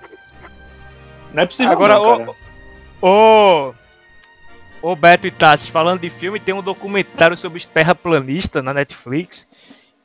Não 1.33 1.43
é 1.43 1.47
possível, 1.47 1.73
Agora, 1.73 1.95
não, 1.95 2.19
cara. 2.19 2.31
ô, 3.03 3.69
ô, 3.69 3.75
Ô 4.83 4.97
Beto 4.97 5.27
e 5.27 5.31
Tassi, 5.31 5.71
falando 5.71 6.01
de 6.01 6.09
filme, 6.09 6.41
tem 6.41 6.55
um 6.55 6.63
documentário 6.63 7.37
sobre 7.37 7.59
os 7.59 7.65
terraplanistas 7.67 8.65
na 8.65 8.73
Netflix 8.73 9.47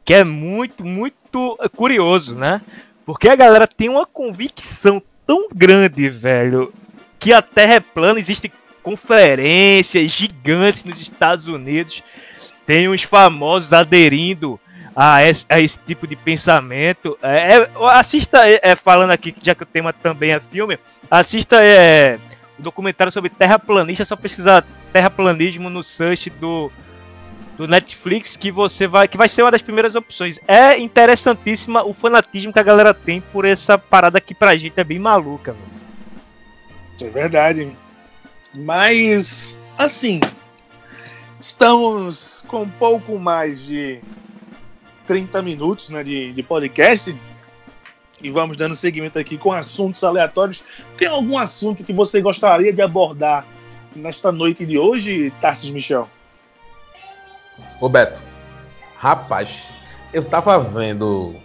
que 0.06 0.14
é 0.14 0.24
muito, 0.24 0.86
muito 0.86 1.58
curioso, 1.76 2.36
né? 2.36 2.62
Porque 3.06 3.28
a 3.28 3.36
galera 3.36 3.66
tem 3.66 3.90
uma 3.90 4.06
convicção 4.06 5.02
tão 5.26 5.50
grande, 5.52 6.10
velho, 6.10 6.72
que 7.20 7.34
a 7.34 7.42
Terra 7.42 7.76
é 7.76 7.80
plana, 7.80 8.20
existem 8.20 8.52
conferências 8.84 10.12
gigantes 10.12 10.84
nos 10.84 11.02
Estados 11.02 11.48
Unidos, 11.48 12.04
tem 12.68 12.88
uns 12.88 13.02
famosos 13.02 13.74
aderindo 13.74 14.60
a 14.96 15.24
esse, 15.24 15.46
a 15.50 15.60
esse 15.60 15.80
tipo 15.88 16.06
de 16.06 16.16
pensamento. 16.16 17.18
É, 17.22 17.58
é 17.58 17.70
assista, 17.94 18.48
é, 18.48 18.60
é, 18.62 18.76
falando 18.76 19.12
aqui, 19.12 19.36
já 19.42 19.56
que 19.56 19.64
o 19.64 19.68
tema 19.68 19.92
também 19.92 20.32
é 20.32 20.40
filme, 20.40 20.78
assista 21.10 21.64
é, 21.64 22.20
documentário 22.58 23.12
sobre 23.12 23.30
terraplanista, 23.30 24.06
só 24.06 24.16
precisa 24.16 24.64
terraplanismo 24.94 25.70
no 25.70 25.84
search 25.84 26.30
do, 26.30 26.72
do 27.58 27.68
Netflix 27.68 28.38
que 28.38 28.52
você 28.52 28.88
vai 28.88 29.08
que 29.08 29.18
vai 29.18 29.28
ser 29.28 29.42
uma 29.42 29.52
das 29.52 29.62
primeiras 29.62 29.96
opções. 29.96 30.40
É 30.48 30.78
interessantíssima 30.78 31.84
o 31.84 31.94
fanatismo 31.94 32.54
que 32.54 32.60
a 32.60 32.64
galera 32.64 32.94
tem 32.94 33.22
por 33.22 33.46
essa 33.46 33.78
parada 33.78 34.22
que 34.22 34.34
pra 34.34 34.58
gente 34.58 34.80
é 34.80 34.84
bem 34.84 35.00
maluca. 35.00 35.56
É 37.02 37.10
verdade. 37.10 37.72
Mas 38.54 39.60
assim, 39.78 40.22
estamos 41.40 42.44
com 42.48 42.64
um 42.64 42.70
pouco 42.70 43.20
mais 43.20 43.66
de 43.66 44.00
30 45.06 45.42
minutos 45.42 45.90
né, 45.90 46.04
de, 46.04 46.32
de 46.32 46.44
podcast 46.44 47.16
e 48.22 48.30
vamos 48.30 48.58
dando 48.58 48.76
seguimento 48.76 49.20
aqui 49.20 49.38
com 49.38 49.52
assuntos 49.52 50.04
aleatórios. 50.04 50.64
Tem 50.98 51.08
algum 51.08 51.38
assunto 51.38 51.84
que 51.84 51.94
você 51.94 52.22
gostaria 52.22 52.72
de 52.72 52.82
abordar 52.82 53.46
nesta 53.96 54.32
noite 54.32 54.66
de 54.66 54.78
hoje, 54.78 55.32
Tarsis 55.42 55.70
Michel? 55.70 56.10
Roberto, 57.80 58.22
rapaz, 58.98 59.64
eu 60.14 60.24
tava 60.24 60.60
vendo 60.60 61.36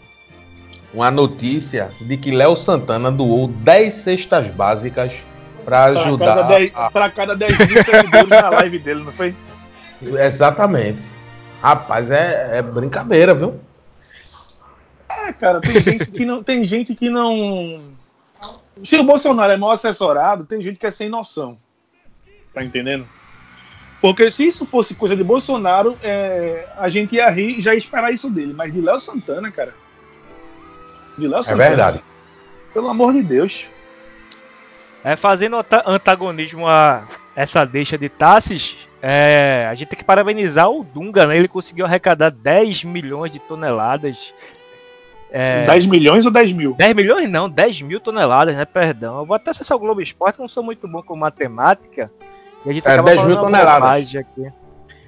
uma 0.93 1.11
notícia 1.11 1.91
de 2.01 2.17
que 2.17 2.31
Léo 2.31 2.57
Santana 2.57 3.11
doou 3.11 3.47
10 3.49 3.95
cestas 3.95 4.49
básicas 4.51 5.15
para 5.65 5.85
ajudar. 5.85 6.49
Para 6.93 7.11
cada 7.11 7.37
10 7.37 7.59
mil 7.59 7.85
seguidores 7.85 8.29
na 8.29 8.51
live 8.51 8.79
dele, 8.79 9.05
não 9.05 9.13
foi? 9.13 9.35
Exatamente. 10.03 11.03
Rapaz, 11.63 12.11
é, 12.11 12.59
é 12.59 12.63
brincadeira, 12.63 13.35
viu? 13.35 13.61
É, 15.31 15.33
cara, 15.33 15.61
tem 15.61 15.81
gente 15.81 16.11
que 16.11 16.27
não. 16.27 16.43
Tem 16.43 16.65
gente 16.65 16.95
que 16.95 17.09
não. 17.09 17.81
Se 18.85 18.97
o 18.97 19.05
Bolsonaro 19.05 19.53
é 19.53 19.57
mal 19.57 19.71
assessorado, 19.71 20.45
tem 20.45 20.61
gente 20.61 20.79
que 20.79 20.87
é 20.87 20.91
sem 20.91 21.09
noção. 21.09 21.57
Tá 22.53 22.65
entendendo? 22.65 23.07
Porque 24.01 24.31
se 24.31 24.47
isso 24.47 24.65
fosse 24.65 24.95
coisa 24.95 25.15
de 25.15 25.23
Bolsonaro, 25.23 25.97
é, 26.03 26.67
a 26.79 26.89
gente 26.89 27.17
ia 27.17 27.29
rir 27.29 27.59
e 27.59 27.63
já 27.63 27.75
ia 27.75 27.79
esperar 27.79 28.13
isso 28.13 28.31
dele. 28.31 28.55
Mas 28.55 28.73
de 28.73 28.81
Léo 28.81 28.99
Santana, 28.99 29.51
cara. 29.51 29.75
De 31.19 31.29
Léo 31.29 31.41
é 31.41 31.43
Santana. 31.43 31.65
É 31.65 31.69
verdade. 31.69 32.05
Pelo 32.73 32.89
amor 32.89 33.13
de 33.13 33.23
Deus. 33.23 33.67
É, 35.05 35.17
fazendo 35.17 35.57
antagonismo 35.87 36.67
a 36.67 37.07
essa 37.37 37.65
deixa 37.65 37.97
de 37.97 38.09
Tassis, 38.09 38.77
é, 39.03 39.67
a 39.71 39.75
gente 39.75 39.89
tem 39.89 39.99
que 39.99 40.05
parabenizar 40.05 40.69
o 40.71 40.85
Dunga, 40.85 41.27
né? 41.27 41.37
Ele 41.37 41.49
conseguiu 41.49 41.87
arrecadar 41.87 42.31
10 42.31 42.85
milhões 42.85 43.33
de 43.33 43.39
toneladas. 43.39 44.35
É, 45.33 45.65
10 45.65 45.87
milhões 45.87 46.27
ou 46.27 46.33
10 46.33 46.53
mil? 46.53 46.75
10 46.75 46.95
milhões 46.95 47.31
não, 47.31 47.49
10 47.49 47.83
mil 47.83 48.01
toneladas, 48.01 48.57
né? 48.57 48.65
Perdão. 48.65 49.19
Eu 49.21 49.27
vou 49.27 49.37
até 49.37 49.51
acessar 49.51 49.77
o 49.77 49.81
Globo 49.81 50.03
Esporte, 50.03 50.41
não 50.41 50.49
sou 50.49 50.63
muito 50.63 50.89
bom 50.89 51.03
com 51.03 51.15
matemática. 51.15 52.11
E 52.65 52.71
a 52.71 52.73
gente 52.73 52.89
é 52.89 53.03
10 53.03 53.25
mil 53.25 53.41
toneladas. 53.41 54.17
Aqui. 54.17 54.53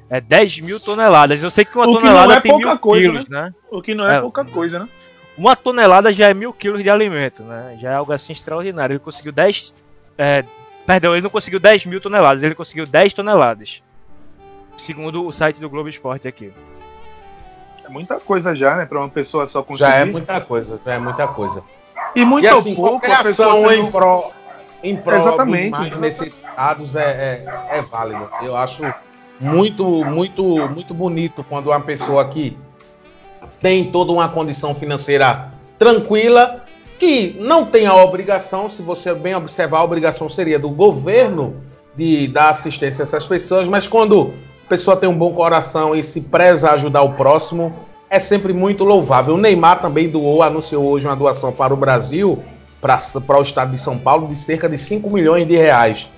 É 0.08 0.20
10 0.20 0.60
mil 0.60 0.78
toneladas. 0.78 1.42
Eu 1.42 1.50
sei 1.50 1.64
que 1.64 1.76
uma 1.76 1.88
o 1.88 1.94
tonelada 1.94 2.40
que 2.40 2.48
é 2.48 2.50
tem 2.52 2.56
mil 2.58 2.78
coisa, 2.78 3.08
quilos, 3.08 3.28
né? 3.28 3.42
né? 3.42 3.54
O 3.70 3.82
que 3.82 3.94
não 3.94 4.08
é, 4.08 4.16
é, 4.16 4.20
pouca 4.20 4.44
coisa, 4.44 4.80
né? 4.80 4.88
Uma 5.36 5.56
tonelada 5.56 6.12
já 6.12 6.28
é 6.28 6.34
mil 6.34 6.52
quilos 6.52 6.82
de 6.82 6.90
alimento, 6.90 7.42
né? 7.42 7.78
Já 7.80 7.92
é 7.92 7.94
algo 7.94 8.12
assim 8.12 8.32
extraordinário. 8.32 8.92
Ele 8.92 9.00
conseguiu 9.00 9.32
10. 9.32 9.74
É, 10.18 10.44
perdão, 10.86 11.14
ele 11.14 11.22
não 11.22 11.30
conseguiu 11.30 11.58
10 11.58 11.86
mil 11.86 12.00
toneladas, 12.00 12.42
ele 12.42 12.54
conseguiu 12.54 12.86
10 12.86 13.14
toneladas. 13.14 13.82
Segundo 14.76 15.26
o 15.26 15.32
site 15.32 15.58
do 15.58 15.68
Globo 15.68 15.88
Esporte 15.88 16.28
aqui. 16.28 16.52
É 17.84 17.88
muita 17.88 18.20
coisa 18.20 18.54
já, 18.54 18.76
né? 18.76 18.86
Pra 18.86 18.98
uma 18.98 19.08
pessoa 19.08 19.46
só 19.46 19.62
conseguir. 19.62 19.90
Já 19.90 19.96
é 19.96 20.04
muita 20.04 20.40
coisa, 20.40 20.80
já 20.84 20.94
é 20.94 20.98
muita 20.98 21.26
coisa. 21.28 21.62
E 22.14 22.24
muito 22.24 22.44
e 22.44 22.48
assim, 22.48 22.74
pouco 22.74 23.10
a 23.10 23.22
pessoa 23.22 23.74
em 23.74 23.90
prol 23.90 24.32
em 24.82 24.96
prol 24.96 25.16
Exatamente. 25.16 25.70
dos 25.70 25.78
mais 25.78 25.98
necessitados 25.98 26.96
é, 26.96 27.44
é, 27.46 27.78
é, 27.78 27.82
válido. 27.82 28.28
Eu 28.42 28.56
acho 28.56 28.82
muito, 29.38 30.04
muito, 30.04 30.68
muito 30.68 30.92
bonito 30.92 31.44
quando 31.48 31.68
uma 31.68 31.80
pessoa 31.80 32.28
que 32.28 32.56
tem 33.60 33.90
toda 33.90 34.10
uma 34.12 34.28
condição 34.28 34.74
financeira 34.74 35.52
tranquila, 35.78 36.64
que 36.98 37.36
não 37.38 37.64
tem 37.64 37.86
a 37.86 37.94
obrigação, 37.94 38.68
se 38.68 38.82
você 38.82 39.14
bem 39.14 39.34
observar, 39.34 39.78
a 39.78 39.84
obrigação 39.84 40.28
seria 40.28 40.58
do 40.58 40.68
governo 40.68 41.62
de 41.96 42.26
dar 42.28 42.50
assistência 42.50 43.02
a 43.02 43.06
essas 43.06 43.26
pessoas, 43.26 43.68
mas 43.68 43.86
quando 43.86 44.32
pessoa 44.72 44.96
tem 44.96 45.06
um 45.06 45.18
bom 45.18 45.34
coração 45.34 45.94
e 45.94 46.02
se 46.02 46.18
preza 46.18 46.70
a 46.70 46.72
ajudar 46.72 47.02
o 47.02 47.12
próximo, 47.12 47.76
é 48.08 48.18
sempre 48.18 48.54
muito 48.54 48.84
louvável. 48.84 49.34
O 49.34 49.36
Neymar 49.36 49.82
também 49.82 50.08
doou, 50.08 50.42
anunciou 50.42 50.82
hoje 50.86 51.06
uma 51.06 51.14
doação 51.14 51.52
para 51.52 51.74
o 51.74 51.76
Brasil 51.76 52.42
para 52.80 53.38
o 53.38 53.42
estado 53.42 53.70
de 53.70 53.78
São 53.78 53.98
Paulo 53.98 54.26
de 54.26 54.34
cerca 54.34 54.70
de 54.70 54.78
5 54.78 55.10
milhões 55.10 55.46
de 55.46 55.54
reais 55.54 56.10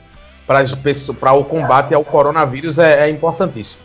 para 0.46 1.32
o 1.32 1.44
combate 1.44 1.92
ao 1.92 2.04
coronavírus 2.04 2.78
é, 2.78 3.08
é 3.08 3.10
importantíssimo. 3.10 3.82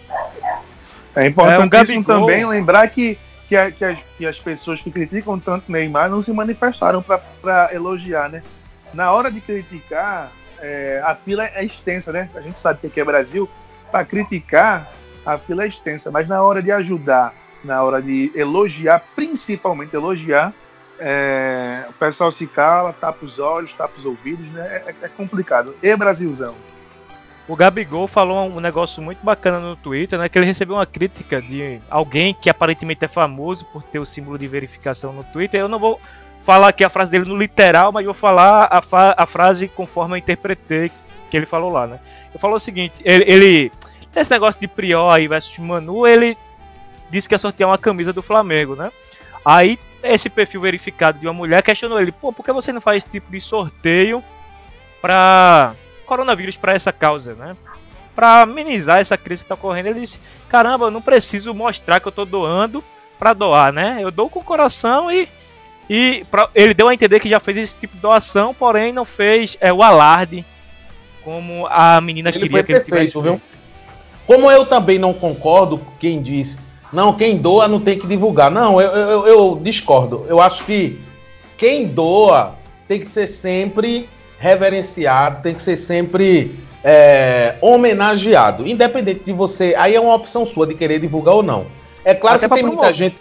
É 1.16 1.26
importantíssimo 1.26 1.98
é 1.98 2.00
um 2.00 2.04
também 2.04 2.46
lembrar 2.46 2.88
que, 2.90 3.18
que, 3.48 3.56
a, 3.56 3.72
que, 3.72 3.84
as, 3.84 3.98
que, 4.20 4.26
as, 4.28 4.38
pessoas 4.38 4.80
que 4.80 4.92
criticam 4.92 5.40
tanto 5.40 5.72
Neymar 5.72 6.12
não 6.12 6.22
se 6.22 6.32
manifestaram 6.32 7.04
para 7.04 7.74
elogiar, 7.74 8.30
né? 8.30 8.44
Na 8.94 9.12
hora 9.12 9.32
de 9.32 9.42
criticar, 9.42 10.32
é, 10.62 11.02
a 11.04 11.16
fila 11.16 11.50
é 11.56 11.66
extensa, 11.66 12.12
né? 12.12 12.30
A 12.36 12.40
gente 12.40 12.60
sabe 12.60 12.82
que 12.82 12.88
aqui 12.88 13.02
é 13.02 13.04
Brasil. 13.04 13.50
Para 13.92 14.06
criticar, 14.06 14.92
a 15.26 15.38
fila 15.38 15.64
é 15.64 15.68
extensa, 15.68 16.12
mas 16.12 16.28
na 16.28 16.42
hora 16.42 16.62
de 16.62 16.72
ajudar, 16.72 17.34
na 17.64 17.84
hora 17.84 18.02
de 18.02 18.32
elogiar, 18.36 19.04
principalmente 19.16 19.96
elogiar, 19.96 20.54
é, 21.00 21.86
o 21.90 21.94
pessoal 21.94 22.32
se 22.32 22.46
cala, 22.46 22.94
tapa 22.94 23.26
os 23.26 23.40
olhos, 23.40 23.74
tapa 23.74 23.94
os 23.98 24.06
ouvidos, 24.06 24.50
né? 24.52 24.84
É, 24.86 24.96
é, 25.04 25.08
complicado. 25.08 25.74
E 25.82 25.96
Brasilzão? 25.96 26.56
O 27.48 27.56
Gabigol 27.56 28.08
falou 28.08 28.48
um 28.48 28.60
negócio 28.60 29.02
muito 29.02 29.24
bacana 29.24 29.60
no 29.60 29.76
Twitter, 29.76 30.20
né? 30.20 30.30
Que 30.30 30.38
ele 30.38 30.46
recebeu 30.46 30.76
uma 30.76 30.86
crítica 30.86 31.42
de 31.42 31.80
alguém 31.90 32.34
que 32.34 32.50
aparentemente 32.50 33.06
é 33.06 33.08
famoso 33.08 33.66
por 33.66 33.82
ter 33.82 33.98
o 33.98 34.06
símbolo 34.06 34.38
de 34.38 34.48
verificação 34.48 35.14
no 35.14 35.24
Twitter. 35.24 35.60
Eu 35.60 35.68
não 35.68 35.80
vou 35.80 36.00
falar 36.44 36.68
aqui 36.68 36.84
a 36.84 36.90
frase 36.90 37.12
dele 37.12 37.26
no 37.26 37.38
literal, 37.38 37.92
mas 37.92 38.06
vou 38.06 38.14
falar 38.14 38.66
a, 38.66 39.24
a 39.24 39.26
frase 39.26 39.68
conforme 39.68 40.14
eu 40.14 40.18
interpretei 40.18 40.92
que 41.30 41.38
ele 41.38 41.46
falou 41.46 41.72
lá, 41.72 41.88
né? 41.88 42.00
Ele 42.30 42.40
falou 42.40 42.58
o 42.58 42.60
seguinte, 42.60 42.96
ele, 43.04 43.24
ele 43.28 43.72
esse 44.16 44.32
negócio 44.32 44.60
de 44.60 44.68
Prior 44.68 45.20
versus 45.28 45.58
Manu, 45.58 46.06
ele 46.06 46.38
disse 47.10 47.28
que 47.28 47.36
ia 47.36 47.40
sortear 47.40 47.70
uma 47.70 47.78
camisa 47.78 48.12
do 48.12 48.22
Flamengo, 48.22 48.76
né? 48.76 48.92
Aí 49.44 49.78
esse 50.04 50.30
perfil 50.30 50.62
verificado 50.62 51.20
de 51.20 51.28
uma 51.28 51.34
mulher 51.34 51.62
questionou 51.62 52.00
ele: 52.00 52.12
pô, 52.12 52.32
por 52.32 52.44
que 52.44 52.52
você 52.52 52.72
não 52.72 52.82
faz 52.82 53.04
esse 53.04 53.12
tipo 53.12 53.32
de 53.32 53.40
sorteio 53.40 54.24
para 55.02 55.74
coronavírus, 56.06 56.58
para 56.58 56.74
essa 56.74 56.92
causa, 56.92 57.34
né? 57.36 57.56
Para 58.16 58.42
amenizar 58.42 59.00
essa 59.00 59.18
crise 59.18 59.44
que 59.44 59.46
está 59.46 59.56
ocorrendo. 59.56 59.90
Ele 59.90 60.02
disse: 60.02 60.20
caramba, 60.48 60.86
eu 60.86 60.92
não 60.92 61.02
preciso 61.02 61.54
mostrar 61.54 62.00
que 62.00 62.08
eu 62.08 62.12
estou 62.12 62.26
doando 62.26 62.84
para 63.18 63.34
doar, 63.34 63.72
né? 63.72 64.00
Eu 64.00 64.12
dou 64.12 64.30
com 64.30 64.40
o 64.40 64.44
coração 64.44 65.12
e. 65.12 65.28
E 65.92 66.24
pra, 66.30 66.48
ele 66.54 66.76
deu 66.76 66.88
a 66.88 66.94
entender 66.94 67.20
que 67.20 67.28
já 67.28 67.40
fez 67.40 67.58
esse 67.58 67.76
tipo 67.76 67.96
de 67.96 68.02
doação, 68.02 68.54
porém 68.54 68.94
não 68.94 69.04
fez 69.04 69.58
é, 69.60 69.74
o 69.74 69.82
alarde 69.82 70.46
como 71.24 71.68
a 71.68 72.00
menina 72.02 72.30
ele 72.30 72.40
queria 72.40 72.64
que 72.64 72.72
ele 72.72 72.80
tivesse. 72.80 73.12
Feito, 73.12 73.22
viu? 73.22 73.42
Como 74.30 74.52
eu 74.52 74.64
também 74.64 75.00
não 75.00 75.12
concordo 75.12 75.80
com 75.80 75.92
quem 76.00 76.22
diz 76.22 76.56
não, 76.94 77.14
quem 77.14 77.38
doa 77.38 77.68
não 77.68 77.80
tem 77.80 77.98
que 77.98 78.06
divulgar. 78.06 78.52
Não, 78.52 78.80
eu, 78.80 78.92
eu, 78.92 79.28
eu 79.28 79.60
discordo. 79.62 80.26
Eu 80.28 80.40
acho 80.40 80.64
que 80.66 81.00
quem 81.58 81.88
doa 81.88 82.56
tem 82.88 83.00
que 83.00 83.12
ser 83.12 83.26
sempre 83.26 84.08
reverenciado, 84.38 85.42
tem 85.42 85.56
que 85.56 85.62
ser 85.64 85.78
sempre 85.78 86.60
é, 86.84 87.56
homenageado. 87.60 88.68
Independente 88.68 89.24
de 89.24 89.34
você. 89.34 89.74
Aí 89.78 89.96
é 89.96 90.00
uma 90.00 90.14
opção 90.14 90.46
sua 90.46 90.68
de 90.68 90.76
querer 90.76 91.00
divulgar 91.00 91.34
ou 91.34 91.44
não. 91.44 91.66
É 92.06 92.14
claro 92.14 92.38
Até 92.38 92.48
que 92.48 92.54
tem 92.54 92.64
promover. 92.64 92.86
muita 92.86 92.98
gente. 92.98 93.18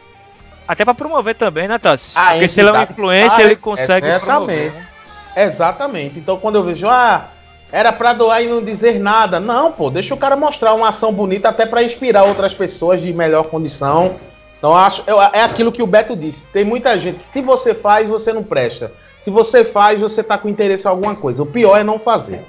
Até 0.67 0.85
para 0.85 0.95
promover 0.95 1.35
também, 1.35 1.67
né, 1.69 1.79
Tassi? 1.79 2.13
Ah, 2.15 2.33
Porque 2.33 2.49
se 2.49 2.61
ele 2.61 2.69
é 2.69 2.73
uma 2.73 2.83
influência, 2.83 3.39
ah, 3.39 3.45
ele 3.45 3.57
consegue 3.57 4.07
exatamente. 4.07 4.27
promover. 4.27 4.73
Né? 4.73 5.45
Exatamente. 5.45 6.19
Então 6.19 6.37
quando 6.39 6.57
eu 6.57 6.65
vejo, 6.65 6.87
ah, 6.87 7.29
era 7.71 7.93
para 7.93 8.13
doar 8.13 8.43
e 8.43 8.49
não 8.49 8.63
dizer 8.63 8.99
nada. 8.99 9.39
Não, 9.39 9.73
pô, 9.73 9.91
deixa 9.91 10.15
o 10.15 10.19
cara 10.19 10.37
mostrar 10.37 10.75
uma 10.75 10.89
ação 10.89 11.13
bonita 11.13 11.49
até 11.49 11.67
para 11.67 11.83
inspirar 11.83 12.25
outras 12.25 12.55
pessoas 12.55 13.01
de 13.01 13.13
melhor 13.13 13.45
condição. 13.45 14.17
Então 14.59 14.77
acho 14.77 15.05
é 15.33 15.43
aquilo 15.43 15.71
que 15.71 15.83
o 15.83 15.87
Beto 15.87 16.17
disse. 16.17 16.45
Tem 16.53 16.65
muita 16.65 16.99
gente 16.99 17.29
se 17.29 17.41
você 17.41 17.75
faz, 17.75 18.09
você 18.09 18.33
não 18.33 18.43
presta. 18.43 18.93
Se 19.21 19.31
você 19.31 19.65
faz, 19.65 20.01
você 20.01 20.23
tá 20.23 20.39
com 20.39 20.49
interesse 20.49 20.87
em 20.87 20.91
alguma 20.91 21.15
coisa. 21.15 21.43
O 21.43 21.47
pior 21.47 21.79
é 21.79 21.85
não 21.85 21.99
fazer. 21.99 22.45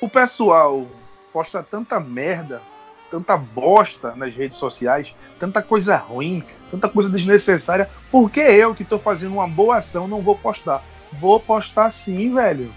O 0.00 0.08
pessoal 0.08 0.86
posta 1.32 1.62
tanta 1.62 2.00
merda, 2.00 2.60
tanta 3.10 3.36
bosta 3.36 4.14
nas 4.14 4.34
redes 4.34 4.56
sociais, 4.56 5.14
tanta 5.38 5.62
coisa 5.62 5.96
ruim, 5.96 6.42
tanta 6.70 6.88
coisa 6.88 7.08
desnecessária, 7.08 7.88
por 8.10 8.30
que 8.30 8.40
eu 8.40 8.74
que 8.74 8.82
estou 8.82 8.98
fazendo 8.98 9.34
uma 9.34 9.48
boa 9.48 9.76
ação 9.76 10.08
não 10.08 10.20
vou 10.20 10.36
postar? 10.36 10.82
Vou 11.12 11.40
postar 11.40 11.90
sim, 11.90 12.34
velho. 12.34 12.72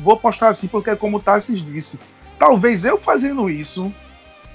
Vou 0.00 0.16
postar 0.16 0.54
sim, 0.54 0.68
porque 0.68 0.94
como 0.96 1.16
o 1.16 1.20
Tassis 1.20 1.60
disse, 1.60 1.98
talvez 2.38 2.84
eu 2.84 2.98
fazendo 2.98 3.50
isso 3.50 3.92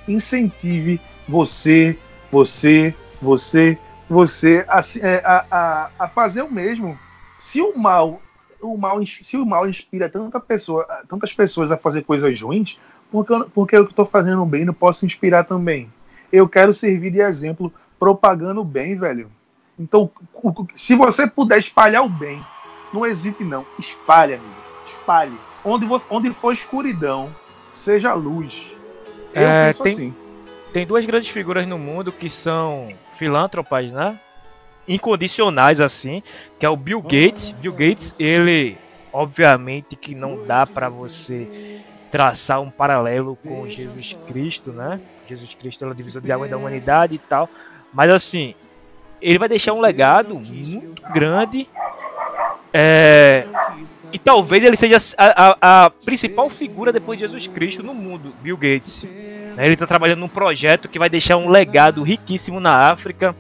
incentive 0.08 1.00
você, 1.28 1.98
você, 2.32 2.94
você, 3.22 3.78
você 4.10 4.66
a, 4.68 4.82
é, 5.02 5.22
a, 5.26 5.46
a, 5.52 5.90
a 6.00 6.08
fazer 6.08 6.42
o 6.42 6.52
mesmo. 6.52 6.98
Se 7.40 7.62
o 7.62 7.78
mal, 7.78 8.22
o 8.62 8.78
mal, 8.78 9.00
se 9.06 9.38
o 9.38 9.46
mal 9.46 9.68
inspira 9.68 10.10
tanta 10.10 10.40
pessoa, 10.40 10.86
tantas 11.08 11.34
pessoas 11.34 11.72
a 11.72 11.78
fazer 11.78 12.04
coisas 12.04 12.42
ruins, 12.42 12.80
porque, 13.12 13.34
porque 13.54 13.76
eu 13.76 13.86
que 13.86 13.92
estou 13.92 14.06
fazendo 14.06 14.46
bem 14.46 14.66
não 14.66 14.74
posso 14.74 15.06
inspirar 15.06 15.44
também. 15.44 15.92
Eu 16.32 16.48
quero 16.48 16.74
servir 16.74 17.12
de 17.12 17.20
exemplo 17.20 17.72
propagando 18.00 18.62
o 18.62 18.66
bem, 18.66 18.98
velho. 18.98 19.30
Então, 19.78 20.10
se 20.76 20.96
você 20.96 21.28
puder 21.28 21.60
espalhar 21.60 22.04
o 22.04 22.10
bem, 22.10 22.44
não 22.94 23.06
hesite 23.06 23.44
não, 23.44 23.66
espalhe, 23.80 24.36
amigo. 24.36 24.54
Espalhe. 24.86 25.38
Onde, 25.66 25.88
onde 26.10 26.30
for 26.32 26.54
escuridão, 26.54 27.34
seja 27.72 28.14
luz. 28.14 28.70
Eu 29.34 29.48
é, 29.48 29.66
penso 29.66 29.84
tem, 29.84 29.94
assim. 29.94 30.16
Tem 30.72 30.86
duas 30.86 31.06
grandes 31.06 31.30
figuras 31.30 31.66
no 31.68 31.78
mundo 31.78 32.12
que 32.12 32.30
são 32.30 32.94
filântropas, 33.18 33.92
né? 33.92 34.20
Incondicionais 34.88 35.80
assim, 35.80 36.22
que 36.60 36.66
é 36.66 36.70
o 36.70 36.76
Bill 36.76 37.02
Gates. 37.02 37.52
Bill 37.52 37.72
Gates, 37.72 38.14
ele 38.20 38.78
obviamente 39.12 39.96
que 39.96 40.14
não 40.16 40.46
dá 40.46 40.66
para 40.66 40.90
você 40.90 41.82
traçar 42.12 42.62
um 42.62 42.70
paralelo 42.70 43.38
com 43.48 43.68
Jesus 43.68 44.16
Cristo, 44.28 44.72
né? 44.72 45.00
Jesus 45.28 45.54
Cristo 45.56 45.86
é 45.86 45.88
o 45.88 45.96
divisor 45.96 46.22
de 46.22 46.32
água 46.32 46.48
da 46.48 46.58
humanidade 46.58 47.16
e 47.16 47.18
tal. 47.20 47.50
Mas 47.94 48.10
assim, 48.10 48.56
ele 49.22 49.40
vai 49.40 49.48
deixar 49.48 49.74
um 49.74 49.80
legado 49.80 50.36
muito 50.36 51.02
grande. 51.14 51.68
É, 52.74 53.46
e 54.12 54.18
talvez 54.18 54.64
ele 54.64 54.76
seja 54.76 54.98
a, 55.18 55.58
a, 55.62 55.86
a, 55.86 55.90
principal 55.90 56.50
figura 56.50 56.92
depois 56.92 57.20
de 57.20 57.26
Jesus 57.26 57.48
Cristo 57.48 57.84
no 57.84 57.94
mundo, 57.94 58.34
Bill 58.42 58.58
Gates. 58.58 59.06
Ele 59.58 59.74
está 59.74 59.86
trabalhando 59.86 60.20
num 60.20 60.28
projeto 60.28 60.90
que 60.90 60.98
vai 60.98 61.10
deixar 61.10 61.38
um 61.38 61.50
legado 61.50 62.02
riquíssimo 62.02 62.60
na 62.60 62.92
África, 62.92 63.36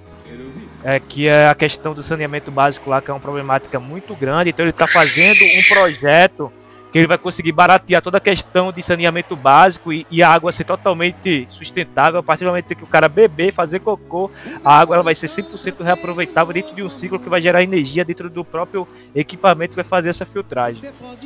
é, 0.84 1.00
que 1.00 1.28
é 1.28 1.48
a 1.48 1.56
questão 1.56 1.94
do 1.94 2.04
saneamento 2.04 2.52
básico 2.52 2.90
lá, 2.90 3.02
que 3.02 3.10
é 3.10 3.14
uma 3.14 3.20
problemática 3.20 3.80
muito 3.80 4.16
grande. 4.16 4.52
Então 4.52 4.64
ele 4.64 4.70
está 4.70 4.88
fazendo 4.88 5.44
um 5.44 5.64
projeto 5.68 6.52
que 6.94 7.00
ele 7.00 7.08
vai 7.08 7.18
conseguir 7.18 7.52
baratear 7.52 8.04
toda 8.04 8.18
a 8.18 8.22
questão 8.22 8.72
de 8.72 8.84
saneamento 8.84 9.36
básico 9.36 9.92
e, 9.92 10.06
e, 10.12 10.22
a 10.22 10.30
água 10.30 10.54
ser 10.54 10.64
totalmente 10.64 11.48
sustentável. 11.50 12.20
A 12.20 12.24
partir 12.24 12.44
do 12.44 12.50
momento 12.50 12.76
que 12.76 12.84
o 12.84 12.88
cara 12.88 13.10
beber, 13.10 13.52
fazer 13.52 13.80
cocô, 13.80 14.30
a 14.64 14.78
água 14.78 14.98
ela 14.98 15.04
vai 15.04 15.16
ser 15.16 15.26
100% 15.26 15.84
reaproveitável 15.84 16.54
dentro 16.54 16.76
de 16.76 16.84
um 16.84 16.92
ciclo 16.92 17.20
que 17.20 17.28
vai 17.28 17.42
gerar 17.42 17.64
energia 17.64 18.06
dentro 18.06 18.30
do 18.30 18.46
próprio 18.46 18.88
equipamento 19.16 19.72
que 19.72 19.78
vai 19.78 19.84
fazer 19.84 20.10
essa 20.10 20.24
filtragem. 20.24 20.84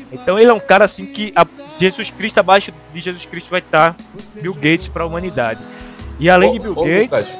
Então 0.09 0.39
ele 0.39 0.49
é 0.49 0.53
um 0.53 0.59
cara 0.59 0.85
assim 0.85 1.05
que 1.05 1.33
a, 1.35 1.45
Jesus 1.77 2.09
Cristo, 2.11 2.37
abaixo 2.37 2.73
de 2.93 3.01
Jesus 3.01 3.25
Cristo, 3.25 3.49
vai 3.49 3.59
estar 3.59 3.93
Bill 4.41 4.53
Gates 4.53 4.87
para 4.87 5.03
a 5.03 5.05
humanidade. 5.05 5.59
E 6.17 6.29
além 6.29 6.51
ô, 6.51 6.53
de 6.53 6.59
Bill 6.59 6.71
ô, 6.71 6.83
Gates. 6.85 7.01
Lucas. 7.01 7.37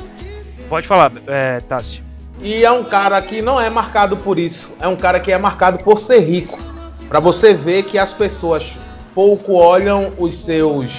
Pode 0.67 0.85
falar, 0.85 1.13
é, 1.27 1.61
Tássio. 1.61 2.03
E 2.41 2.65
é 2.65 2.71
um 2.71 2.83
cara 2.83 3.21
que 3.21 3.41
não 3.41 3.59
é 3.59 3.69
marcado 3.69 4.17
por 4.17 4.37
isso. 4.37 4.75
É 4.81 4.87
um 4.87 4.97
cara 4.97 5.17
que 5.17 5.31
é 5.31 5.37
marcado 5.37 5.77
por 5.77 6.01
ser 6.01 6.19
rico 6.19 6.75
para 7.07 7.19
você 7.19 7.53
ver 7.53 7.83
que 7.83 7.97
as 7.97 8.13
pessoas 8.13 8.77
pouco 9.13 9.53
olham 9.53 10.13
os 10.17 10.35
seus, 10.35 10.91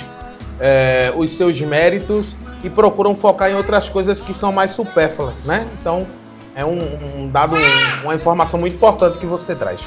é, 0.58 1.12
os 1.16 1.30
seus 1.30 1.60
méritos 1.60 2.34
e 2.64 2.70
procuram 2.70 3.14
focar 3.14 3.50
em 3.50 3.54
outras 3.54 3.88
coisas 3.88 4.20
que 4.20 4.34
são 4.34 4.52
mais 4.52 4.72
supérfluas, 4.72 5.34
né? 5.44 5.66
Então 5.80 6.06
é 6.54 6.64
um, 6.64 7.22
um 7.22 7.28
dado, 7.28 7.54
uma 8.02 8.14
informação 8.14 8.58
muito 8.58 8.74
importante 8.74 9.18
que 9.18 9.26
você 9.26 9.54
traz. 9.54 9.80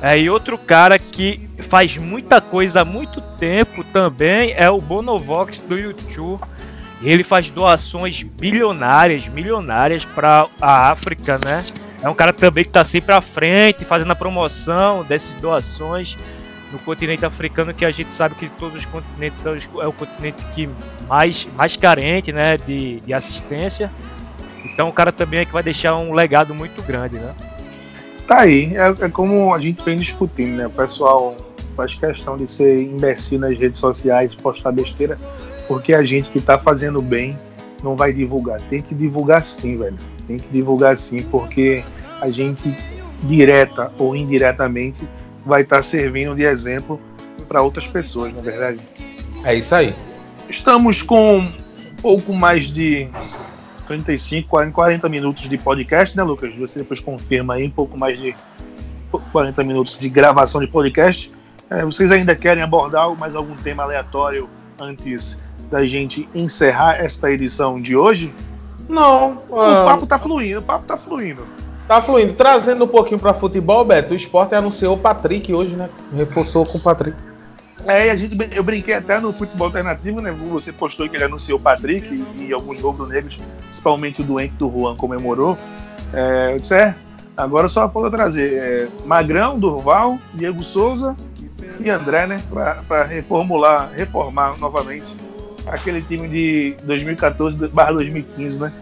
É, 0.00 0.18
e 0.18 0.28
outro 0.30 0.56
cara 0.56 0.98
que 0.98 1.48
faz 1.68 1.96
muita 1.96 2.40
coisa 2.40 2.82
há 2.82 2.84
muito 2.84 3.20
tempo 3.38 3.82
também 3.84 4.54
é 4.56 4.70
o 4.70 4.78
Bonovox 4.78 5.58
do 5.60 5.76
YouTube. 5.76 6.42
Ele 7.02 7.22
faz 7.22 7.50
doações 7.50 8.22
bilionárias, 8.22 9.28
milionárias 9.28 10.04
para 10.04 10.46
a 10.60 10.90
África, 10.90 11.38
né? 11.44 11.62
É 12.02 12.08
um 12.08 12.14
cara 12.14 12.32
também 12.32 12.64
que 12.64 12.70
está 12.70 12.84
sempre 12.84 13.14
à 13.14 13.20
frente, 13.20 13.84
fazendo 13.84 14.10
a 14.12 14.14
promoção 14.14 15.02
dessas 15.04 15.34
doações 15.40 16.16
no 16.72 16.78
continente 16.80 17.24
africano, 17.24 17.72
que 17.72 17.84
a 17.84 17.90
gente 17.90 18.12
sabe 18.12 18.34
que 18.34 18.48
todos 18.50 18.80
os 18.80 18.86
continentes 18.86 19.44
é 19.46 19.86
o 19.86 19.92
continente 19.92 20.44
que 20.54 20.68
mais, 21.08 21.46
mais 21.56 21.76
carente 21.76 22.32
né, 22.32 22.56
de, 22.56 23.00
de 23.00 23.14
assistência. 23.14 23.90
Então 24.64 24.88
o 24.88 24.92
cara 24.92 25.12
também 25.12 25.40
é 25.40 25.44
que 25.44 25.52
vai 25.52 25.62
deixar 25.62 25.96
um 25.96 26.12
legado 26.12 26.54
muito 26.54 26.82
grande, 26.82 27.16
né? 27.16 27.34
Tá 28.26 28.40
aí, 28.40 28.76
é, 28.76 29.06
é 29.06 29.08
como 29.08 29.54
a 29.54 29.58
gente 29.58 29.82
vem 29.82 29.96
discutindo, 29.96 30.56
né? 30.56 30.66
O 30.66 30.70
pessoal 30.70 31.36
faz 31.76 31.94
questão 31.94 32.36
de 32.36 32.46
ser 32.46 32.80
imbecil 32.80 33.38
nas 33.38 33.56
redes 33.58 33.78
sociais, 33.78 34.34
postar 34.34 34.72
besteira, 34.72 35.16
porque 35.68 35.94
a 35.94 36.02
gente 36.02 36.30
que 36.30 36.38
está 36.38 36.58
fazendo 36.58 37.00
bem 37.00 37.38
não 37.82 37.96
vai 37.96 38.12
divulgar. 38.12 38.60
Tem 38.62 38.82
que 38.82 38.94
divulgar 38.94 39.42
sim, 39.42 39.76
velho. 39.76 39.96
Tem 40.26 40.38
que 40.38 40.48
divulgar 40.48 40.96
sim, 40.96 41.22
porque 41.22 41.84
a 42.20 42.28
gente, 42.28 42.76
direta 43.22 43.92
ou 43.98 44.16
indiretamente, 44.16 44.98
vai 45.44 45.62
estar 45.62 45.76
tá 45.76 45.82
servindo 45.82 46.34
de 46.34 46.44
exemplo 46.44 47.00
para 47.48 47.62
outras 47.62 47.86
pessoas, 47.86 48.32
na 48.32 48.40
é 48.40 48.42
verdade. 48.42 48.80
É 49.44 49.54
isso 49.54 49.74
aí. 49.74 49.94
Estamos 50.48 51.02
com 51.02 51.38
um 51.38 51.52
pouco 52.02 52.32
mais 52.32 52.64
de 52.64 53.08
35, 53.86 54.48
40 54.72 55.08
minutos 55.08 55.48
de 55.48 55.56
podcast, 55.56 56.16
né, 56.16 56.22
Lucas? 56.22 56.54
Você 56.56 56.80
depois 56.80 57.00
confirma 57.00 57.54
aí 57.54 57.66
um 57.66 57.70
pouco 57.70 57.96
mais 57.96 58.18
de 58.18 58.34
40 59.32 59.62
minutos 59.64 59.98
de 59.98 60.08
gravação 60.08 60.60
de 60.60 60.66
podcast. 60.66 61.32
É, 61.70 61.84
vocês 61.84 62.10
ainda 62.12 62.34
querem 62.34 62.62
abordar 62.62 63.08
mais 63.16 63.34
algum 63.34 63.54
tema 63.54 63.82
aleatório 63.82 64.48
antes 64.78 65.38
da 65.70 65.84
gente 65.84 66.28
encerrar 66.34 66.96
esta 66.96 67.30
edição 67.30 67.80
de 67.80 67.96
hoje? 67.96 68.32
Não. 68.88 69.42
O 69.48 69.60
ah, 69.60 69.84
papo 69.84 70.06
tá 70.06 70.18
fluindo, 70.18 70.60
o 70.60 70.62
papo 70.62 70.84
tá 70.86 70.96
fluindo. 70.96 71.42
Tá 71.86 72.02
fluindo. 72.02 72.32
Trazendo 72.32 72.84
um 72.84 72.88
pouquinho 72.88 73.20
para 73.20 73.32
futebol, 73.34 73.84
Beto, 73.84 74.12
o 74.12 74.16
esporte 74.16 74.54
anunciou 74.54 74.94
o 74.94 74.98
Patrick 74.98 75.52
hoje, 75.52 75.76
né? 75.76 75.88
Reforçou 76.14 76.66
com 76.66 76.78
o 76.78 76.80
Patrick. 76.80 77.16
É, 77.84 78.10
a 78.10 78.16
gente, 78.16 78.36
eu 78.52 78.64
brinquei 78.64 78.94
até 78.94 79.20
no 79.20 79.32
futebol 79.32 79.68
alternativo, 79.68 80.20
né? 80.20 80.32
Você 80.50 80.72
postou 80.72 81.08
que 81.08 81.16
ele 81.16 81.24
anunciou 81.24 81.58
o 81.58 81.62
Patrick 81.62 82.12
e, 82.12 82.46
e 82.46 82.52
alguns 82.52 82.80
rubro-negros, 82.80 83.38
principalmente 83.62 84.20
o 84.20 84.24
doente 84.24 84.54
do 84.54 84.70
Juan, 84.70 84.96
comemorou. 84.96 85.56
É, 86.12 86.54
eu 86.54 86.58
disse, 86.58 86.74
é, 86.74 86.94
agora 87.36 87.68
só 87.68 87.88
falta 87.88 88.10
trazer 88.10 88.54
é, 88.54 88.88
Magrão, 89.04 89.56
Durval, 89.56 90.18
Diego 90.34 90.64
Souza 90.64 91.14
e 91.78 91.88
André, 91.88 92.26
né? 92.26 92.42
Para 92.88 93.04
reformular, 93.04 93.90
reformar 93.94 94.58
novamente 94.58 95.14
aquele 95.66 96.02
time 96.02 96.28
de 96.28 96.76
2014/2015, 96.86 98.58
né? 98.58 98.72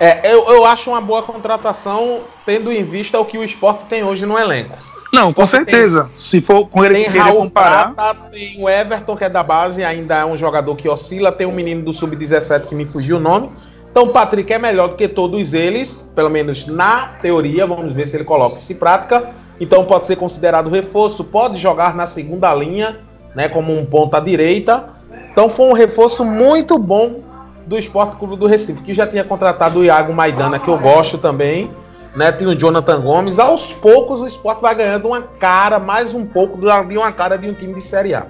É, 0.00 0.32
eu, 0.32 0.48
eu 0.50 0.64
acho 0.64 0.90
uma 0.90 1.00
boa 1.00 1.22
contratação, 1.22 2.22
tendo 2.44 2.72
em 2.72 2.82
vista 2.82 3.18
o 3.20 3.24
que 3.24 3.38
o 3.38 3.44
esporte 3.44 3.86
tem 3.86 4.02
hoje 4.02 4.26
no 4.26 4.36
elenco. 4.38 4.76
Não, 5.12 5.32
com 5.32 5.46
certeza. 5.46 6.04
Tem, 6.04 6.12
Se 6.16 6.40
for 6.40 6.66
com 6.66 6.82
ele 6.82 7.04
tem 7.04 7.18
Raul 7.18 7.42
comparar. 7.42 7.94
Prata, 7.94 8.30
tem 8.30 8.56
o 8.58 8.68
Everton, 8.68 9.14
que 9.14 9.24
é 9.24 9.28
da 9.28 9.42
base, 9.42 9.84
ainda 9.84 10.16
é 10.16 10.24
um 10.24 10.36
jogador 10.36 10.74
que 10.74 10.88
oscila. 10.88 11.30
Tem 11.30 11.46
um 11.46 11.52
menino 11.52 11.82
do 11.82 11.92
Sub-17 11.92 12.66
que 12.66 12.74
me 12.74 12.86
fugiu 12.86 13.18
o 13.18 13.20
nome. 13.20 13.50
Então 13.90 14.04
o 14.04 14.08
Patrick 14.08 14.50
é 14.50 14.58
melhor 14.58 14.88
do 14.88 14.96
que 14.96 15.06
todos 15.06 15.52
eles, 15.52 16.10
pelo 16.16 16.30
menos 16.30 16.66
na 16.66 17.08
teoria. 17.20 17.66
Vamos 17.66 17.92
ver 17.92 18.08
se 18.08 18.16
ele 18.16 18.24
coloca 18.24 18.56
isso 18.56 18.72
em 18.72 18.76
prática. 18.76 19.34
Então 19.60 19.84
pode 19.84 20.06
ser 20.06 20.16
considerado 20.16 20.70
reforço, 20.70 21.22
pode 21.22 21.60
jogar 21.60 21.94
na 21.94 22.06
segunda 22.06 22.52
linha, 22.54 23.00
né, 23.34 23.50
como 23.50 23.78
um 23.78 23.84
ponta 23.84 24.18
direita. 24.18 24.88
Então 25.32 25.48
foi 25.48 25.66
um 25.66 25.72
reforço 25.72 26.24
muito 26.24 26.78
bom 26.78 27.22
do 27.66 27.78
Esporte 27.78 28.16
Clube 28.16 28.36
do 28.36 28.46
Recife, 28.46 28.82
que 28.82 28.92
já 28.92 29.06
tinha 29.06 29.24
contratado 29.24 29.80
o 29.80 29.84
Iago 29.84 30.12
Maidana, 30.12 30.58
que 30.58 30.68
eu 30.68 30.78
gosto 30.78 31.16
também. 31.16 31.70
Né, 32.14 32.30
tem 32.30 32.46
o 32.46 32.54
Jonathan 32.54 33.00
Gomes. 33.00 33.38
Aos 33.38 33.72
poucos 33.72 34.20
o 34.20 34.26
esporte 34.26 34.60
vai 34.60 34.74
ganhando 34.74 35.08
uma 35.08 35.22
cara, 35.22 35.78
mais 35.78 36.12
um 36.12 36.26
pouco 36.26 36.58
de 36.58 36.98
uma 36.98 37.10
cara 37.10 37.38
de 37.38 37.48
um 37.48 37.54
time 37.54 37.72
de 37.72 37.80
Série 37.80 38.14
A. 38.14 38.26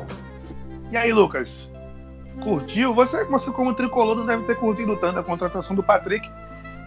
E 0.93 0.97
aí, 0.97 1.13
Lucas? 1.13 1.69
Curtiu? 2.45 2.95
Você, 2.95 3.25
você 3.25 3.51
como 3.51 3.75
tricolor, 3.75 4.15
não 4.15 4.25
deve 4.25 4.45
ter 4.45 4.55
curtido 4.55 4.95
tanto 4.95 5.19
a 5.19 5.23
contratação 5.25 5.75
do 5.75 5.83
Patrick. 5.83 6.31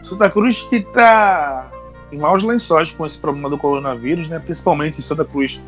Santa 0.05 0.29
Cruz 0.29 0.61
que 0.69 0.77
está 0.77 1.67
em 2.09 2.17
maus 2.17 2.41
lençóis 2.41 2.91
com 2.91 3.05
esse 3.05 3.19
problema 3.19 3.49
do 3.49 3.57
coronavírus, 3.57 4.29
né? 4.29 4.39
principalmente 4.39 4.99
em 4.99 5.01
Santa 5.01 5.25
Cruz, 5.25 5.59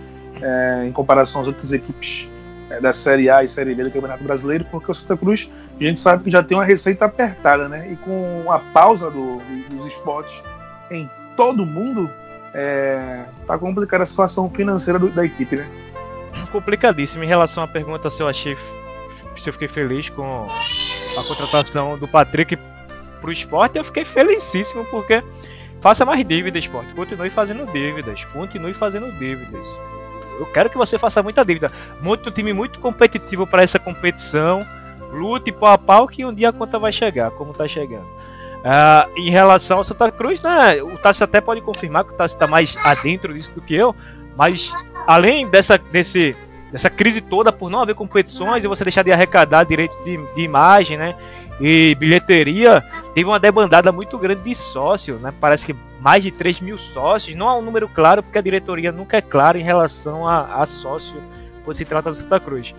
é, 0.42 0.86
em 0.88 0.94
comparação 0.94 1.42
às 1.42 1.48
outras 1.48 1.74
equipes 1.74 2.30
é, 2.70 2.80
da 2.80 2.94
Série 2.94 3.30
A 3.30 3.44
e 3.44 3.48
Série 3.48 3.74
B 3.74 3.84
do 3.84 3.92
Campeonato 3.92 4.24
Brasileiro, 4.24 4.66
porque 4.70 4.92
o 4.92 4.96
Santa 4.96 5.18
Cruz 5.18 5.50
a 5.80 5.84
gente 5.84 6.00
sabe 6.00 6.24
que 6.24 6.32
já 6.32 6.42
tem 6.42 6.58
uma 6.58 6.66
receita 6.66 7.06
apertada, 7.06 7.70
né? 7.70 7.92
E 7.92 7.96
com 7.98 8.52
a 8.52 8.60
pausa 8.60 9.12
do, 9.12 9.38
dos 9.70 9.86
esportes 9.86 10.42
em 10.90 11.10
todo 11.36 11.66
mundo, 11.66 12.10
é, 12.54 13.26
tá 13.46 13.58
complicada 13.58 14.04
a 14.04 14.06
situação 14.06 14.50
financeira 14.50 14.98
do, 14.98 15.10
da 15.10 15.24
equipe, 15.24 15.56
né? 15.56 15.68
Complicadíssimo. 16.52 17.24
Em 17.24 17.28
relação 17.28 17.64
à 17.64 17.68
pergunta 17.68 18.10
se 18.10 18.22
eu 18.24 18.28
achei 18.28 18.58
se 19.38 19.50
eu 19.50 19.54
fiquei 19.54 19.68
feliz 19.68 20.10
com 20.10 20.24
a 20.26 21.24
contratação 21.28 21.98
do 21.98 22.08
Patrick 22.08 22.58
pro 23.22 23.32
esporte, 23.32 23.78
eu 23.78 23.84
fiquei 23.84 24.04
felicíssimo 24.04 24.84
porque 24.86 25.24
faça 25.80 26.06
mais 26.06 26.26
dívidas, 26.26 26.64
esporte. 26.64 26.94
Continue 26.94 27.30
fazendo 27.30 27.72
dívidas, 27.72 28.26
continue 28.26 28.74
fazendo 28.74 29.12
dívidas. 29.20 29.68
Eu 30.40 30.46
quero 30.48 30.70
que 30.70 30.78
você 30.78 30.98
faça 30.98 31.22
muita 31.24 31.44
dívida. 31.44 31.72
Um 32.04 32.16
time 32.32 32.54
muito 32.54 32.80
competitivo 32.80 33.46
para 33.46 33.64
essa 33.64 33.80
competição. 33.80 34.66
Lute 35.12 35.52
pau 35.52 35.72
a 35.72 35.78
pau 35.78 36.08
que 36.08 36.26
um 36.26 36.34
dia 36.34 36.50
a 36.50 36.54
conta 36.54 36.78
vai 36.78 36.92
chegar, 36.92 37.32
como 37.32 37.52
está 37.52 37.68
chegando. 37.68 38.06
Uh, 38.58 39.20
em 39.20 39.30
relação 39.30 39.78
ao 39.78 39.84
Santa 39.84 40.12
Cruz, 40.12 40.42
né, 40.44 40.82
o 40.82 40.98
Tassi 40.98 41.24
até 41.24 41.40
pode 41.40 41.62
confirmar 41.62 42.04
que 42.04 42.14
o 42.14 42.16
Tassi 42.16 42.36
está 42.36 42.48
mais 42.48 42.76
adentro 42.84 43.34
disso 43.34 43.54
do 43.54 43.62
que 43.62 43.74
eu, 43.74 43.96
mas 44.36 44.74
além 45.06 45.48
dessa, 45.48 45.78
desse, 45.78 46.36
dessa 46.72 46.90
crise 46.90 47.22
toda 47.22 47.52
por 47.52 47.70
não 47.70 47.82
haver 47.82 47.96
competições 47.96 48.64
e 48.64 48.68
você 48.68 48.84
deixar 48.84 49.04
de 49.04 49.12
arrecadar 49.12 49.64
direito 49.64 49.96
de, 50.04 50.18
de 50.36 50.42
imagem, 50.42 50.98
né? 50.98 51.16
E 51.62 51.96
bilheteria, 51.96 52.84
teve 53.18 53.28
uma 53.28 53.40
debandada 53.40 53.92
muito 53.92 54.16
grande 54.16 54.44
de 54.44 54.54
sócios, 54.54 55.20
né? 55.20 55.34
Parece 55.42 55.66
que 55.66 55.76
mais 56.00 56.22
de 56.22 56.30
3 56.30 56.60
mil 56.60 56.78
sócios. 56.78 57.36
Não 57.36 57.50
há 57.50 57.58
um 57.58 57.64
número 57.64 57.90
claro, 57.90 58.22
porque 58.22 58.38
a 58.38 58.42
diretoria 58.44 58.92
nunca 58.92 59.18
é 59.18 59.22
clara 59.24 59.58
em 59.58 59.64
relação 59.64 60.28
a, 60.28 60.62
a 60.62 60.68
sócio 60.68 61.16
quando 61.66 61.76
se 61.76 61.84
trata 61.84 62.12
do 62.12 62.16
Santa 62.16 62.40
Cruz. 62.40 62.76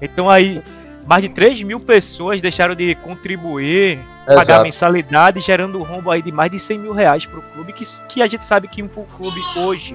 Então 0.00 0.30
aí, 0.30 0.62
mais 1.06 1.22
de 1.22 1.28
3 1.28 1.62
mil 1.64 1.78
pessoas 1.78 2.40
deixaram 2.40 2.74
de 2.74 2.94
contribuir, 2.94 3.98
Exato. 4.26 4.34
pagar 4.34 4.62
mensalidade, 4.62 5.40
gerando 5.40 5.78
um 5.78 5.82
rombo 5.82 6.10
aí 6.10 6.22
de 6.22 6.32
mais 6.32 6.50
de 6.50 6.58
100 6.58 6.78
mil 6.78 6.94
reais 6.94 7.26
para 7.26 7.40
o 7.40 7.42
clube, 7.42 7.74
que, 7.74 7.84
que 8.08 8.22
a 8.22 8.26
gente 8.26 8.44
sabe 8.44 8.68
que 8.68 8.82
um 8.82 8.88
clube 8.88 9.42
hoje 9.58 9.94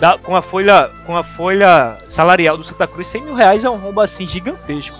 da, 0.00 0.16
com 0.16 0.34
a 0.34 0.40
folha 0.40 0.90
com 1.04 1.14
a 1.14 1.22
folha 1.22 1.94
salarial 2.08 2.56
do 2.56 2.64
Santa 2.64 2.86
Cruz, 2.86 3.06
100 3.08 3.22
mil 3.22 3.34
reais 3.34 3.66
é 3.66 3.68
um 3.68 3.76
rombo 3.76 4.00
assim 4.00 4.26
gigantesco. 4.26 4.96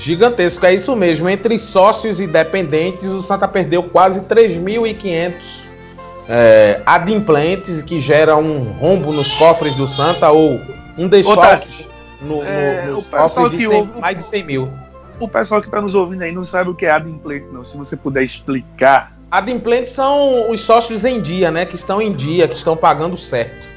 Gigantesco, 0.00 0.64
é 0.64 0.72
isso 0.72 0.96
mesmo. 0.96 1.28
Entre 1.28 1.58
sócios 1.58 2.20
e 2.20 2.26
dependentes, 2.26 3.10
o 3.10 3.20
Santa 3.20 3.46
perdeu 3.46 3.82
quase 3.82 4.20
3.500 4.22 5.32
é, 6.26 6.80
adimplentes, 6.86 7.82
que 7.82 8.00
gera 8.00 8.34
um 8.34 8.72
rombo 8.72 9.12
nos 9.12 9.34
cofres 9.34 9.76
do 9.76 9.86
Santa 9.86 10.30
ou 10.30 10.58
um 10.96 11.06
desfalque 11.06 11.86
no, 12.22 12.42
é, 12.42 12.86
no, 12.86 12.96
nos 12.96 13.08
cofres 13.08 13.50
de 13.50 13.58
100, 13.58 13.66
ouve, 13.66 14.00
mais 14.00 14.16
de 14.16 14.22
100 14.22 14.44
mil. 14.44 14.72
O 15.18 15.28
pessoal 15.28 15.60
que 15.60 15.68
está 15.68 15.82
nos 15.82 15.94
ouvindo 15.94 16.22
aí 16.22 16.32
não 16.32 16.44
sabe 16.44 16.70
o 16.70 16.74
que 16.74 16.86
é 16.86 16.90
adimplente, 16.90 17.46
não. 17.52 17.62
Se 17.62 17.76
você 17.76 17.94
puder 17.94 18.22
explicar. 18.22 19.14
Adimplentes 19.30 19.92
são 19.92 20.50
os 20.50 20.62
sócios 20.62 21.04
em 21.04 21.20
dia, 21.20 21.50
né? 21.50 21.66
Que 21.66 21.76
estão 21.76 22.00
em 22.00 22.12
dia, 22.12 22.48
que 22.48 22.56
estão 22.56 22.74
pagando 22.74 23.18
certo. 23.18 23.68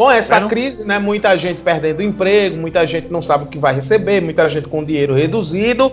Com 0.00 0.10
essa 0.10 0.40
crise, 0.48 0.82
né, 0.82 0.98
muita 0.98 1.36
gente 1.36 1.60
perdendo 1.60 2.02
emprego, 2.02 2.56
muita 2.56 2.86
gente 2.86 3.08
não 3.12 3.20
sabe 3.20 3.44
o 3.44 3.46
que 3.48 3.58
vai 3.58 3.74
receber, 3.74 4.22
muita 4.22 4.48
gente 4.48 4.66
com 4.66 4.82
dinheiro 4.82 5.12
reduzido. 5.12 5.92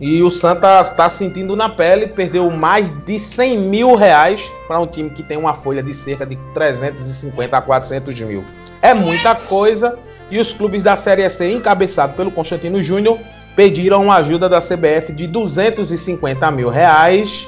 E 0.00 0.22
o 0.22 0.30
Santa 0.30 0.80
está 0.80 1.10
sentindo 1.10 1.54
na 1.54 1.68
pele, 1.68 2.06
perdeu 2.06 2.50
mais 2.50 2.88
de 3.04 3.18
100 3.18 3.58
mil 3.58 3.94
reais 3.94 4.50
para 4.66 4.80
um 4.80 4.86
time 4.86 5.10
que 5.10 5.22
tem 5.22 5.36
uma 5.36 5.52
folha 5.52 5.82
de 5.82 5.92
cerca 5.92 6.24
de 6.24 6.38
350 6.54 7.58
a 7.58 7.60
400 7.60 8.18
mil. 8.22 8.42
É 8.80 8.94
muita 8.94 9.34
coisa 9.34 9.98
e 10.30 10.38
os 10.38 10.50
clubes 10.54 10.80
da 10.80 10.96
Série 10.96 11.28
C, 11.28 11.52
encabeçados 11.52 12.16
pelo 12.16 12.30
Constantino 12.30 12.82
Júnior, 12.82 13.18
pediram 13.54 14.10
ajuda 14.10 14.48
da 14.48 14.62
CBF 14.62 15.12
de 15.12 15.26
250 15.26 16.50
mil 16.52 16.70
reais. 16.70 17.46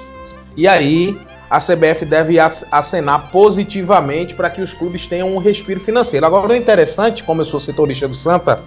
E 0.55 0.69
aí 0.69 1.19
a 1.51 1.59
CBF 1.59 2.05
deve 2.05 2.39
acenar 2.39 3.31
positivamente 3.31 4.35
para 4.35 4.51
que 4.51 4.61
os 4.61 4.73
clubes 4.73 5.07
tenham 5.07 5.35
um 5.35 5.39
respiro 5.39 5.81
financeiro. 5.81 6.27
Agora, 6.27 6.53
o 6.53 6.57
interessante, 6.57 7.23
como 7.23 7.41
eu 7.41 7.47
sou 7.47 7.59
setorista 7.59 8.07
do 8.07 8.15
Santa, 8.15 8.61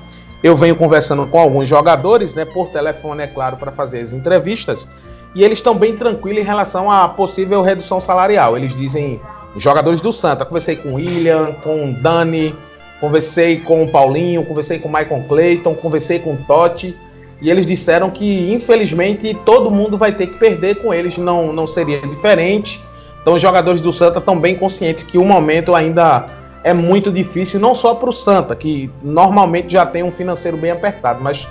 eu 0.43 0.55
venho 0.55 0.75
conversando 0.75 1.27
com 1.27 1.39
alguns 1.39 1.67
jogadores, 1.67 2.33
né, 2.33 2.45
por 2.45 2.69
telefone, 2.69 3.23
é 3.23 3.27
claro, 3.27 3.57
para 3.57 3.71
fazer 3.71 3.99
as 3.99 4.11
entrevistas, 4.11 4.87
e 5.35 5.43
eles 5.43 5.59
estão 5.59 5.75
bem 5.75 5.95
tranquilos 5.95 6.41
em 6.41 6.45
relação 6.45 6.89
à 6.89 7.07
possível 7.07 7.61
redução 7.61 8.01
salarial. 8.01 8.57
Eles 8.57 8.75
dizem, 8.75 9.21
jogadores 9.55 10.01
do 10.01 10.11
Santa, 10.11 10.43
conversei 10.43 10.75
com 10.75 10.89
o 10.89 10.93
William, 10.95 11.53
com 11.63 11.91
o 11.91 11.93
Dani, 11.93 12.55
conversei 12.99 13.59
com 13.59 13.83
o 13.83 13.87
Paulinho, 13.87 14.43
conversei 14.43 14.79
com 14.79 14.89
o 14.89 14.91
Michael 14.91 15.23
Clayton, 15.27 15.75
conversei 15.75 16.19
com 16.19 16.33
o 16.33 16.37
Totti, 16.37 16.97
e 17.41 17.49
eles 17.49 17.65
disseram 17.65 18.11
que, 18.11 18.53
infelizmente, 18.53 19.33
todo 19.43 19.71
mundo 19.71 19.97
vai 19.97 20.11
ter 20.11 20.27
que 20.27 20.37
perder 20.37 20.75
com 20.75 20.93
eles, 20.93 21.17
não, 21.17 21.51
não 21.51 21.65
seria 21.65 21.99
diferente. 21.99 22.79
Então, 23.21 23.33
os 23.33 23.41
jogadores 23.41 23.81
do 23.81 23.91
Santa 23.91 24.19
estão 24.19 24.39
bem 24.39 24.55
conscientes 24.55 25.03
que 25.03 25.17
o 25.17 25.25
momento 25.25 25.73
ainda 25.73 26.29
é 26.63 26.73
muito 26.73 27.11
difícil, 27.11 27.59
não 27.59 27.73
só 27.73 27.95
para 27.95 28.09
o 28.09 28.13
Santa, 28.13 28.55
que 28.55 28.91
normalmente 29.01 29.73
já 29.73 29.85
tem 29.85 30.03
um 30.03 30.11
financeiro 30.11 30.55
bem 30.55 30.69
apertado, 30.69 31.21
mas 31.21 31.47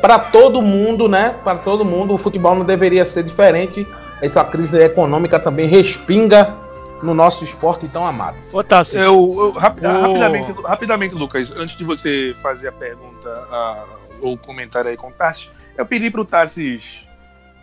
para 0.00 0.18
todo 0.18 0.62
mundo, 0.62 1.08
né? 1.08 1.34
Para 1.44 1.58
todo 1.58 1.84
mundo, 1.84 2.14
o 2.14 2.18
futebol 2.18 2.54
não 2.54 2.64
deveria 2.64 3.04
ser 3.04 3.22
diferente. 3.22 3.86
Essa 4.22 4.42
crise 4.44 4.78
econômica 4.78 5.38
também 5.38 5.66
respinga 5.66 6.54
no 7.02 7.12
nosso 7.12 7.44
esporte 7.44 7.86
tão 7.88 8.06
amado. 8.06 8.36
Otávio, 8.52 9.00
eu, 9.00 9.34
eu 9.38 9.52
rapid, 9.52 9.84
rapidamente, 9.84 10.52
rapidamente, 10.64 11.14
Lucas, 11.14 11.52
antes 11.56 11.76
de 11.76 11.84
você 11.84 12.34
fazer 12.42 12.68
a 12.68 12.72
pergunta, 12.72 13.28
a 13.50 13.84
ou 14.20 14.36
comentário 14.38 14.90
aí 14.90 14.96
com 14.96 15.08
o 15.08 15.12
Tassis, 15.12 15.50
eu 15.76 15.84
pedi 15.84 16.10
para 16.10 16.20
o 16.20 16.24
Tassis 16.24 17.04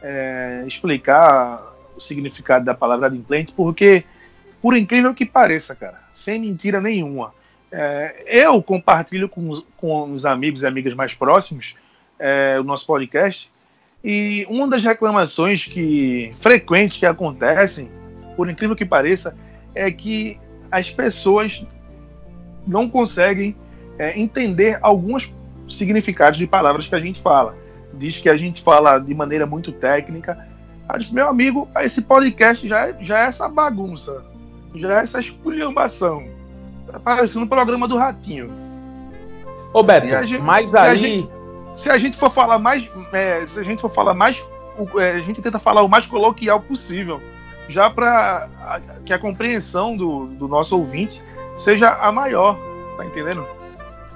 é, 0.01 0.63
explicar 0.67 1.61
o 1.95 2.01
significado 2.01 2.65
da 2.65 2.73
palavra 2.73 3.07
adimplente, 3.07 3.53
porque, 3.55 4.03
por 4.61 4.75
incrível 4.75 5.13
que 5.13 5.25
pareça, 5.25 5.75
cara, 5.75 5.99
sem 6.13 6.39
mentira 6.39 6.81
nenhuma, 6.81 7.33
é, 7.71 8.23
eu 8.27 8.61
compartilho 8.61 9.29
com 9.29 9.49
os, 9.49 9.65
com 9.77 10.11
os 10.11 10.25
amigos 10.25 10.61
e 10.61 10.67
amigas 10.67 10.93
mais 10.93 11.13
próximos 11.13 11.75
é, 12.19 12.57
o 12.59 12.63
nosso 12.63 12.85
podcast, 12.85 13.49
e 14.03 14.45
uma 14.49 14.67
das 14.67 14.83
reclamações 14.83 15.65
que 15.65 16.33
frequentes 16.39 16.97
que 16.97 17.05
acontecem, 17.05 17.89
por 18.35 18.49
incrível 18.49 18.75
que 18.75 18.85
pareça, 18.85 19.37
é 19.75 19.91
que 19.91 20.39
as 20.71 20.89
pessoas 20.89 21.65
não 22.65 22.89
conseguem 22.89 23.55
é, 23.97 24.19
entender 24.19 24.79
algumas 24.81 25.31
significados 25.77 26.37
de 26.37 26.47
palavras 26.47 26.87
que 26.87 26.95
a 26.95 26.99
gente 26.99 27.21
fala. 27.21 27.55
Diz 27.93 28.17
que 28.17 28.29
a 28.29 28.37
gente 28.37 28.61
fala 28.61 28.99
de 28.99 29.13
maneira 29.13 29.45
muito 29.45 29.71
técnica. 29.71 30.47
Eu 30.91 30.99
disse, 30.99 31.13
meu 31.13 31.27
amigo, 31.27 31.69
esse 31.77 32.01
podcast 32.01 32.67
já 32.67 32.87
é, 32.87 32.97
já 33.01 33.19
é 33.19 33.27
essa 33.27 33.47
bagunça, 33.47 34.23
já 34.75 34.99
é 34.99 35.03
essa 35.03 35.19
esculhambação. 35.19 36.23
Tá 36.91 36.99
parecendo 36.99 37.45
um 37.45 37.47
programa 37.47 37.87
do 37.87 37.97
Ratinho. 37.97 38.51
Ô 39.73 39.83
Beto, 39.83 40.07
gente, 40.27 40.41
mas 40.41 40.75
aí... 40.75 40.91
A 40.91 40.95
gente, 40.95 41.29
se 41.75 41.89
a 41.89 41.97
gente 41.97 42.17
for 42.17 42.31
falar 42.31 42.59
mais... 42.59 42.87
É, 43.13 43.45
se 43.45 43.59
a 43.59 43.63
gente 43.63 43.81
for 43.81 43.89
falar 43.89 44.13
mais... 44.13 44.43
É, 44.97 45.11
a 45.11 45.19
gente 45.19 45.41
tenta 45.41 45.59
falar 45.59 45.81
o 45.81 45.87
mais 45.87 46.05
coloquial 46.05 46.59
possível, 46.59 47.21
já 47.69 47.89
para 47.89 48.49
que 49.05 49.13
a 49.13 49.19
compreensão 49.19 49.95
do, 49.95 50.27
do 50.27 50.47
nosso 50.47 50.77
ouvinte 50.77 51.21
seja 51.57 51.89
a 51.89 52.11
maior, 52.11 52.57
tá 52.97 53.05
entendendo? 53.05 53.45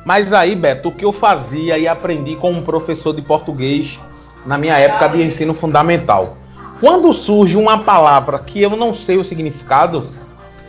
Mas 0.05 0.31
aí, 0.31 0.55
Beto, 0.55 0.89
o 0.89 0.91
que 0.91 1.03
eu 1.03 1.11
fazia 1.11 1.79
e 1.79 1.87
aprendi 1.87 2.35
com 2.35 2.51
um 2.51 2.61
professor 2.61 3.11
de 3.11 3.23
português 3.23 3.99
na 4.45 4.55
minha 4.55 4.77
época 4.77 5.09
de 5.09 5.23
ensino 5.23 5.55
fundamental. 5.55 6.37
Quando 6.79 7.11
surge 7.11 7.57
uma 7.57 7.79
palavra 7.79 8.37
que 8.37 8.61
eu 8.61 8.69
não 8.69 8.93
sei 8.93 9.17
o 9.17 9.23
significado, 9.23 10.11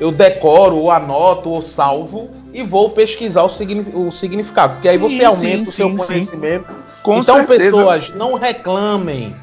eu 0.01 0.11
decoro, 0.11 0.77
ou 0.77 0.91
anoto, 0.91 1.51
ou 1.51 1.61
salvo 1.61 2.31
e 2.55 2.63
vou 2.63 2.91
pesquisar 2.91 3.43
o, 3.43 4.11
significado. 4.11 4.75
Porque 4.75 4.89
aí 4.89 4.97
você 4.97 5.17
sim, 5.17 5.25
aumenta 5.25 5.65
sim, 5.67 5.71
o 5.71 5.73
seu 5.73 5.91
sim, 5.91 5.97
conhecimento. 5.97 6.73
então, 7.05 7.23
certeza. 7.23 7.65
pessoas, 7.65 8.11
não 8.13 8.35
reclamem. 8.35 9.37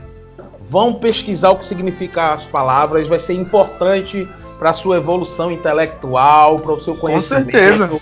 Vão 0.67 0.95
pesquisar 0.95 1.51
o 1.51 1.57
que 1.57 1.65
significa 1.65 2.33
as 2.33 2.45
palavras. 2.45 3.07
Vai 3.07 3.19
ser 3.19 3.33
importante 3.33 4.27
para 4.57 4.71
a 4.71 4.73
sua 4.73 4.97
evolução 4.97 5.51
intelectual, 5.51 6.57
para 6.59 6.71
o 6.71 6.79
seu 6.79 6.95
conhecimento. 6.95 7.45
Com 7.45 7.51
certeza 7.51 8.01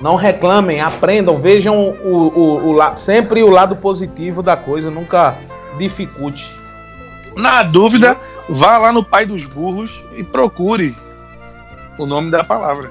não 0.00 0.16
reclamem, 0.16 0.80
aprendam, 0.80 1.38
vejam 1.38 1.76
o, 1.78 2.28
o, 2.28 2.76
o, 2.76 2.96
sempre 2.96 3.42
o 3.42 3.50
lado 3.50 3.76
positivo 3.76 4.42
da 4.42 4.56
coisa, 4.56 4.90
nunca 4.90 5.36
dificulte. 5.78 6.48
Na 7.36 7.62
dúvida, 7.62 8.16
vá 8.48 8.78
lá 8.78 8.92
no 8.92 9.04
Pai 9.04 9.26
dos 9.26 9.46
Burros 9.46 10.04
e 10.14 10.22
procure 10.22 10.94
o 11.98 12.06
nome 12.06 12.30
da 12.30 12.44
palavra. 12.44 12.90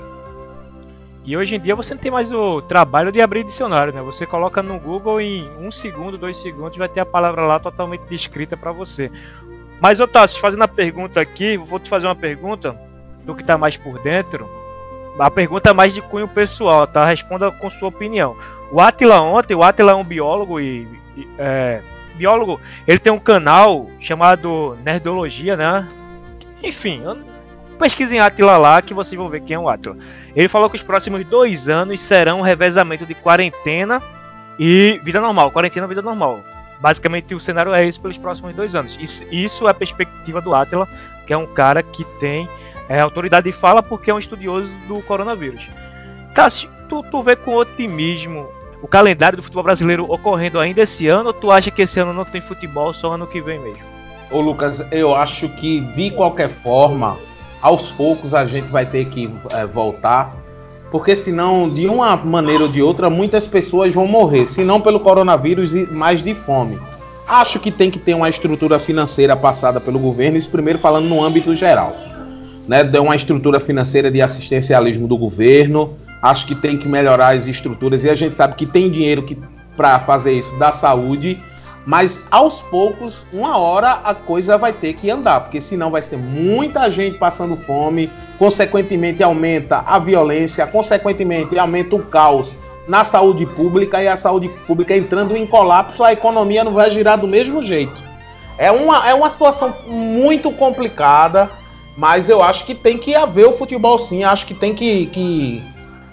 E 1.26 1.38
hoje 1.38 1.56
em 1.56 1.60
dia 1.60 1.76
você 1.76 1.94
não 1.94 2.02
tem 2.02 2.12
mais 2.12 2.32
o 2.34 2.62
trabalho 2.62 3.12
de 3.12 3.22
abrir 3.22 3.46
dicionário, 3.46 3.94
né? 3.94 4.02
Você 4.02 4.26
coloca 4.26 4.62
no 4.62 4.78
Google 4.78 5.22
em 5.22 5.50
um 5.58 5.72
segundo, 5.72 6.18
dois 6.18 6.38
segundos, 6.38 6.78
vai 6.78 6.90
ter 6.90 7.00
a 7.00 7.06
palavra 7.06 7.44
lá 7.44 7.60
totalmente 7.60 8.04
descrita 8.10 8.58
para 8.58 8.74
você. 8.74 9.10
Mas, 9.80 10.00
Otávio, 10.00 10.40
fazendo 10.40 10.64
a 10.64 10.68
pergunta 10.68 11.22
aqui, 11.22 11.58
vou 11.58 11.80
te 11.80 11.90
fazer 11.90 12.08
uma 12.08 12.16
pergunta 12.16 12.78
do 13.26 13.34
que 13.34 13.42
está 13.42 13.58
mais 13.58 13.78
por 13.78 14.00
dentro 14.00 14.50
a 15.20 15.30
pergunta 15.30 15.70
é 15.70 15.74
mais 15.74 15.94
de 15.94 16.02
cunho 16.02 16.28
pessoal, 16.28 16.88
tá? 16.88 17.06
Responda 17.06 17.52
com 17.52 17.70
sua 17.70 17.90
opinião. 17.90 18.36
O 18.72 18.82
Atila 18.82 19.22
ontem, 19.22 19.54
o 19.54 19.64
Atila 19.64 19.92
é 19.92 19.96
um 19.96 20.04
biólogo 20.04 20.60
e, 20.60 20.88
e 21.16 21.28
é, 21.38 21.82
biólogo, 22.16 22.60
ele 22.88 23.00
tem 23.00 23.14
um 23.14 23.20
canal 23.20 23.88
chamado 24.00 24.78
Nerdologia, 24.84 25.56
né? 25.56 25.88
Enfim, 26.64 27.04
pesquisem 27.78 28.20
Atila 28.20 28.58
lá 28.58 28.82
que 28.82 28.94
vocês 28.94 29.18
vão 29.18 29.30
ver 29.30 29.42
quem 29.42 29.56
é 29.56 29.60
o 29.60 29.70
Atila. 29.70 29.98
Ele 30.36 30.48
falou 30.48 30.70
que 30.70 30.76
os 30.76 30.84
próximos 30.84 31.24
dois 31.26 31.70
anos 31.70 32.02
serão 32.02 32.40
um 32.40 32.44
revezamento 32.44 33.06
de 33.06 33.14
quarentena 33.14 34.02
e 34.58 35.00
vida 35.04 35.22
normal, 35.22 35.52
quarentena, 35.52 35.88
vida 35.88 36.02
normal. 36.02 36.42
Basicamente 36.80 37.36
o 37.36 37.40
cenário 37.40 37.74
é 37.74 37.86
esse 37.86 38.00
pelos 38.00 38.18
próximos 38.18 38.56
dois 38.56 38.76
anos. 38.76 38.98
Isso, 39.00 39.24
isso 39.32 39.68
é 39.68 39.72
a 39.72 39.74
perspectiva 39.74 40.42
do 40.42 40.54
Atila, 40.56 40.88
que 41.26 41.34
é 41.34 41.38
um 41.38 41.46
cara 41.46 41.84
que 41.84 42.04
tem 42.20 42.48
é, 42.94 43.00
autoridade 43.00 43.50
de 43.50 43.58
fala 43.58 43.82
porque 43.82 44.12
é 44.12 44.14
um 44.14 44.20
estudioso 44.20 44.72
do 44.88 45.02
coronavírus. 45.02 45.68
Cássio, 46.36 46.70
tu, 46.88 47.02
tu 47.02 47.24
vê 47.24 47.36
com 47.36 47.56
otimismo 47.56 48.48
o 48.84 48.88
calendário 48.88 49.36
do 49.36 49.42
futebol 49.42 49.64
brasileiro 49.64 50.06
ocorrendo 50.08 50.60
ainda 50.60 50.82
esse 50.82 51.08
ano 51.08 51.30
ou 51.30 51.34
tu 51.34 51.50
acha 51.50 51.72
que 51.72 51.82
esse 51.82 52.00
ano 52.00 52.14
não 52.14 52.24
tem 52.24 52.40
futebol, 52.40 52.94
só 52.94 53.14
ano 53.14 53.26
que 53.26 53.42
vem 53.42 53.60
mesmo? 53.60 53.82
Ô 54.30 54.40
Lucas, 54.40 54.86
eu 54.92 55.16
acho 55.16 55.50
que 55.50 55.80
de 55.80 56.12
qualquer 56.12 56.50
forma, 56.50 57.18
aos 57.60 57.92
poucos 57.92 58.36
a 58.36 58.46
gente 58.46 58.72
vai 58.72 58.86
ter 58.86 59.06
que 59.06 59.28
é, 59.52 59.66
voltar, 59.66 60.36
porque 60.92 61.16
senão, 61.16 61.68
de 61.68 61.88
uma 61.88 62.16
maneira 62.16 62.66
ou 62.66 62.70
de 62.70 62.84
outra, 62.84 63.10
muitas 63.10 63.48
pessoas 63.48 63.92
vão 63.92 64.06
morrer, 64.06 64.48
se 64.48 64.64
não 64.64 64.80
pelo 64.80 65.00
coronavírus, 65.00 65.72
mas 65.90 66.22
de 66.22 66.36
fome. 66.36 66.80
Acho 67.28 67.60
que 67.60 67.72
tem 67.72 67.90
que 67.90 67.98
ter 67.98 68.14
uma 68.14 68.30
estrutura 68.30 68.78
financeira 68.78 69.36
passada 69.36 69.82
pelo 69.82 69.98
governo, 69.98 70.38
isso 70.38 70.52
primeiro 70.52 70.78
falando 70.78 71.08
no 71.08 71.24
âmbito 71.24 71.56
geral. 71.56 71.96
Né, 72.68 72.84
de 72.84 72.98
uma 73.00 73.16
estrutura 73.16 73.60
financeira 73.60 74.10
de 74.10 74.22
assistencialismo 74.22 75.06
do 75.06 75.18
governo, 75.18 75.98
Acho 76.24 76.48
que 76.48 76.56
tem 76.56 76.78
que 76.78 76.88
melhorar 76.88 77.36
as 77.36 77.48
estruturas 77.48 78.06
e 78.06 78.10
a 78.10 78.16
gente 78.16 78.34
sabe 78.34 78.56
que 78.56 78.66
tem 78.66 78.90
dinheiro 78.90 79.26
para 79.76 80.00
fazer 80.00 80.32
isso 80.32 80.56
da 80.56 80.72
saúde, 80.72 81.38
mas 81.86 82.22
aos 82.32 82.62
poucos, 82.62 83.26
uma 83.34 83.58
hora 83.58 84.00
a 84.06 84.16
coisa 84.16 84.58
vai 84.58 84.72
ter 84.72 84.94
que 84.94 85.12
andar, 85.12 85.42
porque 85.42 85.60
senão 85.60 85.92
vai 85.92 86.02
ser 86.02 86.16
muita 86.16 86.90
gente 86.90 87.18
passando 87.18 87.58
fome, 87.58 88.10
consequentemente 88.40 89.22
aumenta 89.22 89.84
a 89.86 90.00
violência, 90.00 90.66
consequentemente 90.66 91.60
aumenta 91.60 91.98
o 91.98 92.04
caos 92.04 92.56
na 92.88 93.04
saúde 93.04 93.46
pública 93.46 94.02
e 94.02 94.08
a 94.08 94.16
saúde 94.16 94.48
pública 94.66 94.96
entrando 94.96 95.36
em 95.36 95.46
colapso, 95.46 96.06
a 96.06 96.14
economia 96.14 96.64
não 96.64 96.72
vai 96.72 96.90
girar 96.90 97.20
do 97.20 97.28
mesmo 97.28 97.62
jeito. 97.62 98.02
É 98.58 98.72
uma, 98.72 99.10
é 99.10 99.14
uma 99.14 99.30
situação 99.30 99.74
muito 99.88 100.50
complicada, 100.52 101.50
mas 101.98 102.30
eu 102.30 102.42
acho 102.42 102.66
que 102.66 102.74
tem 102.74 102.98
que 102.98 103.16
haver 103.16 103.46
o 103.46 103.54
futebol 103.54 103.98
sim, 104.00 104.24
acho 104.24 104.46
que 104.46 104.54
tem 104.54 104.74
que, 104.74 105.08
que 105.08 105.64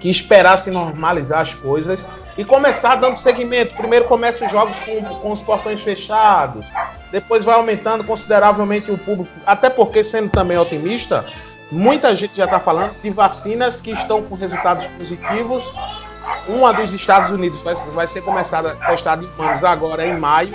que 0.01 0.09
esperasse 0.09 0.71
normalizar 0.71 1.41
as 1.41 1.55
coisas 1.55 2.05
e 2.37 2.45
começar 2.45 2.97
dando 2.97 3.17
seguimento. 3.17 3.77
Primeiro 3.77 4.07
começa 4.07 4.45
os 4.45 4.51
jogos 4.51 4.77
com, 4.79 5.03
com 5.17 5.31
os 5.31 5.43
portões 5.43 5.83
fechados, 5.83 6.65
depois 7.13 7.45
vai 7.45 7.55
aumentando 7.55 8.03
consideravelmente 8.03 8.91
o 8.91 8.99
público, 8.99 9.31
até 9.47 9.69
porque, 9.69 10.03
sendo 10.03 10.31
também 10.31 10.57
otimista, 10.57 11.25
muita 11.71 12.17
gente 12.17 12.37
já 12.37 12.47
está 12.47 12.59
falando 12.59 12.95
de 13.03 13.11
vacinas 13.11 13.81
que 13.81 13.93
estão 13.93 14.23
com 14.23 14.35
resultados 14.35 14.87
positivos. 14.87 15.63
Uma 16.49 16.73
dos 16.73 16.93
Estados 16.93 17.31
Unidos 17.31 17.61
vai, 17.61 17.75
vai 17.75 18.07
ser 18.07 18.23
começada 18.23 18.77
a 18.81 18.87
testar 18.87 19.23
em 19.23 19.27
humanos 19.27 19.63
agora 19.63 20.07
em 20.07 20.17
maio, 20.17 20.55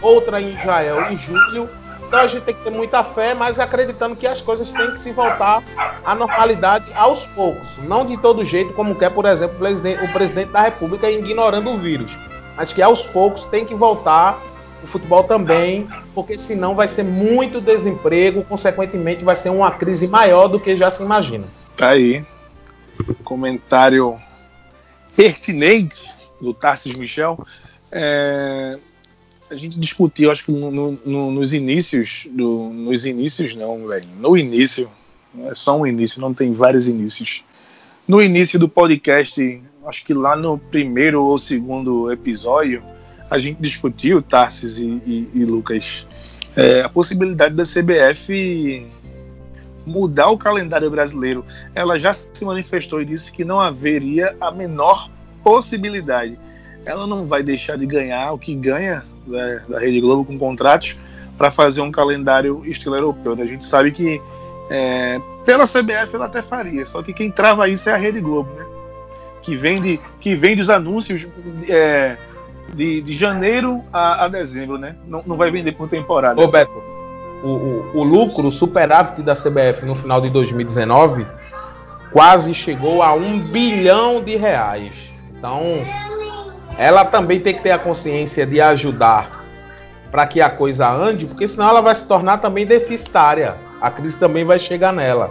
outra 0.00 0.40
em 0.40 0.54
Israel 0.54 1.10
em 1.10 1.18
julho 1.18 1.68
então 2.14 2.24
a 2.24 2.28
gente 2.28 2.44
tem 2.44 2.54
que 2.54 2.62
ter 2.62 2.70
muita 2.70 3.02
fé, 3.02 3.34
mas 3.34 3.58
acreditando 3.58 4.14
que 4.14 4.24
as 4.24 4.40
coisas 4.40 4.72
têm 4.72 4.92
que 4.92 5.00
se 5.00 5.10
voltar 5.10 5.64
à 6.04 6.14
normalidade 6.14 6.86
aos 6.94 7.26
poucos. 7.26 7.76
Não 7.78 8.06
de 8.06 8.16
todo 8.16 8.44
jeito, 8.44 8.72
como 8.72 8.94
quer, 8.94 9.10
por 9.10 9.24
exemplo, 9.24 9.56
o 9.56 10.12
presidente, 10.12 10.52
da 10.52 10.60
República 10.60 11.10
ignorando 11.10 11.70
o 11.70 11.76
vírus. 11.76 12.16
Mas 12.56 12.72
que 12.72 12.80
aos 12.80 13.02
poucos 13.02 13.46
tem 13.46 13.66
que 13.66 13.74
voltar 13.74 14.40
o 14.80 14.86
futebol 14.86 15.24
também, 15.24 15.88
porque 16.14 16.38
senão 16.38 16.76
vai 16.76 16.86
ser 16.86 17.02
muito 17.02 17.60
desemprego, 17.60 18.44
consequentemente 18.44 19.24
vai 19.24 19.34
ser 19.34 19.48
uma 19.48 19.72
crise 19.72 20.06
maior 20.06 20.46
do 20.46 20.60
que 20.60 20.76
já 20.76 20.92
se 20.92 21.02
imagina. 21.02 21.48
Tá 21.76 21.88
aí. 21.88 22.24
Comentário 23.24 24.20
pertinente 25.16 26.08
do 26.40 26.54
Tarsis 26.54 26.94
Michel. 26.94 27.44
É, 27.90 28.78
a 29.50 29.54
gente 29.54 29.78
discutiu, 29.78 30.30
acho 30.30 30.44
que 30.46 30.52
no, 30.52 30.70
no, 30.70 31.30
nos 31.30 31.52
inícios, 31.52 32.26
do, 32.30 32.70
nos 32.70 33.04
inícios 33.04 33.54
não, 33.54 33.86
velho, 33.86 34.08
no 34.18 34.36
início, 34.36 34.88
é 35.44 35.54
só 35.54 35.78
um 35.78 35.86
início, 35.86 36.20
não 36.20 36.32
tem 36.32 36.52
vários 36.52 36.88
inícios. 36.88 37.42
No 38.06 38.22
início 38.22 38.58
do 38.58 38.68
podcast, 38.68 39.62
acho 39.86 40.04
que 40.04 40.14
lá 40.14 40.36
no 40.36 40.58
primeiro 40.58 41.22
ou 41.22 41.38
segundo 41.38 42.10
episódio, 42.10 42.82
a 43.30 43.38
gente 43.38 43.60
discutiu, 43.60 44.22
Tarsis 44.22 44.78
e, 44.78 44.84
e, 44.84 45.30
e 45.34 45.44
Lucas, 45.44 46.06
é, 46.56 46.82
a 46.82 46.88
possibilidade 46.88 47.54
da 47.54 47.64
CBF 47.64 48.86
mudar 49.86 50.28
o 50.28 50.38
calendário 50.38 50.90
brasileiro. 50.90 51.44
Ela 51.74 51.98
já 51.98 52.12
se 52.12 52.44
manifestou 52.44 53.02
e 53.02 53.04
disse 53.04 53.30
que 53.32 53.44
não 53.44 53.60
haveria 53.60 54.36
a 54.40 54.50
menor 54.50 55.10
possibilidade. 55.42 56.38
Ela 56.86 57.06
não 57.06 57.26
vai 57.26 57.42
deixar 57.42 57.76
de 57.76 57.86
ganhar 57.86 58.32
o 58.32 58.38
que 58.38 58.54
ganha 58.54 59.04
né, 59.26 59.62
da 59.68 59.78
Rede 59.78 60.00
Globo 60.00 60.24
com 60.24 60.38
contratos 60.38 60.98
para 61.36 61.50
fazer 61.50 61.80
um 61.80 61.90
calendário 61.90 62.62
estilo 62.66 62.94
europeu. 62.94 63.34
Né? 63.36 63.42
A 63.42 63.46
gente 63.46 63.64
sabe 63.64 63.90
que 63.90 64.20
é, 64.70 65.20
pela 65.44 65.64
CBF 65.64 66.14
ela 66.14 66.26
até 66.26 66.42
faria, 66.42 66.84
só 66.86 67.02
que 67.02 67.12
quem 67.12 67.30
trava 67.30 67.68
isso 67.68 67.88
é 67.88 67.92
a 67.92 67.96
Rede 67.96 68.20
Globo, 68.20 68.50
né? 68.54 68.64
que 69.42 69.54
vende 69.54 70.00
que 70.20 70.34
vende 70.34 70.62
os 70.62 70.70
anúncios 70.70 71.26
é, 71.68 72.16
de, 72.72 73.02
de 73.02 73.14
janeiro 73.14 73.82
a, 73.92 74.24
a, 74.24 74.28
dezembro, 74.28 74.78
né? 74.78 74.96
Não, 75.06 75.22
não 75.26 75.36
vai 75.36 75.50
vender 75.50 75.72
por 75.72 75.88
temporada. 75.88 76.40
Ô 76.40 76.48
Beto, 76.48 76.82
o, 77.42 77.48
o, 77.48 77.98
o 77.98 78.02
lucro, 78.02 78.50
superávit 78.50 79.20
da 79.20 79.34
CBF 79.34 79.84
no 79.84 79.94
final 79.94 80.20
de 80.20 80.30
2019 80.30 81.26
quase 82.10 82.54
chegou 82.54 83.02
a 83.02 83.12
um 83.12 83.38
bilhão 83.38 84.22
de 84.22 84.36
reais. 84.36 85.12
Então 85.36 85.84
ela 86.78 87.04
também 87.04 87.40
tem 87.40 87.54
que 87.54 87.62
ter 87.62 87.70
a 87.70 87.78
consciência 87.78 88.46
de 88.46 88.60
ajudar 88.60 89.44
para 90.10 90.26
que 90.26 90.40
a 90.40 90.48
coisa 90.48 90.88
ande, 90.88 91.26
porque 91.26 91.46
senão 91.48 91.68
ela 91.68 91.80
vai 91.80 91.94
se 91.94 92.06
tornar 92.06 92.38
também 92.38 92.64
deficitária. 92.64 93.56
A 93.80 93.90
crise 93.90 94.16
também 94.16 94.44
vai 94.44 94.58
chegar 94.58 94.92
nela. 94.92 95.30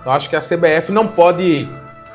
Então 0.00 0.12
acho 0.12 0.30
que 0.30 0.36
a 0.36 0.40
CBF 0.40 0.90
não 0.90 1.06
pode, 1.06 1.68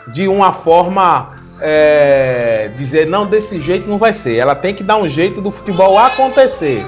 de 0.08 0.28
uma 0.28 0.52
forma, 0.52 1.36
é, 1.62 2.72
dizer 2.78 3.06
não 3.06 3.28
desse 3.28 3.62
jeito 3.62 3.88
não 3.88 3.98
vai 3.98 4.14
ser. 4.14 4.38
Ela 4.38 4.56
tem 4.56 4.74
que 4.74 4.84
dar 4.84 4.98
um 4.98 5.08
jeito 5.08 5.42
do 5.42 5.52
futebol 5.52 5.98
acontecer. 5.98 6.84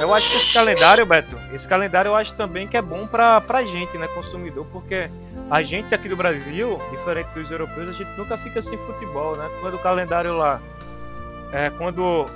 Eu 0.00 0.14
acho 0.14 0.30
que 0.30 0.36
esse 0.36 0.52
calendário, 0.52 1.04
Beto, 1.04 1.36
esse 1.52 1.66
calendário 1.66 2.10
eu 2.10 2.14
acho 2.14 2.32
também 2.34 2.68
que 2.68 2.76
é 2.76 2.82
bom 2.82 3.06
para 3.06 3.42
a 3.48 3.64
gente, 3.64 3.98
né, 3.98 4.06
consumidor, 4.08 4.64
porque 4.72 5.10
a 5.50 5.62
gente 5.62 5.92
aqui 5.92 6.08
do 6.08 6.16
Brasil, 6.16 6.80
diferente 6.90 7.28
dos 7.34 7.50
europeus, 7.50 7.88
a 7.88 7.92
gente 7.92 8.10
nunca 8.16 8.38
fica 8.38 8.62
sem 8.62 8.78
futebol, 8.78 9.36
né? 9.36 9.48
Quando 9.60 9.74
o 9.74 9.78
calendário 9.78 10.36
lá, 10.36 10.60
é, 11.52 11.70
quando 11.70 12.26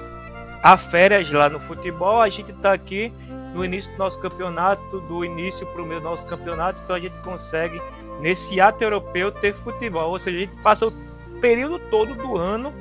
há 0.61 0.77
férias 0.77 1.31
lá 1.31 1.49
no 1.49 1.61
futebol, 1.61 2.21
a 2.21 2.29
gente 2.29 2.51
está 2.51 2.73
aqui 2.73 3.13
no 3.55 3.65
início 3.65 3.93
do 3.93 3.99
nosso 3.99 4.19
campeonato, 4.19 5.01
do 5.01 5.25
início 5.25 5.65
para 5.67 5.83
o 5.83 5.87
meio 5.87 6.01
do 6.01 6.09
nosso 6.09 6.27
campeonato, 6.27 6.81
então 6.83 6.97
a 6.97 7.01
gente 7.01 7.17
consegue, 7.19 7.81
nesse 8.21 8.61
ato 8.61 8.83
europeu, 8.83 9.31
ter 9.31 9.55
futebol. 9.55 10.11
Ou 10.11 10.19
seja, 10.19 10.37
a 10.37 10.41
gente 10.41 10.57
passa 10.63 10.87
o 10.87 10.93
período 11.41 11.79
todo 11.91 12.15
do 12.15 12.37
ano 12.37 12.73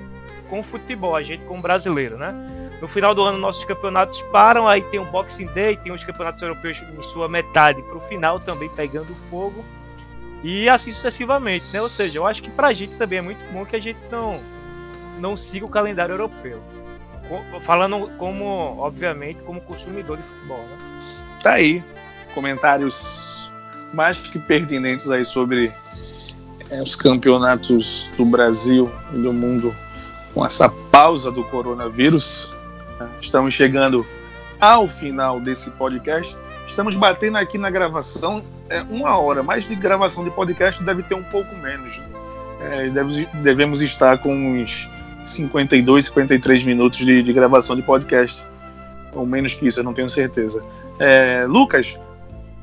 com 0.50 0.64
futebol, 0.64 1.16
a 1.16 1.22
gente 1.22 1.44
como 1.46 1.62
brasileiro, 1.62 2.18
né? 2.18 2.34
No 2.82 2.88
final 2.88 3.14
do 3.14 3.22
ano, 3.22 3.38
nossos 3.38 3.64
campeonatos 3.64 4.24
param, 4.24 4.68
aí 4.68 4.82
tem 4.82 5.00
o 5.00 5.06
Boxing 5.06 5.46
Day, 5.46 5.78
tem 5.78 5.92
os 5.92 6.04
campeonatos 6.04 6.42
europeus 6.42 6.82
em 6.82 7.04
sua 7.04 7.30
metade 7.30 7.80
para 7.84 7.96
o 7.96 8.02
final 8.02 8.40
também 8.40 8.70
pegando 8.76 9.14
fogo. 9.30 9.64
E 10.44 10.68
assim 10.68 10.92
sucessivamente, 10.92 11.68
né? 11.72 11.80
Ou 11.80 11.90
seja, 11.90 12.18
eu 12.18 12.26
acho 12.26 12.42
que 12.42 12.50
pra 12.50 12.74
gente 12.74 12.96
também 12.96 13.20
é 13.20 13.22
muito 13.22 13.40
bom 13.54 13.64
que 13.64 13.76
a 13.76 13.80
gente 13.80 14.00
não, 14.12 14.42
não 15.20 15.38
siga 15.38 15.64
o 15.64 15.70
calendário 15.70 16.14
europeu. 16.14 16.60
Falando 17.62 18.10
como, 18.18 18.46
obviamente, 18.80 19.40
como 19.44 19.62
consumidor 19.62 20.18
de 20.18 20.24
futebol, 20.24 20.58
né? 20.58 20.78
Tá 21.44 21.52
aí. 21.54 21.84
Comentários 22.34 23.52
mais 23.94 24.18
que 24.18 24.40
pertinentes 24.40 25.10
aí 25.10 25.24
sobre 25.24 25.72
é, 26.70 26.82
os 26.82 26.96
campeonatos 26.96 28.10
do 28.18 28.26
Brasil 28.26 28.92
e 29.14 29.18
do 29.18 29.32
mundo 29.32 29.76
com 30.34 30.44
essa 30.44 30.68
pausa 30.68 31.32
do 31.32 31.44
coronavírus. 31.44 32.51
Estamos 33.22 33.54
chegando 33.54 34.06
ao 34.60 34.88
final 34.88 35.40
desse 35.40 35.70
podcast. 35.72 36.36
Estamos 36.68 36.96
batendo 36.96 37.38
aqui 37.38 37.58
na 37.58 37.70
gravação 37.70 38.44
é, 38.72 38.82
uma 38.84 39.18
hora, 39.18 39.44
mais 39.44 39.68
de 39.68 39.76
gravação 39.76 40.24
de 40.24 40.30
podcast 40.32 40.82
deve 40.82 41.04
ter 41.04 41.14
um 41.14 41.24
pouco 41.24 41.54
menos. 41.58 42.00
É, 42.62 42.90
deve, 42.90 43.28
devemos 43.44 43.82
estar 43.82 44.18
com 44.20 44.34
uns 44.34 44.88
52, 45.26 46.06
53 46.06 46.64
minutos 46.64 47.00
de, 47.00 47.22
de, 47.22 47.34
gravação 47.34 47.76
de 47.76 47.82
podcast. 47.82 48.42
Ou 49.14 49.26
menos 49.26 49.54
que 49.54 49.68
isso, 49.68 49.82
eu 49.82 49.84
não 49.84 49.94
tenho 49.94 50.10
certeza. 50.10 50.64
É, 50.98 51.46
Lucas, 51.46 52.00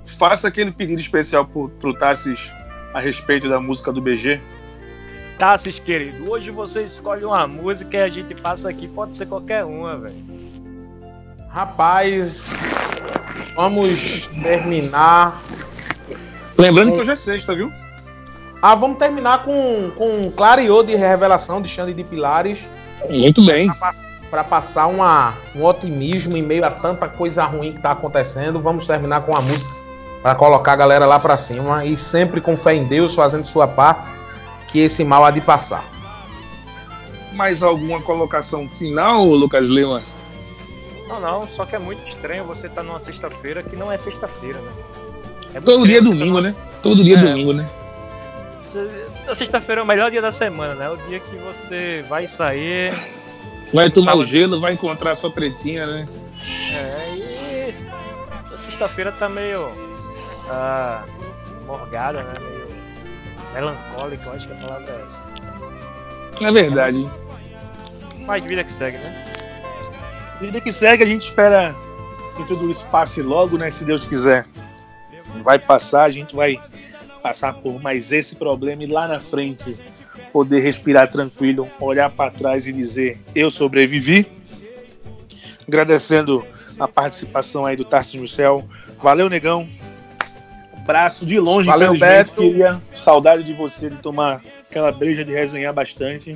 faça 0.05 0.49
aquele 0.49 0.73
pedido 0.73 1.01
especial 1.01 1.45
para 1.45 1.91
o 1.91 1.93
Tassis 1.93 2.51
a 2.95 3.01
respeito 3.01 3.49
da 3.49 3.61
música 3.61 3.93
do 3.93 4.01
BG. 4.01 4.41
Tassis, 5.39 5.79
querido, 5.79 6.29
hoje 6.29 6.51
você 6.51 6.83
escolhe 6.83 7.25
uma 7.25 7.47
música 7.47 7.97
e 7.97 8.03
a 8.03 8.09
gente 8.09 8.35
passa 8.35 8.69
aqui, 8.69 8.89
pode 8.89 9.17
ser 9.17 9.27
qualquer 9.27 9.65
uma, 9.65 9.97
velho. 9.97 10.17
Rapaz, 11.49 12.51
vamos 13.55 14.27
terminar. 14.43 15.41
Lembrando 16.59 16.91
com... 16.91 16.97
que 16.97 17.03
hoje 17.03 17.11
é 17.13 17.15
sexta, 17.15 17.55
viu? 17.55 17.73
Ah, 18.61 18.75
vamos 18.75 18.99
terminar 18.99 19.45
com, 19.45 19.93
com 19.97 20.29
Clareou 20.33 20.83
de 20.83 20.97
Revelação 20.97 21.63
de 21.63 21.69
Xande 21.69 21.95
de 21.95 22.03
Pilares. 22.03 22.59
Muito 23.09 23.47
bem. 23.47 23.71
Para 24.29 24.43
passar 24.43 24.89
uma, 24.89 25.35
um 25.55 25.65
otimismo 25.65 26.37
em 26.37 26.43
meio 26.43 26.65
a 26.65 26.71
tanta 26.71 27.09
coisa 27.09 27.45
ruim 27.45 27.71
que 27.71 27.79
está 27.79 27.93
acontecendo, 27.93 28.61
vamos 28.61 28.89
terminar 28.89 29.21
com 29.21 29.37
a 29.37 29.41
música 29.41 29.73
para 30.21 30.35
colocar 30.35 30.73
a 30.73 30.77
galera 30.77 31.07
lá 31.07 31.21
para 31.21 31.37
cima 31.37 31.85
e 31.85 31.97
sempre 31.97 32.41
com 32.41 32.57
fé 32.57 32.75
em 32.75 32.85
Deus, 32.85 33.15
fazendo 33.15 33.45
sua 33.45 33.69
parte, 33.69 34.18
que 34.69 34.79
esse 34.81 35.05
mal 35.05 35.25
há 35.25 35.31
de 35.31 35.41
passar. 35.41 35.85
Mais 37.33 37.63
alguma 37.63 38.01
colocação 38.03 38.69
final, 38.69 39.25
Lucas 39.25 39.69
Lima? 39.69 40.03
Não, 41.09 41.21
não, 41.21 41.49
só 41.49 41.65
que 41.65 41.75
é 41.75 41.79
muito 41.79 42.07
estranho 42.07 42.45
você 42.45 42.67
estar 42.67 42.83
tá 42.83 42.83
numa 42.83 43.01
sexta-feira 43.01 43.63
que 43.63 43.75
não 43.75 43.91
é 43.91 43.97
sexta-feira, 43.97 44.59
né? 44.61 44.73
É 45.55 45.61
Todo 45.61 45.87
dia 45.87 45.99
é 45.99 46.03
domingo, 46.03 46.41
né? 46.41 46.55
Todo 46.83 47.03
dia 47.03 47.17
é, 47.17 47.21
é 47.21 47.23
domingo, 47.23 47.53
né? 47.53 47.69
A 49.27 49.35
sexta-feira 49.35 49.81
é 49.81 49.85
o 49.85 49.87
melhor 49.87 50.11
dia 50.11 50.21
da 50.21 50.31
semana, 50.31 50.75
né? 50.75 50.91
O 50.91 50.97
dia 51.09 51.21
que 51.21 51.37
você 51.37 52.05
vai 52.09 52.27
sair. 52.27 52.93
Vai 53.73 53.91
tomar 53.91 54.15
o 54.17 54.25
gelo, 54.25 54.61
vai 54.61 54.75
encontrar 54.75 55.15
sua 55.15 55.31
pretinha, 55.31 55.87
né? 55.87 56.09
É, 56.73 57.15
e 57.15 57.75
a 58.53 58.59
sexta-feira 58.59 59.11
tá 59.13 59.29
meio. 59.29 59.71
Ah, 60.51 61.05
morgada, 61.67 62.23
né? 62.23 62.58
Melancólica, 63.59 64.25
eu 64.25 64.33
acho 64.33 64.47
que 64.47 64.53
a 64.53 64.57
palavra 64.57 64.93
é 64.93 65.05
essa. 65.07 66.45
É 66.45 66.53
verdade. 66.53 67.11
Mas 68.25 68.45
vida 68.45 68.63
que 68.63 68.73
segue, 68.73 68.99
né? 68.99 69.25
Vida 70.41 70.61
que 70.61 70.71
segue, 70.71 71.03
a 71.03 71.07
gente 71.07 71.25
espera 71.25 71.75
que 72.37 72.45
tudo 72.45 72.71
isso 72.71 72.87
passe 72.87 73.21
logo, 73.21 73.59
né? 73.59 73.69
Se 73.71 73.85
Deus 73.85 74.07
quiser. 74.07 74.47
Vai 75.43 75.59
passar, 75.59 76.05
a 76.05 76.11
gente 76.11 76.37
vai 76.37 76.61
passar 77.21 77.55
por 77.55 77.83
mais 77.83 78.13
esse 78.13 78.37
problema 78.37 78.85
e 78.85 78.87
lá 78.87 79.09
na 79.09 79.19
frente 79.19 79.77
poder 80.33 80.61
respirar 80.61 81.11
tranquilo, 81.11 81.69
olhar 81.81 82.09
para 82.11 82.31
trás 82.31 82.69
e 82.69 82.73
dizer: 82.73 83.21
Eu 83.35 83.51
sobrevivi. 83.51 84.25
Agradecendo 85.67 86.47
a 86.79 86.87
participação 86.87 87.67
aí 87.67 87.77
do 87.77 87.85
Tarcísio 87.85 88.21
Michel. 88.21 88.65
Valeu, 89.03 89.29
negão. 89.29 89.69
Abraço 90.89 91.27
de 91.27 91.39
longe, 91.39 91.69
Valeu, 91.69 91.99
Beto. 91.99 92.33
Queria 92.33 92.81
saudade 92.95 93.43
de 93.43 93.53
você 93.53 93.91
de 93.91 93.97
tomar 93.97 94.41
aquela 94.71 94.91
breja 94.91 95.23
de 95.23 95.31
resenhar 95.31 95.75
bastante. 95.75 96.35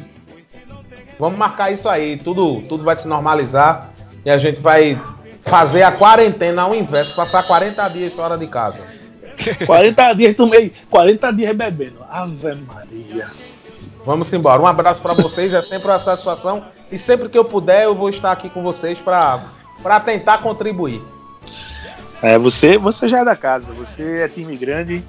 Vamos 1.18 1.38
marcar 1.38 1.72
isso 1.72 1.88
aí, 1.88 2.18
tudo, 2.18 2.60
tudo 2.68 2.84
vai 2.84 2.94
se 2.98 3.08
normalizar 3.08 3.88
e 4.22 4.28
a 4.28 4.36
gente 4.36 4.60
vai 4.60 5.00
fazer 5.40 5.84
a 5.84 5.90
quarentena 5.90 6.62
ao 6.62 6.74
inverso, 6.74 7.16
passar 7.16 7.44
40 7.44 7.88
dias 7.88 8.12
fora 8.12 8.36
de 8.36 8.46
casa. 8.46 8.82
40 9.64 10.12
dias 10.12 10.36
tomei, 10.36 10.70
40 10.90 11.32
dias 11.32 11.56
bebendo. 11.56 12.04
Ave 12.10 12.54
Maria. 12.66 13.30
Vamos 14.04 14.30
embora. 14.34 14.60
Um 14.60 14.66
abraço 14.66 15.00
para 15.00 15.14
vocês, 15.14 15.54
é 15.54 15.62
sempre 15.62 15.88
uma 15.88 15.98
satisfação 15.98 16.62
e 16.90 16.98
sempre 16.98 17.30
que 17.30 17.38
eu 17.38 17.44
puder 17.46 17.84
eu 17.84 17.94
vou 17.94 18.10
estar 18.10 18.30
aqui 18.30 18.50
com 18.50 18.62
vocês 18.62 18.98
para 18.98 20.00
tentar 20.00 20.42
contribuir. 20.42 21.00
É, 22.22 22.38
você, 22.38 22.78
você 22.78 23.08
já 23.08 23.18
é 23.20 23.24
da 23.24 23.34
casa, 23.34 23.72
você 23.72 24.20
é 24.20 24.28
time 24.28 24.56
grande. 24.56 25.02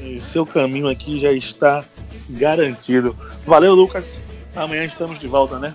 E 0.00 0.20
seu 0.20 0.46
caminho 0.46 0.88
aqui 0.88 1.20
já 1.20 1.32
está 1.32 1.84
garantido. 2.30 3.16
Valeu, 3.44 3.74
Lucas. 3.74 4.20
Amanhã 4.54 4.84
estamos 4.84 5.18
de 5.18 5.26
volta, 5.26 5.58
né? 5.58 5.74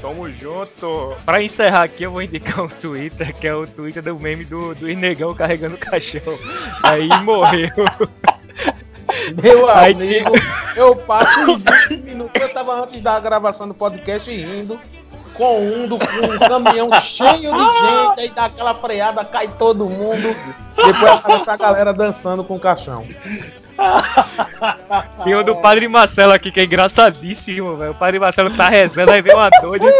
Tamo 0.00 0.30
junto. 0.30 1.14
Pra 1.24 1.42
encerrar 1.42 1.84
aqui, 1.84 2.04
eu 2.04 2.12
vou 2.12 2.22
indicar 2.22 2.62
um 2.62 2.68
Twitter, 2.68 3.34
que 3.34 3.48
é 3.48 3.54
o 3.54 3.66
Twitter 3.66 4.02
do 4.02 4.18
meme 4.18 4.44
do, 4.44 4.74
do 4.74 4.88
Inegão 4.88 5.34
carregando 5.34 5.74
o 5.74 5.78
caixão. 5.78 6.38
Aí 6.82 7.08
morreu. 7.22 7.70
Meu 9.42 9.68
amigo, 9.70 10.32
eu 10.76 10.94
passo 10.94 11.58
20 11.88 12.02
minutos. 12.02 12.40
Eu 12.40 12.52
tava 12.52 12.82
antes 12.82 13.02
da 13.02 13.18
gravação 13.18 13.66
do 13.66 13.74
podcast 13.74 14.30
rindo 14.30 14.78
com 15.34 15.60
um, 15.60 15.86
do, 15.86 15.98
com 15.98 16.04
um 16.04 16.38
caminhão 16.38 16.90
cheio 17.00 17.52
de 17.52 17.64
gente, 17.80 18.20
aí 18.20 18.30
dá 18.30 18.46
aquela 18.46 18.74
freada, 18.74 19.24
cai 19.24 19.48
todo 19.48 19.84
mundo. 19.86 20.34
Depois 20.76 21.12
aparece 21.12 21.50
a 21.50 21.56
galera 21.56 21.92
dançando 21.92 22.42
com 22.44 22.54
o 22.56 22.60
caixão. 22.60 23.04
Tem 25.24 25.34
o 25.34 25.42
do 25.42 25.56
Padre 25.56 25.88
Marcelo 25.88 26.32
aqui, 26.32 26.52
que 26.52 26.60
é 26.60 26.64
engraçadíssimo, 26.64 27.76
velho. 27.76 27.90
O 27.90 27.94
Padre 27.94 28.18
Marcelo 28.18 28.50
tá 28.56 28.68
rezando, 28.68 29.10
aí 29.10 29.20
vem 29.20 29.34
uma 29.34 29.50
doida. 29.60 29.86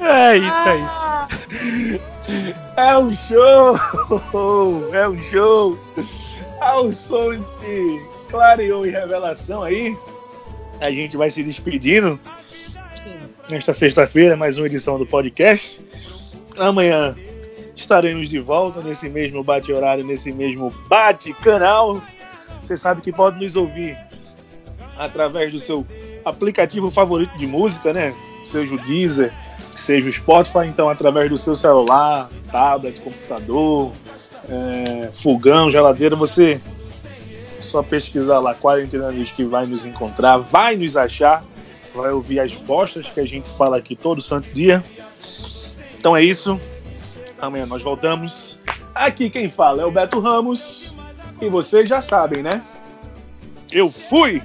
é 0.00 0.36
isso, 0.36 0.68
é 0.68 0.76
isso. 0.76 1.04
É 2.76 2.98
um 2.98 3.14
show! 3.14 3.78
É 4.92 5.08
um 5.08 5.18
show! 5.24 5.78
Ao 6.60 6.90
som 6.90 7.32
de 7.32 8.14
clareou 8.30 8.86
e 8.86 8.90
revelação 8.90 9.62
aí, 9.62 9.96
a 10.80 10.90
gente 10.90 11.16
vai 11.16 11.30
se 11.30 11.42
despedindo. 11.42 12.18
Nesta 13.48 13.74
sexta-feira, 13.74 14.36
mais 14.36 14.56
uma 14.56 14.66
edição 14.66 14.98
do 14.98 15.06
podcast. 15.06 15.80
Amanhã 16.56 17.14
Estaremos 17.76 18.28
de 18.28 18.38
volta 18.38 18.80
nesse 18.80 19.08
mesmo 19.08 19.42
bate-horário, 19.42 20.04
nesse 20.04 20.32
mesmo 20.32 20.72
bate-canal. 20.88 22.00
Você 22.62 22.76
sabe 22.76 23.02
que 23.02 23.12
pode 23.12 23.42
nos 23.42 23.56
ouvir 23.56 23.96
através 24.96 25.52
do 25.52 25.58
seu 25.58 25.84
aplicativo 26.24 26.90
favorito 26.90 27.36
de 27.36 27.46
música, 27.46 27.92
né? 27.92 28.14
Seja 28.44 28.74
o 28.74 28.78
Deezer, 28.78 29.32
seja 29.76 30.08
o 30.08 30.12
Spotify, 30.12 30.66
então 30.66 30.88
através 30.88 31.28
do 31.28 31.36
seu 31.36 31.56
celular, 31.56 32.30
tablet, 32.50 32.98
computador, 33.00 33.90
é, 34.48 35.10
fogão, 35.12 35.68
geladeira, 35.68 36.14
você 36.14 36.60
só 37.74 37.82
pesquisar 37.82 38.38
lá 38.38 38.54
Quarentena 38.54 39.10
News 39.10 39.32
que 39.32 39.42
vai 39.42 39.66
nos 39.66 39.84
encontrar, 39.84 40.36
vai 40.36 40.76
nos 40.76 40.96
achar, 40.96 41.42
vai 41.92 42.12
ouvir 42.12 42.38
as 42.38 42.54
postas 42.54 43.10
que 43.10 43.18
a 43.18 43.26
gente 43.26 43.48
fala 43.58 43.78
aqui 43.78 43.96
todo 43.96 44.22
santo 44.22 44.48
dia. 44.50 44.82
Então 45.98 46.16
é 46.16 46.22
isso. 46.22 46.60
Amanhã 47.40 47.66
nós 47.66 47.82
voltamos. 47.82 48.60
Aqui 48.94 49.28
quem 49.28 49.50
fala 49.50 49.82
é 49.82 49.84
o 49.84 49.90
Beto 49.90 50.20
Ramos. 50.20 50.94
E 51.40 51.48
vocês 51.48 51.88
já 51.88 52.00
sabem, 52.00 52.44
né? 52.44 52.62
Eu 53.72 53.90
fui! 53.90 54.40